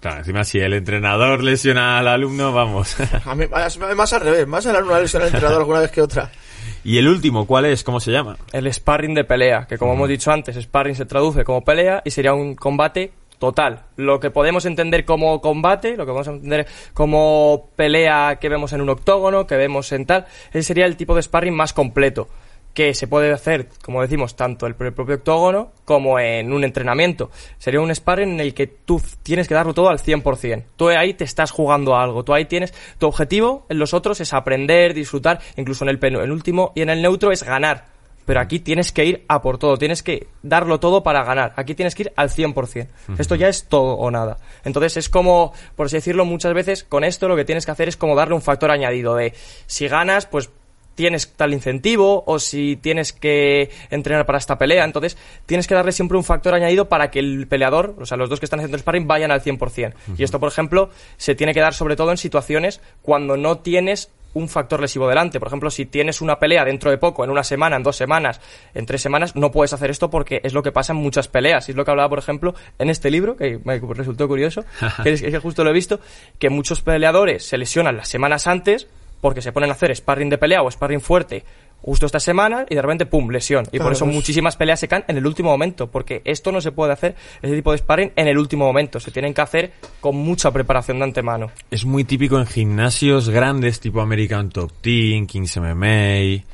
Claro, 0.03 0.18
encima 0.18 0.42
si 0.42 0.59
el 0.59 0.72
entrenador 0.72 1.44
lesiona 1.44 1.96
al 1.96 2.09
alumno, 2.09 2.53
vamos. 2.53 2.96
a 3.25 3.35
mí, 3.37 3.46
más, 3.46 4.12
al 4.12 4.20
revés, 4.20 4.48
más 4.48 4.66
a 4.66 4.77
una 4.77 4.98
lesión 4.98 5.22
al 5.22 5.29
entrenador 5.29 5.61
alguna 5.61 5.79
vez 5.79 5.92
que 5.92 6.03
otra. 6.03 6.29
y 6.85 6.98
el 6.98 7.07
último, 7.07 7.46
¿cuál 7.46 7.66
es? 7.66 7.85
¿Cómo 7.85 8.01
se 8.01 8.11
llama? 8.11 8.37
el 8.53 8.72
sparring 8.72 9.14
de 9.14 9.22
pelea, 9.22 9.66
que 9.68 9.79
como 9.79 9.92
hemos 9.92 10.09
dicho 10.09 10.33
antes, 10.33 10.57
sparring 10.57 10.96
se 10.96 11.05
traduce 11.05 11.44
como 11.44 11.62
pelea 11.62 12.03
y 12.05 12.11
sería 12.11 12.35
un 12.35 12.57
combate 12.57 13.12
total. 13.42 13.87
Lo 13.96 14.20
que 14.20 14.31
podemos 14.31 14.66
entender 14.66 15.05
como 15.05 15.40
combate, 15.40 15.96
lo 15.96 16.07
que 16.07 16.12
podemos 16.12 16.28
entender 16.28 16.68
como 16.94 17.70
pelea 17.74 18.38
que 18.40 18.48
vemos 18.48 18.72
en 18.72 18.81
un 18.81 18.88
octógono, 18.88 19.48
que 19.48 19.57
vemos 19.57 19.90
en 19.90 20.07
tal, 20.07 20.26
ese 20.50 20.62
sería 20.62 20.87
el 20.87 20.96
tipo 20.96 21.16
de 21.16 21.22
sparring 21.22 21.52
más 21.52 21.72
completo. 21.72 22.28
que 22.74 22.94
se 22.94 23.07
puede 23.07 23.33
hacer, 23.33 23.68
como 23.85 24.00
decimos, 24.00 24.35
tanto 24.35 24.66
en 24.66 24.76
el 24.78 24.94
propio 24.94 25.16
octógono 25.16 25.72
como 25.85 26.18
en 26.18 26.52
un 26.52 26.64
entrenamiento. 26.64 27.31
Sería 27.59 27.81
un 27.81 27.94
sparring 27.94 28.31
en 28.31 28.40
el 28.40 28.55
que 28.55 28.66
tú 28.66 29.00
tienes 29.22 29.46
que 29.48 29.55
darlo 29.55 29.74
todo 29.74 29.90
al 29.90 29.98
100%. 29.98 30.64
Tú 30.76 30.88
ahí 30.88 31.14
te 31.14 31.24
estás 31.24 31.50
jugando 31.50 31.94
a 31.94 32.02
algo. 32.02 32.24
Tú 32.24 32.33
ahí 32.33 32.46
tienes... 32.46 32.72
Tu 32.98 33.07
objetivo 33.07 33.66
en 33.68 33.78
los 33.78 33.92
otros 33.92 34.20
es 34.20 34.33
aprender, 34.33 34.94
disfrutar, 34.94 35.40
incluso 35.57 35.85
en 35.85 35.90
el 35.90 35.98
penúltimo 35.98 36.72
y 36.74 36.83
en 36.83 36.90
el 36.90 37.02
neutro 37.02 37.31
es 37.31 37.42
ganar. 37.42 37.91
Pero 38.24 38.40
aquí 38.40 38.61
tienes 38.61 38.92
que 38.92 39.04
ir 39.04 39.24
a 39.28 39.42
por 39.42 39.58
todo, 39.58 39.76
tienes 39.76 40.02
que 40.02 40.28
darlo 40.42 40.80
todo 40.80 41.02
para 41.02 41.24
ganar. 41.24 41.52
Aquí 41.56 41.74
tienes 41.74 41.94
que 41.94 42.04
ir 42.04 42.12
al 42.16 42.30
100%. 42.30 42.88
Esto 43.18 43.35
ya 43.35 43.48
es 43.48 43.64
todo 43.64 43.94
o 43.94 44.11
nada. 44.11 44.38
Entonces 44.64 44.96
es 44.96 45.08
como, 45.08 45.52
por 45.76 45.87
así 45.87 45.96
decirlo, 45.96 46.24
muchas 46.24 46.54
veces 46.54 46.85
con 46.85 47.04
esto 47.04 47.28
lo 47.28 47.37
que 47.37 47.44
tienes 47.44 47.66
que 47.66 47.72
hacer 47.72 47.88
es 47.88 47.96
como 47.96 48.14
darle 48.14 48.35
un 48.35 48.42
factor 48.42 48.70
añadido 48.70 49.16
de 49.16 49.35
si 49.66 49.88
ganas, 49.88 50.26
pues 50.26 50.50
tienes 50.94 51.32
tal 51.32 51.52
incentivo 51.52 52.22
o 52.26 52.38
si 52.38 52.76
tienes 52.76 53.12
que 53.12 53.70
entrenar 53.90 54.26
para 54.26 54.38
esta 54.38 54.58
pelea. 54.58 54.85
Entonces, 54.85 55.16
tienes 55.46 55.66
que 55.66 55.74
darle 55.74 55.92
siempre 55.92 56.18
un 56.18 56.24
factor 56.24 56.54
añadido 56.54 56.88
para 56.88 57.11
que 57.11 57.18
el 57.18 57.46
peleador, 57.48 57.96
o 57.98 58.06
sea, 58.06 58.16
los 58.16 58.28
dos 58.28 58.40
que 58.40 58.46
están 58.46 58.61
haciendo 58.61 58.76
el 58.76 58.80
sparring, 58.80 59.06
vayan 59.06 59.30
al 59.30 59.42
100%. 59.42 59.94
Y 60.16 60.22
esto, 60.22 60.40
por 60.40 60.50
ejemplo, 60.50 60.90
se 61.16 61.35
tiene 61.35 61.54
que 61.54 61.61
dar 61.61 61.74
sobre 61.74 61.96
todo 61.96 62.11
en 62.11 62.16
situaciones 62.16 62.80
cuando 63.02 63.37
no 63.37 63.58
tienes 63.58 64.11
un 64.35 64.49
factor 64.49 64.81
lesivo 64.81 65.09
delante. 65.09 65.38
Por 65.38 65.49
ejemplo, 65.49 65.71
si 65.71 65.87
tienes 65.87 66.21
una 66.21 66.38
pelea 66.38 66.64
dentro 66.64 66.90
de 66.90 66.99
poco, 66.99 67.25
en 67.25 67.31
una 67.31 67.45
semana, 67.45 67.77
en 67.77 67.83
dos 67.83 67.97
semanas, 67.97 68.40
en 68.75 68.87
tres 68.87 69.03
semanas, 69.03 69.37
no 69.37 69.51
puedes 69.51 69.73
hacer 69.73 69.90
esto 69.90 70.11
porque 70.11 70.40
es 70.45 70.55
lo 70.55 70.62
que 70.62 70.73
pasa 70.73 70.92
en 70.92 70.99
muchas 70.99 71.29
peleas. 71.29 71.68
Y 71.68 71.73
es 71.73 71.77
lo 71.77 71.85
que 71.85 71.90
hablaba, 71.90 72.09
por 72.09 72.18
ejemplo, 72.18 72.55
en 72.79 72.90
este 72.90 73.11
libro, 73.11 73.37
que 73.37 73.61
me 73.64 73.79
resultó 73.79 74.29
curioso, 74.29 74.64
que 75.03 75.12
es 75.12 75.23
que 75.23 75.38
justo 75.38 75.64
lo 75.64 75.71
he 75.71 75.75
visto, 75.75 76.01
que 76.38 76.51
muchos 76.51 76.83
peleadores 76.83 77.47
se 77.47 77.59
lesionan 77.59 77.97
las 77.97 78.09
semanas 78.09 78.47
antes 78.47 78.88
porque 79.21 79.40
se 79.40 79.53
ponen 79.53 79.71
a 79.71 79.75
hacer 79.75 79.95
sparring 79.95 80.29
de 80.29 80.37
pelea 80.37 80.62
o 80.62 80.71
sparring 80.71 81.01
fuerte 81.01 81.45
justo 81.83 82.07
esta 82.07 82.21
semana 82.21 82.64
y 82.68 82.75
de 82.75 82.83
repente, 82.83 83.07
¡pum!, 83.07 83.29
lesión. 83.31 83.66
Y 83.73 83.79
por 83.79 83.92
eso 83.92 84.05
pues- 84.05 84.14
muchísimas 84.14 84.57
peleas 84.57 84.81
se 84.81 84.88
caen 84.88 85.05
en 85.09 85.16
el 85.16 85.27
último 85.27 85.51
momento, 85.51 85.90
porque 85.90 86.23
esto 86.25 86.53
no 86.53 86.61
se 86.61 86.73
puede 86.73 86.92
hacer, 86.92 87.14
ese 87.42 87.55
tipo 87.55 87.73
de 87.73 87.79
sparring, 87.79 88.12
en 88.16 88.29
el 88.29 88.38
último 88.38 88.64
momento. 88.64 89.01
Se 89.01 89.11
tienen 89.11 89.35
que 89.35 89.40
hacer 89.40 89.73
con 90.01 90.16
mucha 90.16 90.51
preparación 90.51 90.99
de 90.99 91.05
antemano. 91.05 91.51
Es 91.71 91.85
muy 91.85 92.05
típico 92.05 92.38
en 92.38 92.47
gimnasios 92.47 93.29
grandes 93.29 93.81
tipo 93.81 94.01
American 94.01 94.49
Top 94.51 94.73
Team, 94.81 95.27
Kings 95.27 95.57
MMA, 95.59 96.45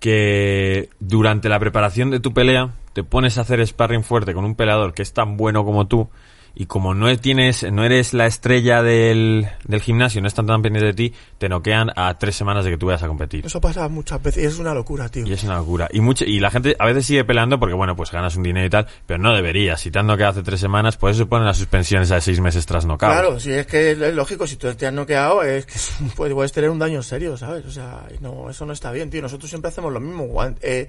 que 0.00 0.88
durante 0.98 1.48
la 1.48 1.58
preparación 1.60 2.10
de 2.10 2.20
tu 2.20 2.32
pelea 2.32 2.70
te 2.92 3.04
pones 3.04 3.38
a 3.38 3.42
hacer 3.42 3.64
sparring 3.66 4.02
fuerte 4.02 4.34
con 4.34 4.44
un 4.44 4.54
peleador 4.54 4.94
que 4.94 5.02
es 5.02 5.12
tan 5.12 5.36
bueno 5.36 5.64
como 5.64 5.86
tú 5.86 6.08
y 6.54 6.66
como 6.66 6.94
no 6.94 7.16
tienes, 7.18 7.70
no 7.70 7.84
eres 7.84 8.12
la 8.12 8.26
estrella 8.26 8.82
del, 8.82 9.48
del 9.64 9.80
gimnasio, 9.80 10.20
no 10.20 10.28
están 10.28 10.46
tan 10.46 10.60
pendientes 10.62 10.94
de 10.94 11.08
ti, 11.10 11.14
te 11.38 11.48
noquean 11.48 11.90
a 11.96 12.18
tres 12.18 12.36
semanas 12.36 12.64
de 12.64 12.72
que 12.72 12.78
tú 12.78 12.86
vayas 12.86 13.02
a 13.02 13.08
competir. 13.08 13.46
Eso 13.46 13.60
pasa 13.60 13.88
muchas 13.88 14.22
veces 14.22 14.42
y 14.42 14.46
es 14.46 14.58
una 14.58 14.74
locura, 14.74 15.08
tío. 15.08 15.26
Y 15.26 15.32
es 15.32 15.42
una 15.44 15.56
locura. 15.56 15.88
Y 15.92 16.00
mucho, 16.00 16.24
y 16.24 16.40
la 16.40 16.50
gente 16.50 16.76
a 16.78 16.86
veces 16.86 17.06
sigue 17.06 17.24
peleando 17.24 17.58
porque, 17.58 17.74
bueno, 17.74 17.96
pues 17.96 18.10
ganas 18.10 18.36
un 18.36 18.42
dinero 18.42 18.66
y 18.66 18.70
tal, 18.70 18.86
pero 19.06 19.18
no 19.18 19.34
deberías. 19.34 19.80
Si 19.80 19.90
te 19.90 19.98
han 19.98 20.06
noqueado 20.06 20.32
hace 20.32 20.42
tres 20.42 20.60
semanas, 20.60 20.96
pues 20.96 21.16
eso 21.16 21.26
ponen 21.26 21.46
las 21.46 21.56
suspensiones 21.56 22.10
a 22.10 22.20
seis 22.20 22.40
meses 22.40 22.66
tras 22.66 22.84
nocaut. 22.84 23.12
Claro, 23.12 23.40
si 23.40 23.52
es 23.52 23.66
que 23.66 23.92
es 23.92 24.14
lógico, 24.14 24.46
si 24.46 24.56
tú 24.56 24.72
te 24.74 24.86
has 24.86 24.92
noqueado, 24.92 25.42
es 25.42 25.66
que 25.66 25.74
pues, 26.16 26.32
puedes 26.32 26.52
tener 26.52 26.70
un 26.70 26.78
daño 26.78 27.02
serio, 27.02 27.36
¿sabes? 27.36 27.64
O 27.64 27.70
sea, 27.70 28.06
no, 28.20 28.50
eso 28.50 28.66
no 28.66 28.72
está 28.72 28.92
bien, 28.92 29.08
tío. 29.10 29.22
Nosotros 29.22 29.48
siempre 29.48 29.70
hacemos 29.70 29.92
lo 29.92 30.00
mismo. 30.00 30.28
Eh, 30.60 30.88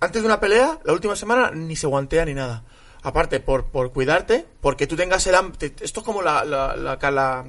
antes 0.00 0.22
de 0.22 0.26
una 0.26 0.40
pelea, 0.40 0.78
la 0.84 0.92
última 0.92 1.16
semana, 1.16 1.50
ni 1.52 1.76
se 1.76 1.86
guantea 1.86 2.24
ni 2.24 2.34
nada. 2.34 2.62
Aparte, 3.02 3.40
por, 3.40 3.64
por 3.64 3.92
cuidarte, 3.92 4.44
porque 4.60 4.86
tú 4.86 4.96
tengas 4.96 5.26
el 5.26 5.34
hambre. 5.34 5.72
Esto 5.80 6.00
es 6.00 6.06
como 6.06 6.22
la, 6.22 6.44
la, 6.44 6.76
la, 6.76 7.44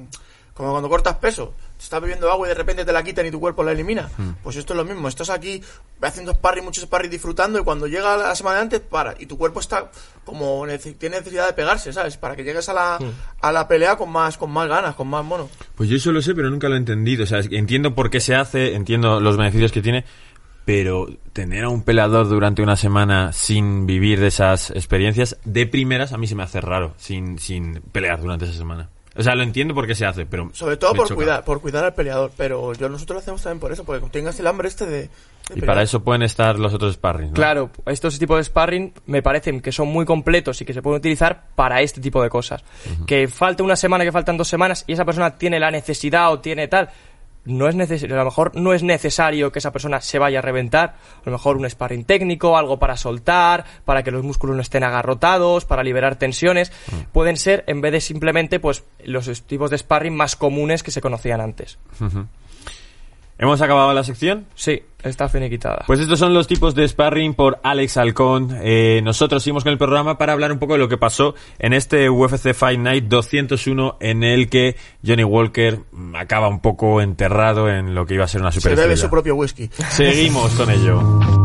como 0.54 0.70
cuando 0.70 0.88
cortas 0.88 1.16
peso. 1.16 1.54
Te 1.76 1.84
estás 1.84 2.00
bebiendo 2.02 2.30
agua 2.30 2.46
y 2.46 2.50
de 2.50 2.54
repente 2.54 2.84
te 2.84 2.92
la 2.92 3.02
quitan 3.02 3.24
y 3.24 3.30
tu 3.30 3.40
cuerpo 3.40 3.64
la 3.64 3.72
elimina. 3.72 4.10
Pues 4.42 4.56
esto 4.56 4.74
es 4.74 4.76
lo 4.76 4.84
mismo. 4.84 5.08
Estás 5.08 5.30
aquí 5.30 5.62
haciendo 6.02 6.34
sparring, 6.34 6.62
mucho 6.62 6.82
sparring, 6.82 7.10
disfrutando 7.10 7.58
y 7.58 7.64
cuando 7.64 7.86
llega 7.86 8.18
la 8.18 8.34
semana 8.34 8.56
de 8.56 8.62
antes, 8.62 8.80
para. 8.80 9.14
Y 9.18 9.24
tu 9.24 9.38
cuerpo 9.38 9.60
está 9.60 9.90
como 10.26 10.66
tiene 10.98 11.16
necesidad 11.16 11.46
de 11.46 11.54
pegarse, 11.54 11.92
¿sabes? 11.94 12.18
Para 12.18 12.36
que 12.36 12.44
llegues 12.44 12.68
a 12.68 12.74
la, 12.74 12.98
a 13.40 13.52
la 13.52 13.66
pelea 13.66 13.96
con 13.96 14.10
más, 14.10 14.36
con 14.36 14.50
más 14.50 14.68
ganas, 14.68 14.94
con 14.94 15.08
más 15.08 15.24
mono. 15.24 15.48
Pues 15.74 15.88
yo 15.88 15.96
eso 15.96 16.12
lo 16.12 16.20
sé, 16.20 16.34
pero 16.34 16.50
nunca 16.50 16.68
lo 16.68 16.74
he 16.74 16.78
entendido. 16.78 17.24
O 17.24 17.26
sea, 17.26 17.40
entiendo 17.50 17.94
por 17.94 18.10
qué 18.10 18.20
se 18.20 18.34
hace, 18.34 18.74
entiendo 18.74 19.18
los 19.18 19.38
beneficios 19.38 19.72
que 19.72 19.80
tiene, 19.80 20.04
pero 20.70 21.08
tener 21.32 21.64
a 21.64 21.68
un 21.68 21.82
peleador 21.82 22.28
durante 22.28 22.62
una 22.62 22.76
semana 22.76 23.32
sin 23.32 23.86
vivir 23.86 24.20
de 24.20 24.28
esas 24.28 24.70
experiencias, 24.70 25.36
de 25.44 25.66
primeras, 25.66 26.12
a 26.12 26.16
mí 26.16 26.28
se 26.28 26.36
me 26.36 26.44
hace 26.44 26.60
raro, 26.60 26.94
sin, 26.96 27.40
sin 27.40 27.82
pelear 27.90 28.20
durante 28.20 28.44
esa 28.44 28.54
semana. 28.54 28.88
O 29.16 29.22
sea, 29.24 29.34
lo 29.34 29.42
entiendo 29.42 29.74
por 29.74 29.88
qué 29.88 29.96
se 29.96 30.06
hace, 30.06 30.26
pero... 30.26 30.48
Sobre 30.52 30.76
todo 30.76 30.94
por 30.94 31.08
choca. 31.08 31.16
cuidar, 31.16 31.44
por 31.44 31.60
cuidar 31.60 31.84
al 31.84 31.94
peleador. 31.94 32.30
Pero 32.36 32.72
yo 32.74 32.88
nosotros 32.88 33.16
lo 33.16 33.18
hacemos 33.20 33.42
también 33.42 33.58
por 33.58 33.72
eso, 33.72 33.82
porque 33.82 34.08
tengas 34.10 34.38
el 34.38 34.46
hambre 34.46 34.68
este 34.68 34.86
de. 34.86 34.92
de 34.92 35.08
Y 35.48 35.54
pelear. 35.54 35.66
para 35.66 35.82
eso 35.82 36.04
pueden 36.04 36.22
estar 36.22 36.56
los 36.56 36.72
otros 36.72 36.94
sparring, 36.94 37.30
¿no? 37.30 37.34
Claro, 37.34 37.70
estos 37.86 38.16
tipos 38.20 38.36
de 38.36 38.44
sparring 38.44 38.92
me 39.06 39.20
parecen 39.20 39.60
que 39.60 39.72
son 39.72 39.88
muy 39.88 40.04
completos 40.04 40.60
y 40.60 40.64
que 40.64 40.72
se 40.72 40.82
pueden 40.82 40.98
utilizar 40.98 41.46
para 41.56 41.82
este 41.82 42.00
tipo 42.00 42.22
de 42.22 42.30
cosas. 42.30 42.62
Que 43.08 43.26
falta 43.26 43.64
una 43.64 43.74
semana, 43.74 44.04
que 44.04 44.12
faltan 44.12 44.36
dos 44.36 44.46
semanas 44.46 44.84
y 44.86 44.92
esa 44.92 45.04
persona 45.04 45.36
tiene 45.36 45.58
la 45.58 45.72
necesidad 45.72 46.30
o 46.32 46.38
tiene 46.38 46.68
tal. 46.68 46.90
No 47.50 47.68
es 47.68 47.74
necesario, 47.74 48.14
a 48.14 48.18
lo 48.18 48.24
mejor 48.24 48.54
no 48.54 48.72
es 48.72 48.82
necesario 48.82 49.52
que 49.52 49.58
esa 49.58 49.72
persona 49.72 50.00
se 50.00 50.18
vaya 50.18 50.38
a 50.38 50.42
reventar. 50.42 50.96
A 51.18 51.22
lo 51.24 51.32
mejor 51.32 51.56
un 51.56 51.68
sparring 51.68 52.04
técnico, 52.04 52.56
algo 52.56 52.78
para 52.78 52.96
soltar, 52.96 53.64
para 53.84 54.02
que 54.02 54.10
los 54.10 54.22
músculos 54.22 54.56
no 54.56 54.62
estén 54.62 54.84
agarrotados, 54.84 55.64
para 55.64 55.82
liberar 55.82 56.16
tensiones. 56.16 56.72
Pueden 57.12 57.36
ser, 57.36 57.64
en 57.66 57.80
vez 57.80 57.92
de 57.92 58.00
simplemente, 58.00 58.60
pues, 58.60 58.84
los 59.04 59.42
tipos 59.42 59.70
de 59.70 59.78
sparring 59.78 60.14
más 60.14 60.36
comunes 60.36 60.82
que 60.82 60.90
se 60.90 61.00
conocían 61.00 61.40
antes. 61.40 61.78
¿Hemos 63.40 63.62
acabado 63.62 63.94
la 63.94 64.04
sección? 64.04 64.44
Sí, 64.54 64.82
está 65.02 65.30
finiquitada. 65.30 65.84
Pues 65.86 65.98
estos 65.98 66.18
son 66.18 66.34
los 66.34 66.46
tipos 66.46 66.74
de 66.74 66.86
sparring 66.86 67.32
por 67.32 67.58
Alex 67.62 67.96
Halcón. 67.96 68.54
Eh, 68.62 69.00
nosotros 69.02 69.42
seguimos 69.42 69.64
con 69.64 69.72
el 69.72 69.78
programa 69.78 70.18
para 70.18 70.34
hablar 70.34 70.52
un 70.52 70.58
poco 70.58 70.74
de 70.74 70.78
lo 70.78 70.90
que 70.90 70.98
pasó 70.98 71.34
en 71.58 71.72
este 71.72 72.10
UFC 72.10 72.52
Fight 72.52 72.78
Night 72.78 73.04
201 73.04 73.96
en 73.98 74.24
el 74.24 74.50
que 74.50 74.76
Johnny 75.02 75.24
Walker 75.24 75.80
acaba 76.14 76.48
un 76.48 76.60
poco 76.60 77.00
enterrado 77.00 77.70
en 77.70 77.94
lo 77.94 78.04
que 78.04 78.12
iba 78.12 78.26
a 78.26 78.28
ser 78.28 78.42
una 78.42 78.52
Se 78.52 78.74
bebe 78.74 78.94
su 78.98 79.08
propio 79.08 79.34
whisky. 79.36 79.70
Seguimos 79.88 80.52
con 80.52 80.70
ello. 80.70 81.39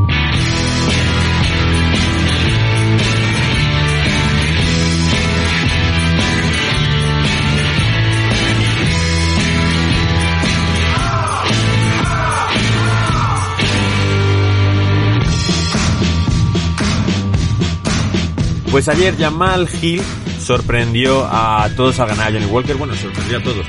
Pues 18.75 18.89
ayer 18.89 19.15
Jamal 19.17 19.69
Hill 19.81 20.01
sorprendió 20.45 21.25
a 21.31 21.69
todos 21.77 21.97
al 22.01 22.09
ganar 22.09 22.27
a 22.27 22.31
Johnny 22.33 22.45
Walker. 22.47 22.75
Bueno, 22.75 22.93
sorprendió 22.93 23.37
a 23.37 23.41
todos. 23.41 23.65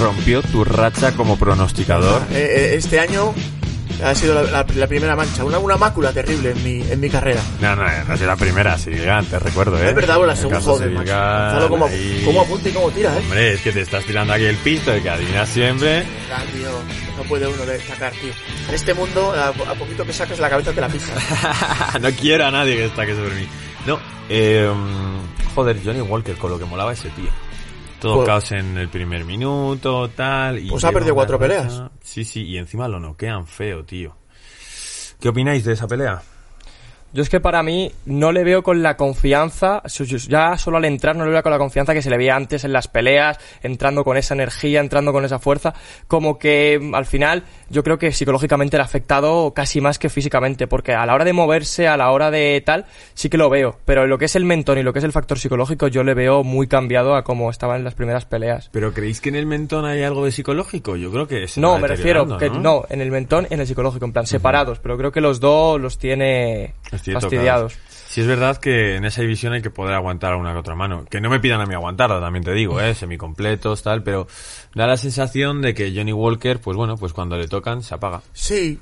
Rompió 0.00 0.42
tu 0.42 0.64
racha 0.64 1.12
como 1.12 1.38
pronosticador. 1.38 2.22
Eh, 2.32 2.50
eh, 2.56 2.74
este 2.74 2.98
año 2.98 3.32
ha 4.04 4.12
sido 4.16 4.34
la, 4.34 4.42
la- 4.50 4.66
la 4.74 4.86
primera 4.88 5.14
mancha, 5.14 5.44
una, 5.44 5.60
una 5.60 5.76
mácula 5.76 6.12
terrible 6.12 6.50
en 6.50 6.64
mi, 6.64 6.82
en 6.90 6.98
mi 6.98 7.08
carrera. 7.08 7.40
No, 7.60 7.76
no, 7.76 7.84
no 7.84 8.14
es 8.14 8.20
la 8.20 8.34
primera, 8.34 8.76
Sigan, 8.78 9.24
te 9.26 9.38
recuerdo, 9.38 9.80
¿eh? 9.80 9.90
Es 9.90 9.94
verdad, 9.94 10.16
bueno, 10.16 10.32
la 10.32 10.36
segunda, 10.36 10.60
joder, 10.60 10.92
Gonzalo, 10.92 11.68
cómo, 11.68 11.86
ahí. 11.86 12.22
cómo 12.24 12.40
apunta 12.42 12.68
y 12.68 12.72
cómo 12.72 12.90
tira, 12.90 13.16
¿eh? 13.16 13.20
Hombre, 13.20 13.52
es 13.52 13.60
que 13.60 13.70
te 13.70 13.82
estás 13.82 14.02
tirando 14.04 14.32
aquí 14.32 14.44
el 14.46 14.56
pisto 14.56 14.90
de 14.90 15.02
que 15.02 15.08
adivinas 15.08 15.48
siempre. 15.50 16.00
Ah, 16.34 16.42
tío, 16.52 16.68
no 17.16 17.22
puede 17.28 17.46
uno 17.46 17.64
destacar, 17.64 18.10
tío. 18.14 18.32
En 18.68 18.74
este 18.74 18.92
mundo, 18.92 19.30
a, 19.36 19.50
a 19.50 19.74
poquito 19.76 20.04
que 20.04 20.12
saques 20.12 20.40
la 20.40 20.50
cabeza 20.50 20.72
te 20.72 20.80
la 20.80 20.88
pisas. 20.88 21.12
no 22.00 22.10
quiero 22.10 22.44
a 22.46 22.50
nadie 22.50 22.74
que 22.74 22.82
destaque 22.82 23.14
sobre 23.14 23.36
mí. 23.36 23.46
No, 23.86 23.98
eh, 24.28 24.70
joder, 25.54 25.80
Johnny 25.84 26.00
Walker, 26.00 26.36
con 26.36 26.50
lo 26.50 26.58
que 26.58 26.64
molaba 26.64 26.92
ese 26.92 27.10
tío. 27.10 27.30
Todo 28.00 28.16
Pues- 28.16 28.26
caos 28.26 28.52
en 28.52 28.76
el 28.78 28.88
primer 28.88 29.24
minuto, 29.24 30.08
tal. 30.10 30.58
Y 30.58 30.68
Pues 30.70 30.84
ha 30.84 30.92
perdido 30.92 31.14
cuatro 31.14 31.38
racha. 31.38 31.48
peleas. 31.68 31.82
Sí, 32.00 32.24
sí, 32.24 32.42
y 32.44 32.58
encima 32.58 32.88
lo 32.88 32.98
noquean 33.00 33.46
feo, 33.46 33.84
tío. 33.84 34.16
¿Qué 35.20 35.28
opináis 35.28 35.64
de 35.64 35.72
esa 35.74 35.86
pelea? 35.86 36.20
Yo 37.14 37.22
es 37.22 37.28
que 37.28 37.40
para 37.40 37.62
mí 37.62 37.92
no 38.06 38.32
le 38.32 38.42
veo 38.42 38.62
con 38.62 38.82
la 38.82 38.96
confianza, 38.96 39.82
ya 40.28 40.56
solo 40.56 40.78
al 40.78 40.86
entrar 40.86 41.14
no 41.14 41.26
le 41.26 41.30
veo 41.30 41.42
con 41.42 41.52
la 41.52 41.58
confianza 41.58 41.92
que 41.92 42.00
se 42.00 42.08
le 42.08 42.16
veía 42.16 42.36
antes 42.36 42.64
en 42.64 42.72
las 42.72 42.88
peleas, 42.88 43.38
entrando 43.62 44.02
con 44.02 44.16
esa 44.16 44.32
energía, 44.32 44.80
entrando 44.80 45.12
con 45.12 45.22
esa 45.22 45.38
fuerza, 45.38 45.74
como 46.08 46.38
que 46.38 46.78
mm, 46.80 46.94
al 46.94 47.04
final 47.04 47.44
yo 47.68 47.82
creo 47.82 47.98
que 47.98 48.12
psicológicamente 48.12 48.78
le 48.78 48.82
ha 48.82 48.86
afectado 48.86 49.52
casi 49.52 49.82
más 49.82 49.98
que 49.98 50.08
físicamente, 50.08 50.66
porque 50.66 50.94
a 50.94 51.04
la 51.04 51.14
hora 51.14 51.26
de 51.26 51.34
moverse, 51.34 51.86
a 51.86 51.98
la 51.98 52.10
hora 52.12 52.30
de 52.30 52.62
tal, 52.64 52.86
sí 53.12 53.28
que 53.28 53.36
lo 53.36 53.50
veo, 53.50 53.78
pero 53.84 54.06
lo 54.06 54.16
que 54.16 54.24
es 54.24 54.36
el 54.36 54.46
mentón 54.46 54.78
y 54.78 54.82
lo 54.82 54.94
que 54.94 55.00
es 55.00 55.04
el 55.04 55.12
factor 55.12 55.38
psicológico 55.38 55.88
yo 55.88 56.04
le 56.04 56.14
veo 56.14 56.44
muy 56.44 56.66
cambiado 56.66 57.14
a 57.14 57.24
como 57.24 57.50
estaba 57.50 57.76
en 57.76 57.84
las 57.84 57.94
primeras 57.94 58.24
peleas. 58.24 58.70
¿Pero 58.72 58.94
creéis 58.94 59.20
que 59.20 59.28
en 59.28 59.36
el 59.36 59.44
mentón 59.44 59.84
hay 59.84 60.02
algo 60.02 60.24
de 60.24 60.32
psicológico? 60.32 60.96
Yo 60.96 61.10
creo 61.10 61.28
que 61.28 61.46
se 61.46 61.60
No, 61.60 61.78
me 61.78 61.88
refiero 61.88 62.38
que 62.38 62.48
no, 62.48 62.84
en 62.88 63.02
el 63.02 63.10
mentón 63.10 63.46
y 63.50 63.54
en 63.54 63.60
el 63.60 63.66
psicológico, 63.66 64.06
en 64.06 64.14
plan 64.14 64.26
separados, 64.26 64.78
pero 64.78 64.96
creo 64.96 65.12
que 65.12 65.20
los 65.20 65.40
dos 65.40 65.78
los 65.78 65.98
tiene 65.98 66.74
Estoy 67.02 67.14
fastidiados. 67.14 67.72
tocado. 67.72 67.92
Sí 68.12 68.20
es 68.20 68.26
verdad 68.26 68.58
que 68.58 68.96
en 68.96 69.06
esa 69.06 69.22
división 69.22 69.54
hay 69.54 69.62
que 69.62 69.70
poder 69.70 69.94
aguantar 69.94 70.34
una 70.36 70.52
que 70.52 70.58
otra 70.58 70.74
mano. 70.74 71.06
Que 71.08 71.18
no 71.20 71.30
me 71.30 71.40
pidan 71.40 71.62
a 71.62 71.66
mí 71.66 71.74
aguantarla, 71.74 72.20
también 72.20 72.44
te 72.44 72.52
digo, 72.52 72.78
eh, 72.78 72.94
semicompletos, 72.94 73.82
tal, 73.82 74.02
pero 74.02 74.26
da 74.74 74.86
la 74.86 74.98
sensación 74.98 75.62
de 75.62 75.72
que 75.72 75.94
Johnny 75.96 76.12
Walker, 76.12 76.60
pues 76.60 76.76
bueno, 76.76 76.98
pues 76.98 77.14
cuando 77.14 77.38
le 77.38 77.48
tocan 77.48 77.82
se 77.82 77.94
apaga. 77.94 78.20
Sí, 78.34 78.78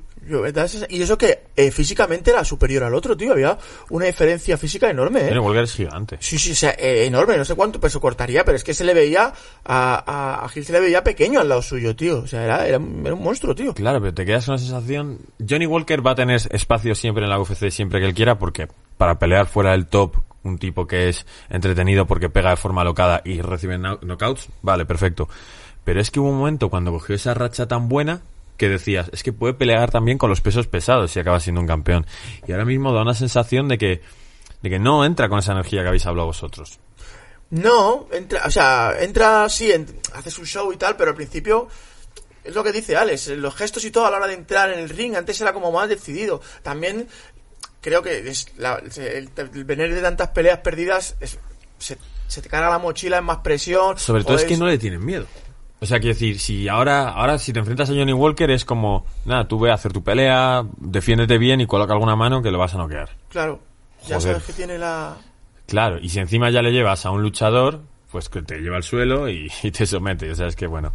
Y 0.88 1.02
eso 1.02 1.16
que 1.18 1.40
eh, 1.56 1.70
físicamente 1.70 2.30
era 2.30 2.44
superior 2.44 2.84
al 2.84 2.94
otro, 2.94 3.16
tío. 3.16 3.32
Había 3.32 3.56
una 3.90 4.06
diferencia 4.06 4.56
física 4.58 4.90
enorme, 4.90 5.20
¿eh? 5.20 5.28
Johnny 5.28 5.40
Walker 5.40 5.64
es 5.64 5.72
gigante. 5.74 6.16
Sí, 6.20 6.38
sí, 6.38 6.52
o 6.52 6.54
sea, 6.54 6.70
eh, 6.78 7.06
enorme. 7.06 7.36
No 7.36 7.44
sé 7.44 7.54
cuánto 7.54 7.80
peso 7.80 8.00
cortaría, 8.00 8.44
pero 8.44 8.56
es 8.56 8.64
que 8.64 8.74
se 8.74 8.84
le 8.84 8.94
veía 8.94 9.32
a, 9.64 10.04
a, 10.06 10.44
a 10.44 10.48
Gil 10.48 10.64
se 10.64 10.72
le 10.72 10.80
veía 10.80 11.02
pequeño 11.02 11.40
al 11.40 11.48
lado 11.48 11.62
suyo, 11.62 11.96
tío. 11.96 12.20
O 12.20 12.26
sea, 12.26 12.44
era, 12.44 12.66
era, 12.66 12.78
un- 12.78 13.02
era 13.04 13.14
un 13.14 13.22
monstruo, 13.22 13.54
tío. 13.54 13.74
Claro, 13.74 14.00
pero 14.00 14.14
te 14.14 14.24
quedas 14.26 14.44
con 14.46 14.54
la 14.54 14.58
sensación. 14.58 15.18
Johnny 15.48 15.66
Walker 15.66 16.06
va 16.06 16.12
a 16.12 16.14
tener 16.16 16.40
espacio 16.50 16.94
siempre 16.94 17.24
en 17.24 17.30
la 17.30 17.40
UFC, 17.40 17.70
siempre 17.70 18.00
que 18.00 18.06
él 18.06 18.14
quiera, 18.14 18.38
porque 18.38 18.68
para 18.98 19.18
pelear 19.18 19.46
fuera 19.46 19.72
del 19.72 19.86
top, 19.86 20.16
un 20.42 20.58
tipo 20.58 20.86
que 20.86 21.08
es 21.08 21.26
entretenido 21.48 22.06
porque 22.06 22.28
pega 22.30 22.50
de 22.50 22.56
forma 22.56 22.84
locada 22.84 23.20
y 23.24 23.40
recibe 23.40 23.78
knockouts, 23.78 24.48
vale, 24.62 24.84
perfecto. 24.86 25.28
Pero 25.84 26.00
es 26.00 26.10
que 26.10 26.20
hubo 26.20 26.30
un 26.30 26.38
momento 26.38 26.68
cuando 26.68 26.92
cogió 26.92 27.14
esa 27.14 27.34
racha 27.34 27.66
tan 27.66 27.88
buena 27.88 28.20
que 28.60 28.68
decías, 28.68 29.08
es 29.12 29.22
que 29.22 29.32
puede 29.32 29.54
pelear 29.54 29.90
también 29.90 30.18
con 30.18 30.28
los 30.28 30.42
pesos 30.42 30.66
pesados 30.66 31.10
si 31.10 31.18
acaba 31.18 31.40
siendo 31.40 31.62
un 31.62 31.66
campeón. 31.66 32.06
Y 32.46 32.52
ahora 32.52 32.66
mismo 32.66 32.92
da 32.92 33.00
una 33.00 33.14
sensación 33.14 33.66
de 33.68 33.78
que, 33.78 34.02
de 34.62 34.68
que 34.70 34.78
no 34.78 35.04
entra 35.06 35.30
con 35.30 35.38
esa 35.38 35.52
energía 35.52 35.80
que 35.80 35.88
habéis 35.88 36.04
hablado 36.04 36.26
vosotros. 36.26 36.78
No, 37.48 38.06
entra, 38.12 38.42
o 38.46 38.50
sea, 38.50 38.92
entra, 39.00 39.48
sí, 39.48 39.72
en- 39.72 39.86
hace 40.14 40.30
su 40.30 40.44
show 40.44 40.70
y 40.72 40.76
tal, 40.76 40.94
pero 40.96 41.10
al 41.10 41.16
principio 41.16 41.68
es 42.44 42.54
lo 42.54 42.62
que 42.62 42.70
dice 42.70 42.96
Alex, 42.96 43.28
los 43.28 43.54
gestos 43.56 43.82
y 43.86 43.90
todo 43.90 44.04
a 44.06 44.10
la 44.10 44.18
hora 44.18 44.26
de 44.26 44.34
entrar 44.34 44.70
en 44.70 44.78
el 44.78 44.88
ring, 44.90 45.16
antes 45.16 45.40
era 45.40 45.52
como 45.54 45.72
más 45.72 45.88
decidido. 45.88 46.42
También 46.62 47.08
creo 47.80 48.02
que 48.02 48.28
es 48.28 48.46
la- 48.58 48.76
el, 48.76 49.30
el 49.36 49.64
venir 49.64 49.94
de 49.94 50.02
tantas 50.02 50.28
peleas 50.28 50.58
perdidas 50.58 51.16
es- 51.18 51.38
se, 51.78 51.96
se 52.28 52.42
te 52.42 52.48
carga 52.50 52.68
la 52.68 52.78
mochila, 52.78 53.16
es 53.16 53.24
más 53.24 53.38
presión. 53.38 53.98
Sobre 53.98 54.22
todo 54.22 54.36
es 54.36 54.44
que 54.44 54.56
no 54.58 54.66
le 54.66 54.76
tienen 54.78 55.02
miedo. 55.04 55.26
O 55.82 55.86
sea, 55.86 55.98
quiero 55.98 56.14
decir, 56.14 56.38
si 56.38 56.68
ahora, 56.68 57.08
ahora 57.08 57.38
si 57.38 57.52
te 57.52 57.58
enfrentas 57.58 57.88
a 57.88 57.94
Johnny 57.94 58.12
Walker 58.12 58.50
es 58.50 58.64
como, 58.64 59.06
nada, 59.24 59.48
tú 59.48 59.58
ve 59.58 59.70
a 59.70 59.74
hacer 59.74 59.92
tu 59.92 60.02
pelea, 60.02 60.64
defiéndete 60.76 61.38
bien 61.38 61.60
y 61.60 61.66
coloca 61.66 61.94
alguna 61.94 62.16
mano 62.16 62.42
que 62.42 62.50
lo 62.50 62.58
vas 62.58 62.74
a 62.74 62.78
noquear. 62.78 63.08
Claro, 63.30 63.60
ya 64.06 64.20
sabes 64.20 64.42
que 64.42 64.52
tiene 64.52 64.76
la... 64.78 65.16
Claro, 65.66 65.98
y 65.98 66.10
si 66.10 66.18
encima 66.18 66.50
ya 66.50 66.60
le 66.60 66.72
llevas 66.72 67.06
a 67.06 67.10
un 67.10 67.22
luchador, 67.22 67.80
pues 68.10 68.28
que 68.28 68.42
te 68.42 68.58
lleva 68.58 68.76
al 68.76 68.82
suelo 68.82 69.28
y, 69.30 69.50
y 69.62 69.70
te 69.70 69.86
somete. 69.86 70.30
O 70.30 70.34
sea, 70.34 70.48
es 70.48 70.56
que 70.56 70.66
bueno. 70.66 70.92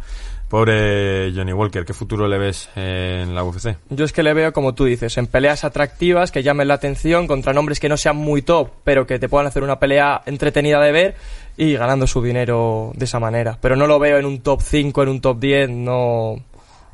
Pobre 0.48 1.32
Johnny 1.34 1.52
Walker, 1.52 1.84
¿qué 1.84 1.92
futuro 1.92 2.28
le 2.28 2.38
ves 2.38 2.68
eh, 2.76 3.22
en 3.24 3.34
la 3.34 3.42
UFC? 3.42 3.76
Yo 3.90 4.04
es 4.04 4.12
que 4.12 4.22
le 4.22 4.32
veo, 4.32 4.52
como 4.52 4.76
tú 4.76 4.84
dices, 4.84 5.18
en 5.18 5.26
peleas 5.26 5.64
atractivas 5.64 6.30
que 6.30 6.44
llamen 6.44 6.68
la 6.68 6.74
atención 6.74 7.26
contra 7.26 7.52
nombres 7.52 7.80
que 7.80 7.88
no 7.88 7.96
sean 7.96 8.16
muy 8.16 8.42
top, 8.42 8.70
pero 8.84 9.08
que 9.08 9.18
te 9.18 9.28
puedan 9.28 9.48
hacer 9.48 9.64
una 9.64 9.80
pelea 9.80 10.22
entretenida 10.24 10.80
de 10.80 10.92
ver 10.92 11.16
y 11.56 11.74
ganando 11.74 12.06
su 12.06 12.22
dinero 12.22 12.92
de 12.94 13.04
esa 13.04 13.18
manera. 13.20 13.58
Pero 13.60 13.76
no 13.76 13.86
lo 13.86 13.98
veo 13.98 14.18
en 14.18 14.26
un 14.26 14.40
top 14.40 14.60
5, 14.62 15.02
en 15.02 15.08
un 15.08 15.20
top 15.20 15.38
10, 15.38 15.70
no, 15.70 16.36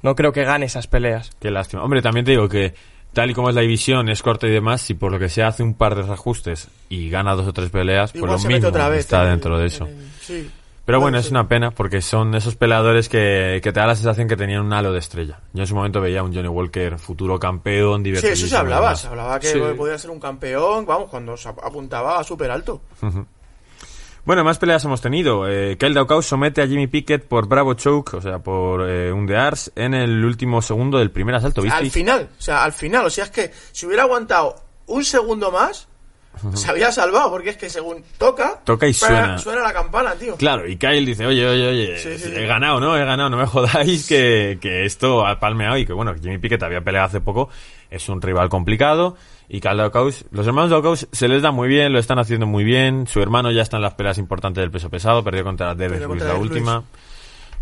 no 0.03 0.14
creo 0.16 0.33
que 0.33 0.44
gane 0.44 0.66
esas 0.66 0.87
peleas. 0.87 1.31
Qué 1.40 1.51
lástima. 1.51 1.83
Hombre, 1.85 2.03
también 2.03 2.25
te 2.25 2.33
digo 2.33 2.48
que 2.48 2.75
tal 3.12 3.31
y 3.31 3.35
como 3.35 3.48
es 3.51 3.55
la 3.55 3.61
división, 3.62 4.09
es 4.09 4.22
corta 4.22 4.46
y 4.46 4.51
demás, 4.51 4.81
si 4.81 4.94
por 4.94 5.12
lo 5.12 5.18
que 5.18 5.29
sea 5.29 5.48
hace 5.48 5.62
un 5.62 5.75
par 5.75 5.94
de 5.94 6.11
ajustes 6.12 6.68
y 6.88 7.11
gana 7.11 7.35
dos 7.35 7.46
o 7.48 7.53
tres 7.53 7.70
peleas, 7.70 8.12
pues 8.12 8.16
Igual 8.22 8.33
lo 8.33 8.38
se 8.38 8.48
mismo 8.48 8.68
otra 8.68 8.88
vez. 8.88 9.01
está 9.01 9.22
el- 9.25 9.31
dentro 9.31 9.59
de 9.59 9.66
eso. 9.66 9.85
el- 9.87 10.09
sí. 10.20 10.51
Pero 10.85 10.98
bueno, 11.01 11.16
es 11.18 11.31
una 11.31 11.46
pena 11.46 11.70
porque 11.70 12.03
son 12.03 12.35
esos 12.35 12.57
peleadores 12.57 13.09
que, 13.09 13.61
que 13.62 13.72
te 13.72 13.79
da 13.79 13.87
la 13.87 13.94
sensación 13.94 14.27
que 14.27 14.35
tenían 14.37 14.62
un 14.62 14.72
halo 14.72 14.92
de 14.92 14.98
estrella. 14.98 15.38
Yo 15.53 15.62
en 15.62 15.66
su 15.68 15.77
momento 15.77 16.01
veía 16.01 16.18
a 16.20 16.22
un 16.25 16.35
Johnny 16.35 16.48
Walker 16.48 16.98
futuro 16.98 17.38
campeón, 17.38 17.98
Sí, 18.01 18.05
divertido. 18.05 18.33
eso 18.33 18.46
se 18.48 18.57
hablaba, 18.57 18.96
se 18.96 19.07
hablaba 19.07 19.38
que 19.38 19.46
Sí. 19.46 19.59
podía 19.77 19.96
ser 19.96 20.11
un 20.11 20.18
campeón, 20.18 20.85
vamos, 20.85 21.09
cuando 21.09 21.37
se 21.37 21.48
ap- 21.51 21.64
apuntaba 21.64 22.25
súper 22.25 22.51
alto. 22.51 22.81
Bueno, 24.25 24.45
más 24.45 24.59
peleas 24.59 24.85
hemos 24.85 25.01
tenido. 25.01 25.49
Eh, 25.49 25.77
Kyle 25.79 25.95
Daukaus 25.95 26.27
somete 26.27 26.63
a 26.63 26.67
Jimmy 26.69 26.87
Pickett 26.87 27.25
por 27.27 27.49
Bravo 27.49 27.75
Choke, 27.75 28.15
o 28.15 28.21
sea, 28.21 28.39
por 28.39 28.89
eh, 28.89 29.13
un 29.13 29.27
de 29.27 29.37
Ars, 29.37 29.73
en 29.75 29.95
el 29.95 30.25
último 30.25 30.63
segundo 30.63 30.99
del 30.99 31.11
primer 31.11 31.35
asalto, 31.35 31.63
Al 31.71 31.91
final, 31.91 32.29
o 32.39 32.41
sea, 32.43 32.63
al 32.63 32.73
final, 32.73 33.07
o 33.07 33.11
sea, 33.11 33.25
es 33.25 33.31
que 33.31 33.51
si 33.73 33.87
hubiera 33.87 34.05
aguantado 34.05 34.55
un 34.87 35.05
segundo 35.05 35.51
más, 35.51 35.89
se 36.55 36.71
había 36.71 36.91
salvado, 36.93 37.31
porque 37.31 37.51
es 37.51 37.57
que 37.57 37.69
según 37.69 38.05
toca, 38.17 38.61
Toca 38.65 38.87
y 38.87 38.95
suena. 38.95 39.39
suena 39.39 39.61
la 39.63 39.73
campana, 39.73 40.15
tío. 40.15 40.37
Claro, 40.37 40.69
y 40.69 40.77
Kyle 40.77 41.05
dice, 41.05 41.27
oye, 41.27 41.47
oye, 41.47 41.67
oye, 41.69 41.99
Sí, 41.99 42.17
sí, 42.17 42.31
he 42.33 42.37
sí. 42.41 42.47
ganado, 42.47 42.79
¿no? 42.81 42.97
He 42.97 43.05
ganado, 43.05 43.29
no 43.29 43.37
me 43.37 43.47
jodáis 43.47 44.07
que, 44.07 44.57
que 44.61 44.85
esto 44.87 45.27
ha 45.27 45.41
palmeado 45.41 45.77
y 45.79 45.85
que, 45.85 45.93
bueno, 45.93 46.15
Jimmy 46.15 46.39
Pickett 46.39 46.63
había 46.63 46.81
peleado 46.81 47.07
hace 47.09 47.21
poco, 47.21 47.49
es 47.91 48.09
un 48.09 48.23
rival 48.23 48.49
complicado 48.49 49.17
y 49.48 49.61
Kyle 49.61 49.76
Daukaus, 49.76 50.24
los 50.31 50.46
hermanos 50.46 50.70
Daukaus 50.70 51.09
se 51.12 51.28
les 51.28 51.42
da 51.42 51.50
muy 51.50 51.68
bien, 51.68 51.92
lo 51.92 51.98
están 51.98 52.18
haciendo 52.18 52.46
muy 52.46 52.64
bien, 52.64 53.07
su 53.07 53.20
hermano 53.20 53.50
ya 53.50 53.62
está 53.62 53.76
en 53.76 53.83
las 53.83 53.94
peleas 53.94 54.18
importantes 54.18 54.62
del 54.62 54.70
peso 54.70 54.88
pesado, 54.88 55.22
perdió 55.22 55.44
contra 55.44 55.74
Perdió 55.74 56.07
Ruiz 56.07 56.09
contra 56.09 56.28
la 56.28 56.35
última. 56.37 56.85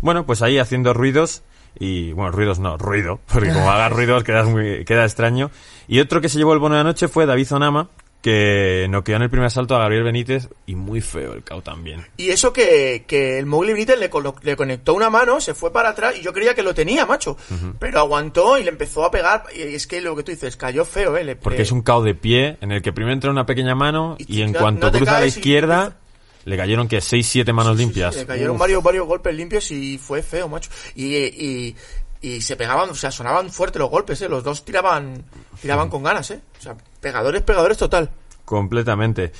Bueno, 0.01 0.25
pues 0.25 0.41
ahí 0.41 0.57
haciendo 0.57 0.93
ruidos 0.93 1.43
y, 1.79 2.11
bueno, 2.13 2.31
ruidos 2.31 2.59
no, 2.59 2.77
ruido, 2.77 3.19
porque 3.31 3.53
como 3.53 3.69
hagas 3.69 3.91
ruidos 3.91 4.23
queda, 4.23 4.43
muy, 4.43 4.85
queda 4.85 5.03
extraño. 5.03 5.51
Y 5.87 5.99
otro 5.99 6.21
que 6.21 6.29
se 6.29 6.37
llevó 6.37 6.53
el 6.53 6.59
bono 6.59 6.75
de 6.75 6.79
la 6.79 6.89
noche 6.89 7.07
fue 7.07 7.25
David 7.25 7.47
Zonama, 7.47 7.89
que 8.21 8.85
noqueó 8.89 9.15
en 9.15 9.23
el 9.23 9.29
primer 9.29 9.47
asalto 9.47 9.75
a 9.75 9.79
Gabriel 9.79 10.03
Benítez 10.03 10.47
y 10.67 10.75
muy 10.75 11.01
feo 11.01 11.33
el 11.33 11.43
KO 11.43 11.61
también. 11.61 12.05
Y 12.17 12.29
eso 12.29 12.53
que, 12.53 13.03
que 13.07 13.39
el 13.39 13.47
Mowgli 13.47 13.73
Benítez 13.73 13.97
le, 13.97 14.09
le 14.43 14.55
conectó 14.55 14.93
una 14.93 15.09
mano, 15.09 15.41
se 15.41 15.53
fue 15.55 15.73
para 15.73 15.89
atrás 15.89 16.15
y 16.19 16.21
yo 16.21 16.31
creía 16.31 16.53
que 16.53 16.61
lo 16.63 16.73
tenía, 16.75 17.05
macho. 17.05 17.35
Pero 17.79 17.99
aguantó 17.99 18.57
y 18.59 18.63
le 18.63 18.69
empezó 18.69 19.03
a 19.05 19.11
pegar. 19.11 19.43
Y 19.55 19.61
es 19.61 19.87
que 19.87 20.01
lo 20.01 20.15
que 20.15 20.23
tú 20.23 20.31
dices, 20.31 20.55
cayó 20.55 20.85
feo, 20.85 21.17
¿eh? 21.17 21.23
Le- 21.23 21.35
Porque 21.35 21.63
es 21.63 21.71
un 21.71 21.81
KO 21.81 22.03
de 22.03 22.13
pie 22.13 22.57
en 22.61 22.71
el 22.71 22.81
que 22.81 22.93
primero 22.93 23.13
entra 23.13 23.31
una 23.31 23.45
pequeña 23.45 23.73
mano 23.75 24.15
Y 24.19 24.37
y, 24.37 24.41
en 24.43 24.51
no- 24.51 24.59
cuanto 24.59 24.91
no 24.91 24.97
cruza 24.97 25.17
a 25.17 25.19
la 25.21 25.25
y- 25.25 25.29
izquierda 25.29 25.97
le 26.43 26.57
cayeron 26.57 26.87
que 26.87 27.01
6 27.01 27.27
7 27.27 27.53
manos 27.53 27.73
Sí, 27.73 27.77
sí, 27.77 27.83
limpias. 27.85 28.13
sí, 28.15 28.21
le 28.21 28.25
cayeron 28.25 28.55
Uf. 28.55 28.59
varios, 28.61 28.81
varios 28.83 29.05
golpes 29.07 29.35
limpios 29.35 29.69
y 29.71 29.99
fue 29.99 30.23
feo, 30.23 30.47
macho. 30.49 30.71
Y, 30.95 31.15
y, 31.15 31.75
y 32.21 32.41
se 32.41 32.55
pegaban, 32.55 32.89
o 32.89 32.95
sea, 32.95 33.11
sonaban 33.11 33.49
fuerte 33.49 33.79
los 33.79 33.89
golpes, 33.89 34.21
¿eh? 34.21 34.29
Los 34.29 34.43
dos 34.43 34.63
tiraban, 34.63 35.23
tiraban 35.61 35.89
con 35.89 36.03
ganas, 36.03 36.31
¿eh? 36.31 36.41
O 36.59 36.61
sea, 36.61 36.75
pegadores, 36.99 37.41
pegadores 37.41 37.77
total. 37.77 38.09
Completamente. 38.45 39.31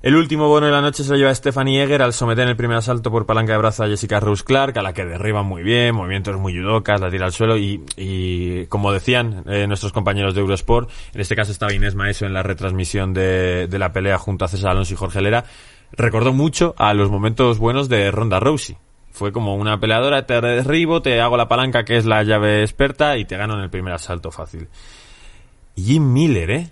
El 0.00 0.14
último 0.14 0.46
bono 0.46 0.66
de 0.66 0.72
la 0.72 0.80
noche 0.80 1.02
se 1.02 1.10
lo 1.10 1.16
lleva 1.16 1.34
Stephanie 1.34 1.82
Eger 1.82 2.02
al 2.02 2.12
someter 2.12 2.44
en 2.44 2.50
el 2.50 2.56
primer 2.56 2.76
asalto 2.76 3.10
por 3.10 3.26
palanca 3.26 3.52
de 3.52 3.58
brazo 3.58 3.82
a 3.82 3.88
Jessica 3.88 4.20
Rose 4.20 4.44
Clark, 4.44 4.78
a 4.78 4.82
la 4.82 4.92
que 4.92 5.04
derriban 5.04 5.44
muy 5.44 5.64
bien, 5.64 5.96
movimientos 5.96 6.36
muy 6.36 6.56
judocas, 6.56 7.00
la 7.00 7.10
tira 7.10 7.26
al 7.26 7.32
suelo 7.32 7.56
y, 7.56 7.84
y 7.96 8.66
como 8.66 8.92
decían 8.92 9.42
eh, 9.48 9.66
nuestros 9.66 9.92
compañeros 9.92 10.34
de 10.34 10.40
Eurosport, 10.40 10.88
en 11.14 11.20
este 11.20 11.34
caso 11.34 11.50
estaba 11.50 11.72
Inés 11.72 11.96
Maeso 11.96 12.26
en 12.26 12.32
la 12.32 12.44
retransmisión 12.44 13.12
de, 13.12 13.66
de 13.66 13.78
la 13.80 13.92
pelea 13.92 14.18
junto 14.18 14.44
a 14.44 14.48
César 14.48 14.70
Alonso 14.70 14.94
y 14.94 14.96
Jorge 14.96 15.20
Lera, 15.20 15.44
recordó 15.90 16.32
mucho 16.32 16.76
a 16.78 16.94
los 16.94 17.10
momentos 17.10 17.58
buenos 17.58 17.88
de 17.88 18.12
Ronda 18.12 18.38
Rousey. 18.38 18.76
Fue 19.12 19.32
como 19.32 19.56
una 19.56 19.80
peleadora, 19.80 20.26
te 20.26 20.40
derribo, 20.40 21.02
te 21.02 21.20
hago 21.20 21.36
la 21.36 21.48
palanca 21.48 21.84
que 21.84 21.96
es 21.96 22.04
la 22.04 22.22
llave 22.22 22.62
experta 22.62 23.16
y 23.16 23.24
te 23.24 23.36
gano 23.36 23.54
en 23.54 23.60
el 23.60 23.70
primer 23.70 23.92
asalto 23.94 24.30
fácil. 24.30 24.68
Jim 25.76 26.12
Miller, 26.12 26.50
¿eh? 26.50 26.70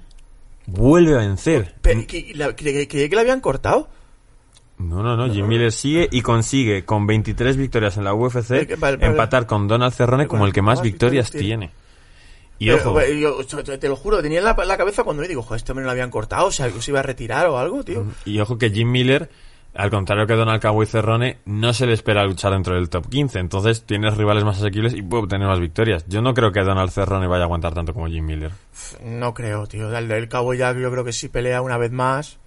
Vuelve 0.67 1.15
a 1.15 1.19
vencer. 1.19 1.75
Pe- 1.81 2.07
que- 2.07 2.33
la- 2.35 2.55
que 2.55 3.11
habían 3.19 3.41
cortado. 3.41 3.89
No, 4.79 5.03
no, 5.03 5.17
no. 5.17 5.33
Jim 5.33 5.47
Miller 5.47 5.73
sigue 5.73 6.09
y 6.11 6.21
consigue 6.23 6.85
con 6.85 7.07
23 7.07 7.57
victorias 7.57 7.97
en 7.97 8.05
la 8.05 8.15
UFC 8.15 8.77
vale. 8.79 9.05
empatar 9.07 9.47
con 9.47 9.69
Donald 9.69 9.95
Cerrone 9.95 10.27
como 10.27 10.45
el 10.47 10.53
que 10.53 10.63
más 10.63 10.83
victorias 10.83 11.31
tiene. 11.31 11.71
Y 12.59 12.69
Pero, 12.71 12.91
ojo, 12.91 13.01
eh, 13.01 13.19
yo, 13.21 13.39
te, 13.79 13.89
lo 13.89 13.97
juro, 13.97 14.23
tenía 14.23 14.39
en 14.39 14.45
la, 14.45 14.55
la 14.55 14.77
cabeza 14.79 15.05
cuando 15.05 15.23
le 15.23 15.29
digo, 15.29 15.43
joder, 15.43 15.59
este 15.59 15.73
hombre 15.73 15.83
no 15.83 15.87
lo 15.89 15.93
habían 15.93 16.11
cortado, 16.11 16.47
o 16.47 16.51
sea, 16.51 16.71
que 16.71 16.81
se 16.81 16.91
iba 16.91 17.01
a 17.01 17.03
retirar 17.03 17.47
o 17.49 17.59
algo, 17.59 17.85
tío. 17.85 18.07
y 18.25 18.39
ojo 18.41 18.57
que 18.57 18.71
Jim 18.71 18.91
Miller, 18.91 19.31
al 19.77 19.91
contrario 19.91 20.27
que 20.27 20.35
Donald 20.35 20.61
Cowboy 20.63 20.87
Cerrone, 20.87 21.39
no 21.45 21.73
se 21.73 21.87
le 21.87 21.93
espera 21.93 22.25
luchar 22.25 22.53
dentro 22.53 22.75
del 22.75 22.89
top 22.89 23.09
15. 23.09 23.39
Entonces 23.39 23.85
tienes 23.85 24.17
rivales 24.17 24.45
más 24.45 24.59
asequibles 24.59 24.95
y 24.95 25.03
puede 25.03 25.25
obtener 25.25 25.47
más 25.49 25.61
victorias. 25.61 26.05
Yo 26.09 26.23
no 26.23 26.35
creo 26.35 26.53
que 26.53 26.61
Donald 26.63 26.91
Cerrone 26.91 27.27
vaya 27.27 27.43
a 27.43 27.45
aguantar 27.47 27.75
tanto 27.75 27.93
como 27.95 28.07
Jim 28.09 28.25
Miller. 28.27 28.53
No 29.03 29.35
creo, 29.35 29.67
tío. 29.67 29.95
El 29.97 30.09
del 30.09 30.29
cabo 30.29 30.55
ya 30.55 30.73
yo 30.73 30.91
creo 30.91 31.05
que 31.05 31.13
sí 31.13 31.29
pelea 31.29 31.63
una 31.63 31.77
vez 31.79 31.93
más. 31.93 32.39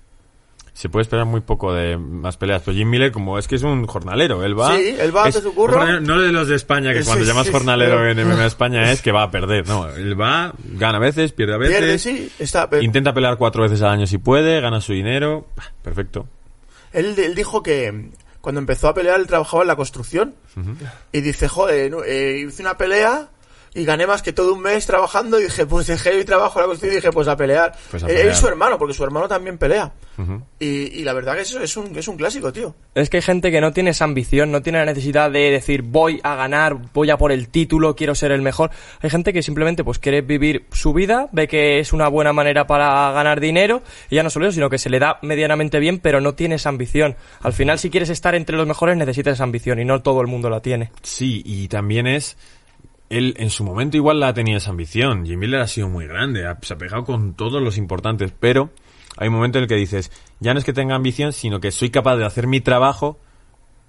Se 0.71 0.87
puede 0.87 1.01
esperar 1.01 1.25
muy 1.25 1.41
poco 1.41 1.73
de 1.73 1.97
más 1.97 2.37
peleas. 2.37 2.61
Pero 2.63 2.77
Jim 2.77 2.89
Miller, 2.89 3.11
como 3.11 3.37
es 3.37 3.49
que 3.49 3.55
es 3.55 3.63
un 3.63 3.85
jornalero, 3.85 4.45
él 4.45 4.57
va. 4.57 4.77
Sí, 4.77 4.95
él 4.97 5.13
va 5.13 5.27
es 5.27 5.35
su 5.35 5.53
curro. 5.53 5.99
No 5.99 6.19
de 6.21 6.31
los 6.31 6.47
de 6.47 6.55
España, 6.55 6.93
que 6.93 7.01
Sí, 7.01 7.07
cuando 7.07 7.25
sí, 7.25 7.29
llamas 7.29 7.47
sí, 7.47 7.51
jornalero 7.51 8.07
en 8.07 8.17
MMA 8.25 8.45
España 8.45 8.89
es 8.91 9.01
que 9.01 9.11
va 9.11 9.23
a 9.23 9.31
perder. 9.31 9.67
No, 9.67 9.89
él 9.89 10.19
va, 10.19 10.53
gana 10.75 10.97
a 10.97 11.01
veces, 11.01 11.33
pierde 11.33 11.55
a 11.55 11.57
veces. 11.57 11.77
Pierde, 11.77 11.99
sí. 11.99 12.31
Está, 12.39 12.69
pero- 12.69 12.81
Intenta 12.81 13.13
pelear 13.13 13.35
cuatro 13.37 13.63
veces 13.63 13.81
al 13.81 13.89
año 13.91 14.07
si 14.07 14.19
puede, 14.19 14.61
gana 14.61 14.79
su 14.79 14.93
dinero. 14.93 15.47
Perfecto. 15.81 16.27
Él, 16.93 17.17
él 17.17 17.35
dijo 17.35 17.63
que 17.63 18.11
cuando 18.41 18.59
empezó 18.59 18.87
a 18.87 18.93
pelear 18.93 19.19
él 19.19 19.27
trabajaba 19.27 19.63
en 19.63 19.67
la 19.67 19.75
construcción. 19.75 20.35
Y 21.11 21.21
dice, 21.21 21.47
joder, 21.47 21.93
eh, 22.05 22.45
hice 22.47 22.61
una 22.61 22.77
pelea 22.77 23.29
y 23.73 23.85
gané 23.85 24.07
más 24.07 24.21
que 24.21 24.33
todo 24.33 24.53
un 24.53 24.61
mes 24.61 24.85
trabajando. 24.85 25.39
Y 25.39 25.43
dije, 25.43 25.65
pues 25.65 25.87
dejé 25.87 26.15
mi 26.17 26.23
trabajo 26.25 26.59
en 26.59 26.63
la 26.63 26.67
construcción 26.67 26.93
y 26.93 26.95
dije, 26.97 27.11
pues 27.11 27.27
a 27.27 27.35
pelear. 27.35 27.75
Pues 27.91 28.03
a 28.03 28.07
Él- 28.07 28.11
pelear. 28.13 28.27
Él 28.27 28.33
y 28.33 28.35
su 28.35 28.47
hermano, 28.47 28.77
porque 28.77 28.93
su 28.93 29.03
hermano 29.03 29.27
también 29.27 29.57
pelea. 29.57 29.91
Y, 30.59 30.65
y 30.99 31.03
la 31.03 31.13
verdad 31.13 31.35
que 31.35 31.41
eso 31.41 31.61
es 31.61 31.77
un, 31.77 31.95
es 31.97 32.07
un 32.09 32.17
clásico, 32.17 32.51
tío. 32.51 32.75
Es 32.93 33.09
que 33.09 33.17
hay 33.17 33.21
gente 33.23 33.51
que 33.51 33.61
no 33.61 33.71
tiene 33.71 33.91
esa 33.91 34.03
ambición, 34.03 34.51
no 34.51 34.61
tiene 34.61 34.79
la 34.79 34.85
necesidad 34.85 35.31
de 35.31 35.49
decir 35.51 35.81
voy 35.83 36.19
a 36.23 36.35
ganar, 36.35 36.75
voy 36.93 37.09
a 37.09 37.17
por 37.17 37.31
el 37.31 37.47
título, 37.47 37.95
quiero 37.95 38.15
ser 38.15 38.31
el 38.33 38.41
mejor. 38.41 38.69
Hay 39.01 39.09
gente 39.09 39.31
que 39.31 39.41
simplemente 39.41 39.83
pues 39.85 39.97
quiere 39.99 40.21
vivir 40.21 40.65
su 40.73 40.91
vida, 40.93 41.29
ve 41.31 41.47
que 41.47 41.79
es 41.79 41.93
una 41.93 42.09
buena 42.09 42.33
manera 42.33 42.67
para 42.67 43.11
ganar 43.13 43.39
dinero 43.39 43.81
y 44.09 44.15
ya 44.15 44.23
no 44.23 44.29
solo 44.29 44.47
eso, 44.47 44.55
sino 44.55 44.69
que 44.69 44.77
se 44.77 44.89
le 44.89 44.99
da 44.99 45.19
medianamente 45.21 45.79
bien, 45.79 45.99
pero 45.99 46.19
no 46.19 46.33
tiene 46.35 46.55
esa 46.55 46.67
ambición. 46.67 47.15
Al 47.41 47.53
final 47.53 47.79
si 47.79 47.89
quieres 47.89 48.09
estar 48.09 48.35
entre 48.35 48.57
los 48.57 48.67
mejores 48.67 48.97
necesitas 48.97 49.35
esa 49.35 49.43
ambición 49.45 49.79
y 49.79 49.85
no 49.85 50.01
todo 50.01 50.19
el 50.19 50.27
mundo 50.27 50.49
la 50.49 50.59
tiene. 50.61 50.91
Sí, 51.01 51.41
y 51.45 51.69
también 51.69 52.07
es 52.07 52.35
él 53.09 53.33
en 53.37 53.49
su 53.49 53.63
momento 53.63 53.97
igual 53.97 54.19
la 54.19 54.29
ha 54.29 54.33
tenido 54.33 54.57
esa 54.57 54.69
ambición. 54.69 55.25
Jim 55.25 55.39
Miller 55.39 55.61
ha 55.61 55.67
sido 55.67 55.89
muy 55.89 56.05
grande, 56.07 56.45
ha- 56.45 56.57
se 56.61 56.73
ha 56.73 56.77
pegado 56.77 57.03
con 57.05 57.33
todos 57.33 57.61
los 57.61 57.77
importantes, 57.77 58.31
pero 58.39 58.69
hay 59.17 59.27
un 59.27 59.33
momento 59.33 59.57
en 59.57 59.63
el 59.63 59.67
que 59.67 59.75
dices, 59.75 60.11
ya 60.39 60.53
no 60.53 60.59
es 60.59 60.65
que 60.65 60.73
tenga 60.73 60.95
ambición, 60.95 61.33
sino 61.33 61.59
que 61.59 61.71
soy 61.71 61.89
capaz 61.89 62.15
de 62.17 62.25
hacer 62.25 62.47
mi 62.47 62.61
trabajo 62.61 63.19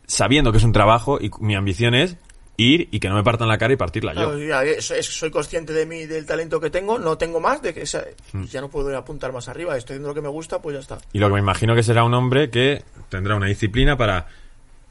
sabiendo 0.06 0.50
que 0.52 0.58
es 0.58 0.64
un 0.64 0.72
trabajo 0.72 1.18
y 1.20 1.30
mi 1.40 1.54
ambición 1.54 1.94
es 1.94 2.16
ir 2.56 2.88
y 2.90 3.00
que 3.00 3.08
no 3.08 3.14
me 3.14 3.22
partan 3.22 3.48
la 3.48 3.56
cara 3.56 3.72
y 3.72 3.76
partirla 3.76 4.12
yo. 4.12 4.36
Ya, 4.38 4.62
es- 4.64 4.90
es- 4.90 5.06
soy 5.06 5.30
consciente 5.30 5.72
de 5.72 5.86
mí, 5.86 6.04
del 6.06 6.26
talento 6.26 6.60
que 6.60 6.68
tengo, 6.68 6.98
no 6.98 7.16
tengo 7.16 7.40
más, 7.40 7.62
de 7.62 7.72
que 7.72 7.82
esa- 7.82 8.04
Mm. 8.32 8.44
ya 8.44 8.60
no 8.60 8.68
puedo 8.68 8.94
apuntar 8.96 9.32
más 9.32 9.48
arriba, 9.48 9.76
estoy 9.76 9.94
haciendo 9.94 10.08
lo 10.08 10.14
que 10.14 10.20
me 10.20 10.28
gusta, 10.28 10.60
pues 10.60 10.74
ya 10.74 10.80
está. 10.80 10.98
Y 11.12 11.18
lo 11.20 11.28
que 11.28 11.34
me 11.34 11.40
imagino 11.40 11.74
que 11.74 11.82
será 11.82 12.04
un 12.04 12.12
hombre 12.12 12.50
que 12.50 12.82
tendrá 13.08 13.36
una 13.36 13.46
disciplina 13.46 13.96
para... 13.96 14.26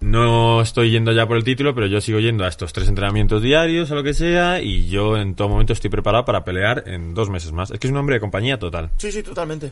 No 0.02 0.62
estoy 0.62 0.92
yendo 0.92 1.12
ya 1.12 1.28
por 1.28 1.36
el 1.36 1.44
título, 1.44 1.76
pero 1.76 1.88
yo 1.88 2.00
sigo 2.00 2.20
yendo 2.20 2.46
a 2.46 2.48
estos 2.48 2.72
tres 2.72 2.88
entrenamientos 2.88 3.42
diarios, 3.42 3.92
a 3.92 3.96
lo 3.96 4.04
que 4.04 4.14
sea, 4.14 4.62
y 4.62 4.88
yo 4.88 5.18
en 5.18 5.36
todo 5.36 5.50
momento 5.50 5.74
estoy 5.74 5.90
preparado 5.90 6.24
para 6.24 6.46
pelear 6.46 6.84
en 6.88 7.14
dos 7.14 7.30
meses 7.30 7.52
más. 7.52 7.70
Es 7.72 7.80
que 7.80 7.88
es 7.88 7.92
un 7.92 7.98
hombre 7.98 8.16
de 8.16 8.22
compañía 8.22 8.58
total. 8.58 8.92
Sí, 8.98 9.12
sí, 9.12 9.22
totalmente. 9.24 9.72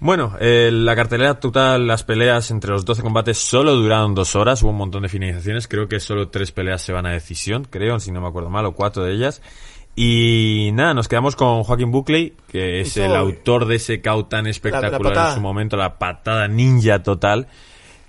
Bueno, 0.00 0.36
eh, 0.40 0.70
la 0.72 0.94
cartelera 0.94 1.40
total, 1.40 1.86
las 1.86 2.04
peleas 2.04 2.50
entre 2.52 2.70
los 2.70 2.84
12 2.84 3.02
combates 3.02 3.38
solo 3.38 3.74
duraron 3.74 4.14
dos 4.14 4.36
horas, 4.36 4.62
hubo 4.62 4.70
un 4.70 4.76
montón 4.76 5.02
de 5.02 5.08
finalizaciones, 5.08 5.66
creo 5.66 5.88
que 5.88 5.98
solo 5.98 6.28
tres 6.28 6.52
peleas 6.52 6.82
se 6.82 6.92
van 6.92 7.06
a 7.06 7.10
decisión, 7.10 7.66
creo, 7.68 7.98
si 7.98 8.12
no 8.12 8.20
me 8.20 8.28
acuerdo 8.28 8.50
mal, 8.50 8.64
o 8.66 8.72
cuatro 8.72 9.02
de 9.02 9.14
ellas. 9.14 9.42
Y 9.96 10.70
nada, 10.74 10.94
nos 10.94 11.08
quedamos 11.08 11.34
con 11.34 11.64
Joaquín 11.64 11.90
Buckley, 11.90 12.34
que 12.52 12.80
es 12.80 12.96
el 12.98 13.16
autor 13.16 13.66
de 13.66 13.76
ese 13.76 14.00
KO 14.00 14.26
tan 14.26 14.46
espectacular 14.46 15.30
en 15.30 15.34
su 15.34 15.40
momento, 15.40 15.76
la 15.76 15.98
patada 15.98 16.46
ninja 16.46 17.02
total, 17.02 17.48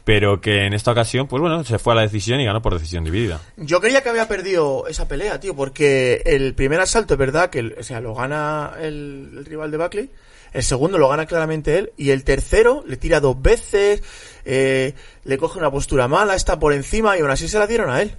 pero 0.03 0.41
que 0.41 0.65
en 0.65 0.73
esta 0.73 0.91
ocasión, 0.91 1.27
pues 1.27 1.41
bueno, 1.41 1.63
se 1.63 1.79
fue 1.79 1.93
a 1.93 1.97
la 1.97 2.01
decisión 2.01 2.39
y 2.39 2.45
ganó 2.45 2.61
por 2.61 2.73
decisión 2.73 3.03
dividida. 3.03 3.41
Yo 3.57 3.79
creía 3.79 4.01
que 4.01 4.09
había 4.09 4.27
perdido 4.27 4.87
esa 4.87 5.07
pelea, 5.07 5.39
tío, 5.39 5.55
porque 5.55 6.23
el 6.25 6.53
primer 6.55 6.79
asalto 6.79 7.13
es 7.13 7.17
verdad 7.17 7.49
que, 7.49 7.75
o 7.79 7.83
sea, 7.83 8.01
lo 8.01 8.13
gana 8.15 8.73
el, 8.79 9.31
el 9.37 9.45
rival 9.45 9.71
de 9.71 9.77
Buckley, 9.77 10.09
el 10.53 10.63
segundo 10.63 10.97
lo 10.97 11.09
gana 11.09 11.25
claramente 11.25 11.77
él, 11.77 11.91
y 11.97 12.09
el 12.09 12.23
tercero 12.23 12.83
le 12.87 12.97
tira 12.97 13.19
dos 13.19 13.41
veces, 13.41 14.01
eh, 14.45 14.93
le 15.23 15.37
coge 15.37 15.59
una 15.59 15.71
postura 15.71 16.07
mala, 16.07 16.35
está 16.35 16.59
por 16.59 16.73
encima, 16.73 17.17
y 17.17 17.21
aún 17.21 17.31
así 17.31 17.47
se 17.47 17.59
la 17.59 17.67
dieron 17.67 17.89
a 17.89 18.01
él. 18.01 18.15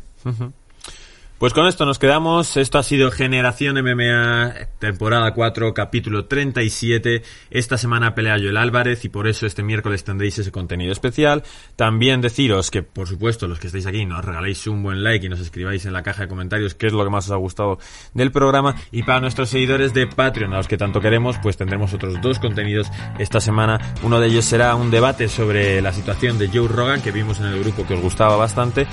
Pues 1.41 1.55
con 1.55 1.67
esto 1.67 1.87
nos 1.87 1.99
quedamos. 1.99 2.59
Esto 2.59 2.77
ha 2.77 2.83
sido 2.83 3.11
Generación 3.11 3.83
MMA, 3.83 4.53
temporada 4.79 5.33
4, 5.33 5.73
capítulo 5.73 6.27
37. 6.27 7.23
Esta 7.51 7.79
semana 7.79 8.15
pelea 8.15 8.37
Joel 8.37 8.59
Álvarez 8.59 9.07
y 9.07 9.09
por 9.09 9.27
eso 9.27 9.47
este 9.47 9.63
miércoles 9.63 10.05
tendréis 10.05 10.39
ese 10.39 10.53
contenido 10.53 10.93
especial. 10.93 11.43
También 11.77 12.21
deciros 12.21 12.71
que, 12.71 12.83
por 12.83 13.09
supuesto, 13.09 13.49
los 13.49 13.59
que 13.59 13.69
estáis 13.69 13.87
aquí 13.87 14.05
nos 14.05 14.23
regaléis 14.23 14.67
un 14.67 14.83
buen 14.83 15.03
like 15.03 15.25
y 15.25 15.31
nos 15.31 15.41
escribáis 15.41 15.87
en 15.87 15.95
la 15.95 16.03
caja 16.03 16.25
de 16.25 16.29
comentarios 16.29 16.75
qué 16.75 16.89
es 16.89 16.93
lo 16.93 17.05
que 17.05 17.11
más 17.11 17.25
os 17.25 17.31
ha 17.31 17.37
gustado 17.37 17.79
del 18.13 18.33
programa. 18.33 18.77
Y 18.93 19.05
para 19.05 19.21
nuestros 19.21 19.49
seguidores 19.49 19.95
de 19.95 20.09
Patreon, 20.09 20.53
a 20.53 20.59
los 20.59 20.69
que 20.69 20.77
tanto 20.77 21.01
queremos, 21.01 21.39
pues 21.39 21.57
tendremos 21.57 21.95
otros 21.95 22.21
dos 22.21 22.39
contenidos 22.39 22.89
esta 23.19 23.41
semana. 23.41 23.95
Uno 24.03 24.21
de 24.21 24.27
ellos 24.27 24.45
será 24.45 24.75
un 24.75 24.91
debate 24.91 25.27
sobre 25.27 25.81
la 25.81 25.95
situación 25.95 26.39
de 26.39 26.49
Joe 26.49 26.69
Rogan 26.69 27.01
que 27.01 27.13
vimos 27.13 27.41
en 27.41 27.47
el 27.47 27.61
grupo 27.61 27.87
que 27.87 27.95
os 27.95 28.03
gustaba 28.03 28.37
bastante. 28.37 28.87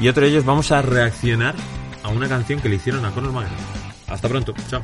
Y 0.00 0.08
otro 0.08 0.24
de 0.24 0.30
ellos 0.30 0.44
vamos 0.44 0.72
a 0.72 0.82
reaccionar 0.82 1.54
a 2.02 2.08
una 2.08 2.28
canción 2.28 2.60
que 2.60 2.68
le 2.68 2.76
hicieron 2.76 3.04
a 3.04 3.10
Conor 3.10 3.32
McGregor. 3.32 3.58
Hasta 4.08 4.28
pronto, 4.28 4.54
chao. 4.68 4.82